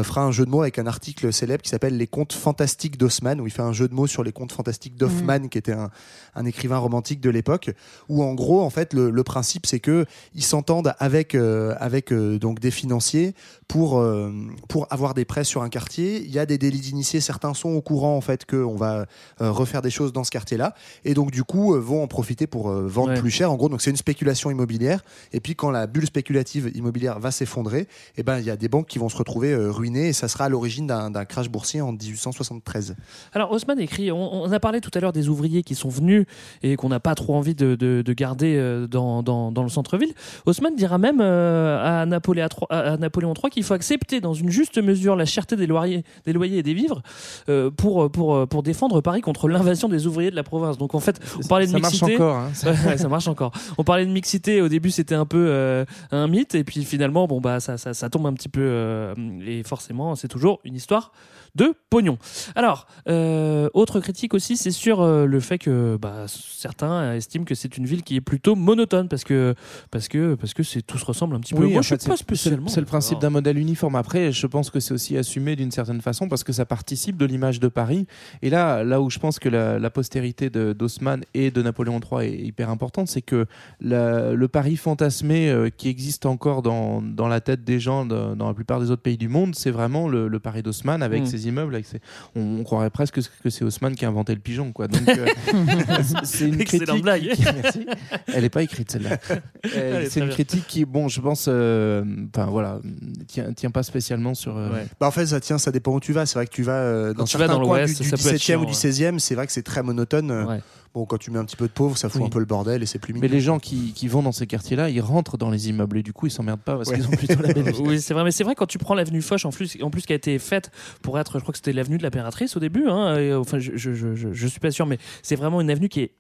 [0.03, 3.41] fera un jeu de mots avec un article célèbre qui s'appelle Les contes fantastiques d'Haussmann,
[3.41, 5.91] où il fait un jeu de mots sur les contes fantastiques d'Hoffmann, qui était un,
[6.35, 7.71] un écrivain romantique de l'époque,
[8.09, 12.13] où en gros, en fait, le, le principe, c'est que ils s'entendent avec, euh, avec
[12.13, 13.35] euh, donc des financiers
[13.73, 14.31] pour, euh,
[14.69, 16.23] pour avoir des prêts sur un quartier.
[16.23, 19.07] Il y a des délits d'initiés, certains sont au courant, en fait, qu'on va
[19.41, 20.75] euh, refaire des choses dans ce quartier-là,
[21.07, 23.19] et donc, du coup, euh, vont en profiter pour vendre Ouais.
[23.21, 23.51] plus cher.
[23.51, 25.03] En gros, donc c'est une spéculation immobilière.
[25.33, 28.69] Et puis, quand la bulle spéculative immobilière va s'effondrer, eh ben, il y a des
[28.69, 31.93] banques qui vont se retrouver ruinées, et ça sera à l'origine d'un crash boursier en
[31.93, 32.95] 1873.
[33.33, 36.27] Alors Haussmann écrit, on, on a parlé tout à l'heure des ouvriers qui sont venus
[36.63, 40.13] et qu'on n'a pas trop envie de, de- de garder dans, dans- dans le centre-ville.
[40.45, 44.77] Haussmann dira même à, Napoléon III, à Napoléon III qu'il faut accepter dans une juste
[44.83, 47.03] mesure la cherté des loyers, des loyers et des vivres
[47.49, 50.79] euh, pour, pour, pour défendre Paris contre l'invasion des ouvriers de la province.
[50.79, 52.17] Donc en fait, on parlait de ça marche mixité.
[52.17, 52.37] encore.
[52.37, 52.51] hein.
[52.55, 53.53] Ça- Ouais, ouais, ça marche encore.
[53.79, 54.61] On parlait de mixité.
[54.61, 57.95] Au début, c'était un peu euh, un mythe, et puis finalement, bon bah ça, ça,
[57.95, 58.61] ça tombe un petit peu.
[58.63, 59.15] euh,
[59.47, 61.13] et forcément, c'est toujours une histoire
[61.55, 62.19] de pognon.
[62.55, 67.55] Alors, euh, autre critique aussi, c'est sur euh, le fait que bah, certains estiment que
[67.55, 69.55] c'est une ville qui est plutôt monotone parce que
[69.91, 71.65] parce que parce que c'est tout se ressemble un petit peu.
[71.65, 72.69] Oui, Moi, je suis fait, pas spécialement.
[72.69, 73.97] C'est le principe d'un modèle uniforme.
[73.97, 77.27] Après, je pense que c'est aussi assumé d'une certaine façon parce que ça participe de
[77.27, 78.07] l'image de Paris.
[78.41, 82.27] Et là, là où je pense que la, la postérité d'Haussmann et de Napoléon III
[82.29, 83.47] est hyper importante, c'est que
[83.81, 88.35] la- le Paris fantasmé euh, qui existe encore dans, dans la tête des gens de-
[88.35, 91.23] dans la plupart des autres pays du monde, c'est vraiment le, le Paris d'Haussmann avec
[91.23, 91.27] Mm.
[91.27, 91.75] ses immeubles.
[91.75, 92.01] Avec ses...
[92.37, 94.73] on, on croirait presque que c'est Haussmann qui a inventé le pigeon.
[94.73, 94.89] Quoi.
[94.89, 95.27] Donc, euh,
[96.25, 97.03] c'est- une critique.
[97.03, 97.29] blague.
[97.33, 97.87] qui- merci.
[98.29, 99.19] Elle n'est pas écrite celle-là.
[99.77, 100.35] Euh, c'est une bien.
[100.35, 102.81] critique qui, bon, je pense, euh, enfin voilà,
[103.29, 104.57] tient, tient pas spécialement sur.
[104.57, 104.87] euh, Ouais.
[105.01, 106.27] Bah en fait, ça tient, ça dépend où tu vas.
[106.27, 108.09] C'est vrai que tu vas euh, dans tu vas certains dans coins l'Ouest, du, du
[108.09, 108.77] ça peut être 17e chiant, ou du ouais.
[108.77, 110.31] 16e, c'est vrai que c'est très monotone.
[110.33, 110.61] Ouais.
[110.95, 112.27] Bon, quand tu mets un petit peu de pauvre, ça fout Oui.
[112.27, 113.23] un peu le bordel et c'est plus mignon.
[113.23, 116.03] Mais les gens qui, qui vont dans ces quartiers-là, ils rentrent dans les immeubles et
[116.03, 116.97] du coup, ils s'emmerdent pas parce Ouais.
[116.97, 117.81] qu'ils ont plutôt la belle vie.
[117.83, 120.03] Oui, c'est vrai, mais c'est vrai quand tu prends l'avenue Foch, en plus, en plus
[120.03, 120.71] qui a été faite
[121.01, 122.89] pour être, je crois que c'était l'avenue de l'impératrice au début.
[122.89, 125.71] hein, et, enfin, je, je, je, je- je suis pas sûr, mais c'est vraiment une
[125.71, 126.11] avenue qui est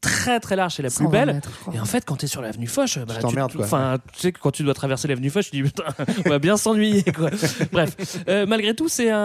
[0.00, 1.34] très très large, c'est la plus 120 belle.
[1.34, 1.50] mètres.
[1.74, 3.64] Et en fait, quand tu es sur l'avenue Foch, bah, tu quoi.
[3.66, 5.84] Enfin, tu sais que quand tu dois traverser l'avenue Foch, tu dis putain,
[6.24, 7.02] on va bien s'ennuyer.
[7.02, 7.30] quoi.
[7.72, 7.96] Bref,
[8.28, 9.18] Euh, malgré tout, c'est un,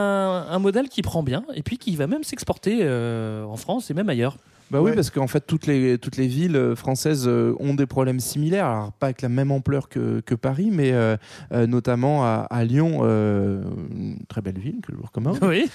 [0.49, 3.93] un modèle qui prend bien et puis qui va même s'exporter euh, en France et
[3.93, 4.35] même ailleurs.
[4.71, 4.95] Bah oui, Ouais.
[4.95, 8.65] parce qu'en fait, toutes les, toutes les villes euh, françaises euh, ont des problèmes similaires.
[8.65, 11.17] Alors, pas avec la même ampleur que, que Paris, mais euh,
[11.51, 13.61] euh, notamment à, à Lyon, euh,
[13.93, 15.37] une très belle ville que je vous recommande.
[15.41, 15.69] Oui.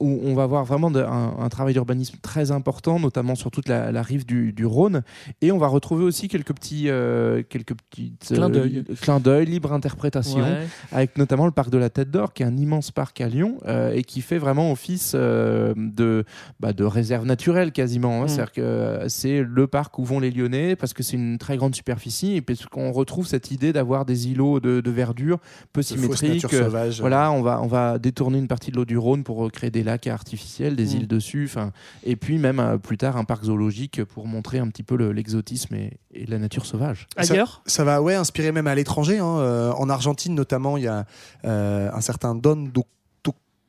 [0.00, 3.68] Où on va voir vraiment de- un, un travail d'urbanisme très important, notamment sur toute
[3.68, 5.02] la, la rive du, du Rhône.
[5.42, 6.84] Et on va retrouver aussi quelques petits,
[7.48, 8.84] quelques petites Clins d'œil.
[9.00, 10.66] clins d'œil, libre interprétation, Ouais.
[10.92, 13.58] avec notamment le parc de la Tête d'Or, qui est un immense parc à Lyon
[13.92, 16.24] et qui fait vraiment office de,
[16.60, 18.22] bah, de réserve naturelle quasiment.
[18.22, 18.24] hein.
[18.24, 18.28] Mm.
[18.28, 21.56] C'est-à-dire que euh, c'est le parc où vont les Lyonnais parce que c'est une très
[21.56, 25.38] grande superficie et parce qu'on retrouve cette idée d'avoir des îlots de, de verdure
[25.72, 26.42] peu symétriques.
[26.44, 27.00] nature sauvage.
[27.00, 29.70] Voilà, on va, on va détourner une partie de l'eau du Rhône pour euh, créer
[29.70, 30.96] des lacs artificiels, des Mm.
[30.98, 31.72] îles dessus, enfin,
[32.04, 35.12] et puis même euh, plus tard un parc zoologique pour montrer un petit peu le-
[35.12, 37.06] l'exotisme et, et la nature sauvage.
[37.16, 37.62] Ailleurs?
[37.66, 39.18] Ça va ouais, inspirer même à l'étranger.
[39.18, 39.38] hein.
[39.38, 41.04] Euh, en Argentine, notamment, il y a
[41.44, 42.56] euh, un certain Don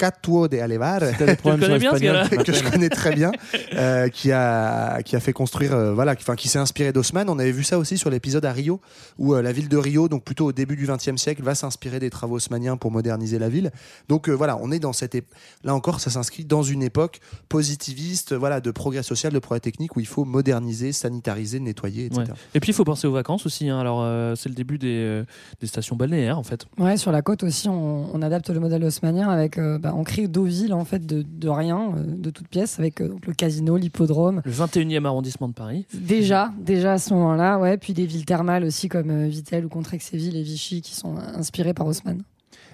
[0.02, 1.00] Ducatuo de Alevar.
[1.00, 3.32] Que je connais très bien,
[3.76, 7.30] euh, qui a qui a fait construire, euh, voilà, qui, enfin, qui s'est inspiré d'Haussmann.
[7.30, 8.82] On avait vu ça aussi sur l'épisode à Rio,
[9.18, 12.00] où euh, la ville de Rio, donc plutôt au début du XXe siècle, va s'inspirer
[12.00, 13.72] des travaux haussmanniens pour moderniser la ville.
[14.10, 15.18] Donc euh, voilà, on est dans cette,
[15.64, 19.96] là encore, ça s'inscrit dans une époque positiviste, voilà, de progrès social, de progrès technique,
[19.96, 22.22] où il faut moderniser, sanitariser, nettoyer, etc.
[22.22, 22.34] Ouais.
[22.56, 23.70] Et puis il faut penser aux vacances aussi.
[23.70, 23.80] hein.
[23.80, 25.24] Alors euh, c'est le début des, euh,
[25.60, 26.66] des stations balnéaires en fait.
[26.78, 30.04] Ouais, sur la côte aussi, on, on adapte le modèle haussmannien avec, euh, bah, on
[30.04, 33.28] crée deux villes en fait de, de rien, euh, de toutes pièces, avec euh, donc
[33.28, 34.42] le casino, l'hippodrome.
[34.46, 35.86] Le 21e arrondissement de Paris.
[35.94, 37.78] Déjà, déjà à ce moment-là, ouais.
[37.78, 41.74] Puis des villes thermales aussi comme euh, Vittel ou Contrexéville et Vichy qui sont inspirées
[41.74, 42.24] par Haussmann.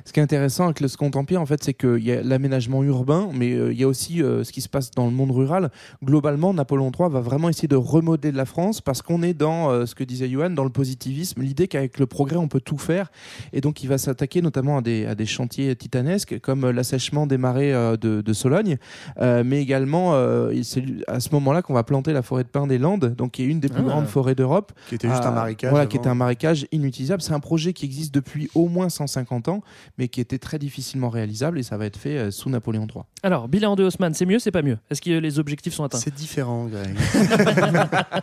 [0.08, 2.82] Ce qui est intéressant avec le Second Empire, en fait, c'est qu'il y a l'aménagement
[2.82, 5.32] urbain, mais euh, il y a aussi euh, ce qui se passe dans le monde
[5.32, 5.70] rural.
[6.01, 9.86] Globalement, Napoléon III va vraiment essayer de remodeler la France parce qu'on est dans euh,
[9.86, 13.12] ce que disait Johan, dans le positivisme, l'idée qu'avec le progrès, on peut tout faire.
[13.51, 17.28] Et donc, il va s'attaquer notamment à des, à des chantiers titanesques comme euh, l'assèchement
[17.28, 18.78] des marais euh, de, de Sologne,
[19.20, 22.66] euh, mais également, euh, c'est à ce moment-là qu'on va planter la forêt de pin
[22.66, 23.89] des Landes, donc qui est une des plus Ah.
[23.89, 24.72] grandes forêts d'Europe.
[24.88, 25.89] Qui était juste un marécage Voilà, avant.
[25.89, 27.22] qui était un marécage inutilisable.
[27.22, 29.62] C'est un projet qui existe depuis au moins 150 ans,
[29.98, 33.04] mais qui était très difficilement réalisable et ça va être fait euh, sous Napoléon III.
[33.24, 34.78] Alors bilan de Haussmann, c'est mieux, c'est pas mieux?
[34.89, 35.98] Est-ce que les objectifs sont atteints?
[36.00, 36.95] C'est différent, Greg.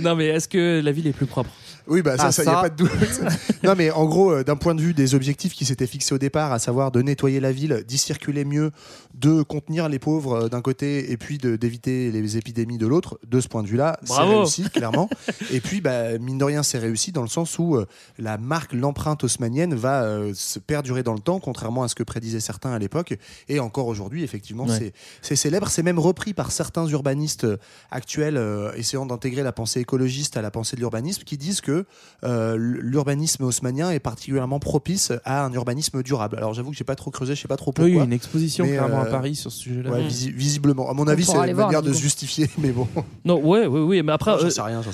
[0.00, 1.50] Non mais est-ce que la ville est plus propre?
[1.86, 2.60] Oui, bah ça, Ah, ça, y a ça.
[2.62, 2.90] pas de doute.
[3.62, 6.18] non, mais en gros, euh, d'un point de vue des objectifs qui s'étaient fixés au
[6.18, 8.72] départ, à savoir de nettoyer la ville, d'y circuler mieux,
[9.14, 13.40] de contenir les pauvres euh, d'un côté et puis d'éviter les épidémies de l'autre, de
[13.40, 15.08] ce point de vue-là, c'est réussi, clairement.
[15.52, 17.86] et puis, bah, mine de rien, c'est réussi dans le sens où euh,
[18.18, 22.02] la marque, l'empreinte haussmannienne va euh, se perdurer dans le temps, contrairement à ce que
[22.02, 23.18] prédisaient certains à l'époque.
[23.48, 24.92] Et encore aujourd'hui, effectivement, Ouais.
[25.20, 25.68] c'est célèbre.
[25.68, 27.56] C'est même repris par certains urbanistes euh,
[27.90, 31.84] actuels euh, essayant d'intégrer la pensée écologiste à la pensée de l'urbanisme qui disent que
[32.24, 36.36] euh, l'urbanisme haussmannien est particulièrement propice à un urbanisme durable.
[36.38, 38.02] Alors j'avoue que j'ai pas trop creusé, je sais pas trop Oui, il y pourquoi.
[38.02, 39.90] a une exposition Mais, clairement euh, à Paris sur ce sujet-là.
[39.90, 40.88] Ouais, visi- visiblement.
[40.88, 42.88] À mon On avis, c'est une voir, manière de se justifier, mais bon.
[43.26, 44.48] Non, ouais, ouais, oui, mais après, euh,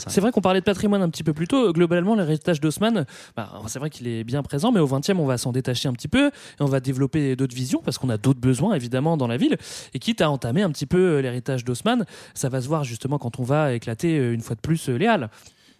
[0.08, 1.72] c'est vrai qu'on parlait de patrimoine un petit peu plus tôt.
[1.72, 3.06] Globalement, l'héritage d'Haussmann,
[3.36, 5.92] bah, c'est vrai qu'il est bien présent, mais au 20e, on va s'en détacher un
[5.92, 6.30] petit peu et
[6.60, 9.56] on va développer d'autres visions parce qu'on a d'autres besoins évidemment dans la ville.
[9.94, 13.18] Et quitte à entamer un petit peu euh, l'héritage d'Haussmann, ça va se voir justement
[13.18, 15.28] quand on va éclater euh, une fois de plus euh, les halles.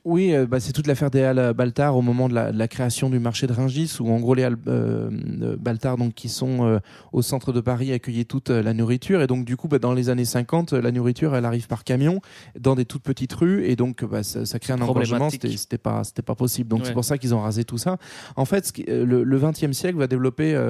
[0.04, 2.66] Oui, euh, bah, c'est toute l'affaire des halles Baltard au moment de la, de la
[2.66, 5.08] création du marché de Rungis, où en gros les halles euh,
[5.42, 6.78] euh, Baltard, donc, qui sont euh,
[7.12, 9.22] au centre de Paris, accueillaient toute la nourriture.
[9.22, 11.84] Et donc, du coup, bah, dans les années 50, euh, la nourriture, elle arrive par
[11.84, 12.20] camion
[12.58, 13.64] dans des toutes petites rues.
[13.64, 15.30] Et donc, bah, ça, ça crée un engorgement.
[15.30, 16.68] C'était pas, pas possible.
[16.68, 16.86] Donc, Ouais.
[16.86, 17.98] c'est pour ça qu'ils ont rasé tout ça.
[18.34, 20.60] En fait, ce qui- le, le 20e siècle va développer,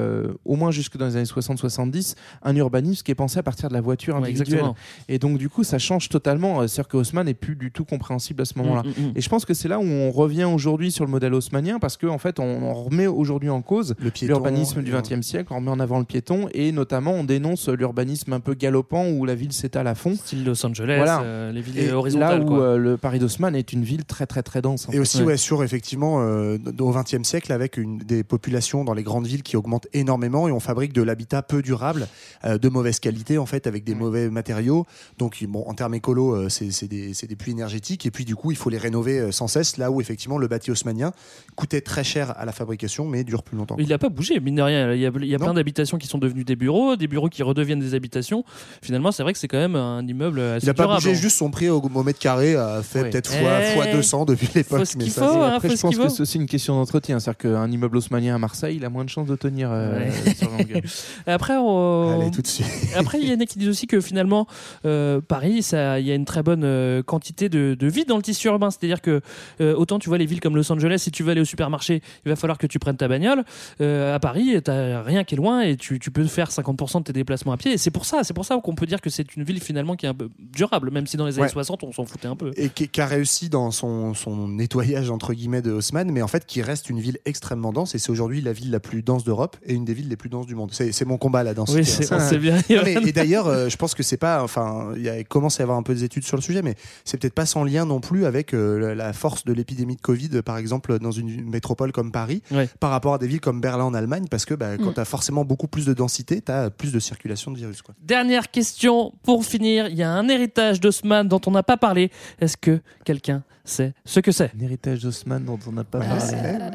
[0.44, 3.74] au moins jusque dans les années 60-70, un urbanisme qui est pensé à partir de
[3.74, 4.64] la voiture individuelle.
[5.08, 6.58] et donc, du coup, ça change totalement.
[6.68, 8.82] C'est-à-dire que Haussmann n'est plus du tout compréhensible à ce moment-là.
[8.82, 9.12] Mm, mm, mm.
[9.16, 11.96] Et je pense que c'est là où on revient aujourd'hui sur le modèle haussmannien parce
[11.96, 15.56] qu'en en fait, on, on remet aujourd'hui en cause l'urbanisme du et- XXe siècle, on
[15.56, 19.34] remet en avant le piéton et notamment on dénonce l'urbanisme un peu galopant où la
[19.34, 20.14] ville s'étale à fond.
[20.14, 21.22] Style Los Angeles, Voilà.
[21.22, 22.38] euh, les villes Et horizontales.
[22.40, 22.60] là où quoi.
[22.60, 24.88] euh, le Paris d'Haussmann est une ville très très très dense.
[24.88, 24.98] en Et fait.
[25.00, 25.24] aussi, Ouais.
[25.24, 29.42] ouais, sur effectivement, euh, au XXe siècle, avec une, des populations dans les grandes villes
[29.42, 32.06] qui augmentent énormément et on fabrique de l'habitat peu durable,
[32.44, 34.86] euh, de mauvaise qualité en fait, avec des mauvais matériaux.
[35.18, 38.24] Donc, bon, en termes écolo, euh, c'est c'est des, c'est des puits énergétiques et puis
[38.24, 39.76] du coup, il faut les rénover euh, sans cesse.
[39.76, 41.12] Là où effectivement, le bâti haussmannien
[41.56, 43.76] coûtait très cher à la fabrication, mais dure plus longtemps.
[43.78, 44.92] Il n'a pas bougé, mine de rien.
[44.92, 45.44] Il y a, il y a Non.
[45.46, 48.44] plein d'habitations qui sont devenues des bureaux, des bureaux qui redeviennent des habitations.
[48.82, 51.02] Finalement, c'est vrai que c'est quand même un immeuble assez Il n'a pas durable.
[51.02, 53.10] bougé, juste son prix au, au mètre carré a fait Oui.
[53.10, 54.80] peut-être fois, Eh, fois 200 depuis l'époque.
[54.96, 55.52] mais ça, faut, c'est- hein.
[55.56, 57.18] Après, faut je ce pense qu'il que c'est aussi une question d'entretien.
[57.20, 60.34] C'est-à-dire qu'un immeuble haussmannien à Marseille, il a moins de chances de tenir euh, Ouais.
[60.34, 60.48] sur.
[61.26, 62.66] Après, on- Allez, tout de suite.
[62.96, 64.46] Après, il y en a qui disent aussi que finalement,
[64.86, 68.16] euh, Paris, ça- il y a une très bonne euh, quantité de, de vie dans
[68.16, 68.70] le tissu urbain.
[68.70, 69.20] C'est-à-dire que
[69.60, 72.00] euh, autant tu vois les villes comme Los Angeles, si tu veux aller au supermarché,
[72.24, 73.44] il va falloir que tu prennes ta bagnole.
[73.80, 77.04] Euh, à Paris, t'as rien qui est loin et tu, tu peux faire 50% de
[77.04, 77.72] tes déplacements à pied.
[77.72, 79.96] Et c'est pour ça, c'est pour ça qu'on peut dire que c'est une ville finalement
[79.96, 81.48] qui est un peu durable, même si dans les années Ouais.
[81.48, 82.52] 60 on s'en foutait un peu.
[82.56, 86.28] et qui, qui a réussi dans son, son nettoyage entre guillemets de Haussmann, mais en
[86.28, 89.24] fait qui reste une ville extrêmement dense et c'est aujourd'hui la ville la plus dense
[89.24, 90.70] d'Europe et une des villes les plus denses du monde.
[90.72, 91.80] C'est mon combat la densité.
[91.80, 92.38] Oui, c'est- hein.
[92.38, 93.02] bien, Non, mais- Johan.
[93.06, 95.82] et d'ailleurs, euh, je pense que c'est pas, enfin, il commence à y avoir un
[95.82, 96.74] peu des études sur le sujet, mais
[97.04, 100.00] c'est peut-être pas sans lien non plus avec euh, la- la force de l'épidémie de
[100.00, 102.68] Covid, euh, par exemple dans une métropole comme Paris, Ouais.
[102.80, 104.94] par rapport à des villes comme Berlin en Allemagne, parce que bah, quand Mm.
[104.94, 107.82] tu as forcément beaucoup plus de densité, tu as plus de circulation de virus.
[107.82, 107.94] Quoi.
[108.02, 109.88] Dernière question pour finir.
[109.88, 112.10] Il y a un héritage d'Haussmann dont on n'a pas parlé.
[112.40, 114.50] Est-ce que quelqu'un sait ce que c'est?
[114.58, 116.22] Un héritage d'Haussmann dont on n'a pas parlé.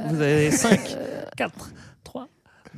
[0.10, 0.80] Vous avez 5,
[1.36, 1.72] 4,
[2.04, 2.28] 3,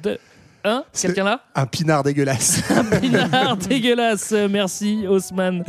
[0.01, 0.17] 2,
[0.63, 0.83] 1.
[0.99, 2.61] Quelqu'un là Un pinard dégueulasse.
[3.01, 4.33] Pinard dégueulasse.
[4.49, 5.63] Merci Haussmann.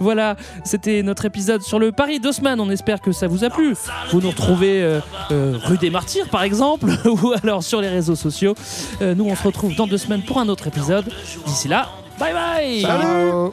[0.00, 2.60] Voilà, c'était notre épisode sur le Paris d'Haussmann.
[2.60, 3.74] On espère que ça vous a plu.
[4.10, 5.00] Vous nous retrouvez euh,
[5.30, 8.54] euh, rue des Martyrs par exemple, ou alors sur les réseaux sociaux.
[9.00, 11.10] Euh, nous, on se retrouve dans deux semaines pour un autre épisode.
[11.46, 11.88] D'ici là,
[12.18, 12.82] bye bye.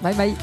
[0.01, 0.35] Bye bye.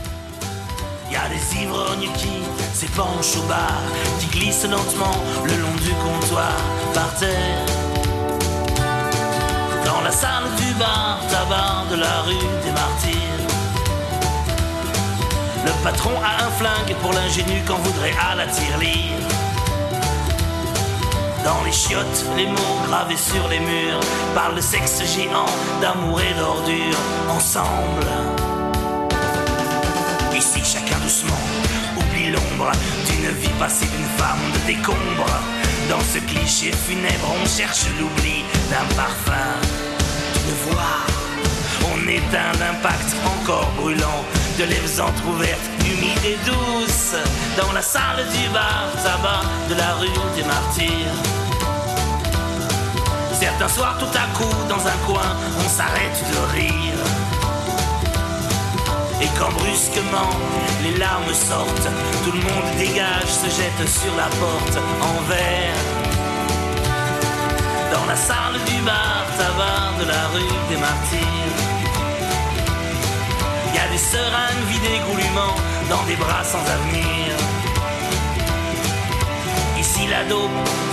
[1.10, 2.28] Y a des ivrognes qui
[2.72, 3.80] s'épanchent au bar,
[4.20, 6.56] qui glissent lentement le long du comptoir
[6.92, 7.95] par terre.
[9.86, 13.46] Dans la salle du bar, tabac de la rue des Martyrs.
[15.64, 19.22] Le patron a un flingue pour l'ingénu qu'on voudrait à la tirelire.
[21.44, 24.00] Dans les chiottes, les mots gravés sur les murs
[24.34, 25.46] parlent de sexe géant,
[25.80, 26.98] d'amour et d'ordure
[27.30, 28.10] ensemble.
[30.36, 31.44] Ici, chacun doucement
[31.96, 32.72] oublie l'ombre
[33.08, 35.30] d'une vie passée d'une femme de décombre.
[35.88, 39.50] Dans ce cliché funèbre, on cherche l'oubli d'un parfum,
[40.34, 41.04] d'une voix.
[41.92, 44.24] On éteint l'impact encore brûlant
[44.58, 47.16] de lèvres entr'ouvertes, humides et douces.
[47.56, 51.16] Dans la salle du bar tabac de la rue des Martyrs.
[53.32, 57.00] Certains soirs, tout à coup, dans un coin, on s'arrête de rire.
[59.20, 60.30] Et quand brusquement
[60.82, 61.88] les larmes sortent,
[62.24, 65.95] tout le monde dégage, se jette sur la porte en verre.
[67.96, 71.56] Dans la salle du bar tabac de la rue des Martyrs.
[73.74, 75.56] Y a des seringues vidées goulûment
[75.88, 77.32] dans des bras sans avenir.
[79.78, 80.22] Ici la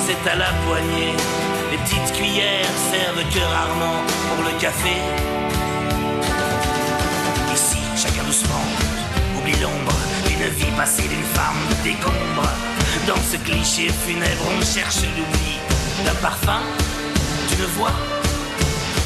[0.05, 1.13] c'est à la poignée.
[1.71, 3.99] Les petites cuillères servent que rarement
[4.29, 4.95] pour le café.
[7.53, 8.65] Ici, chacun doucement
[9.37, 9.97] oublie l'ombre
[10.27, 12.47] d'une vie passée d'une femme de décombre.
[13.07, 15.59] Dans ce cliché funèbre, on cherche l'oubli
[16.05, 16.61] d'un parfum,
[17.49, 17.93] d'une voix.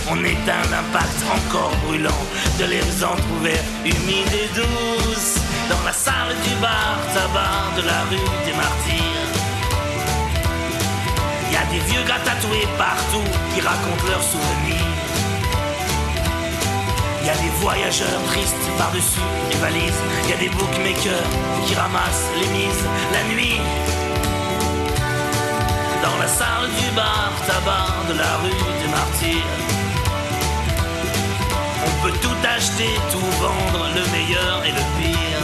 [0.09, 2.23] On éteint l'impact encore brûlant
[2.59, 5.35] de lèvres entr'ouvertes, humides et douces.
[5.69, 9.27] Dans la salle du bar tabac de la rue des Martyrs.
[11.51, 14.87] Y a des vieux gars tatoués partout qui racontent leurs souvenirs.
[17.25, 19.19] Y a des voyageurs tristes par-dessus
[19.51, 20.01] les valises.
[20.29, 21.27] Y a des bookmakers
[21.65, 23.59] qui ramassent les mises la nuit.
[26.27, 29.53] La salle du bar tabac de la rue des Martyrs.
[31.87, 35.43] On peut tout acheter, tout vendre, le meilleur et le pire.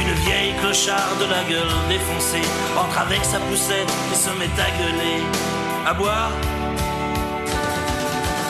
[0.00, 4.70] Une vieille clocharde de la gueule défoncée entre avec sa poussette et se met à
[4.78, 5.20] gueuler,
[5.86, 6.32] à boire.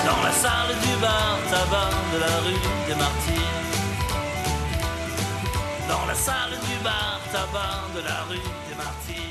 [0.06, 3.64] Dans la salle du bar tabac de la rue des Martyrs.
[5.88, 9.27] Dans la salle du bar tabac de la rue des Martyrs.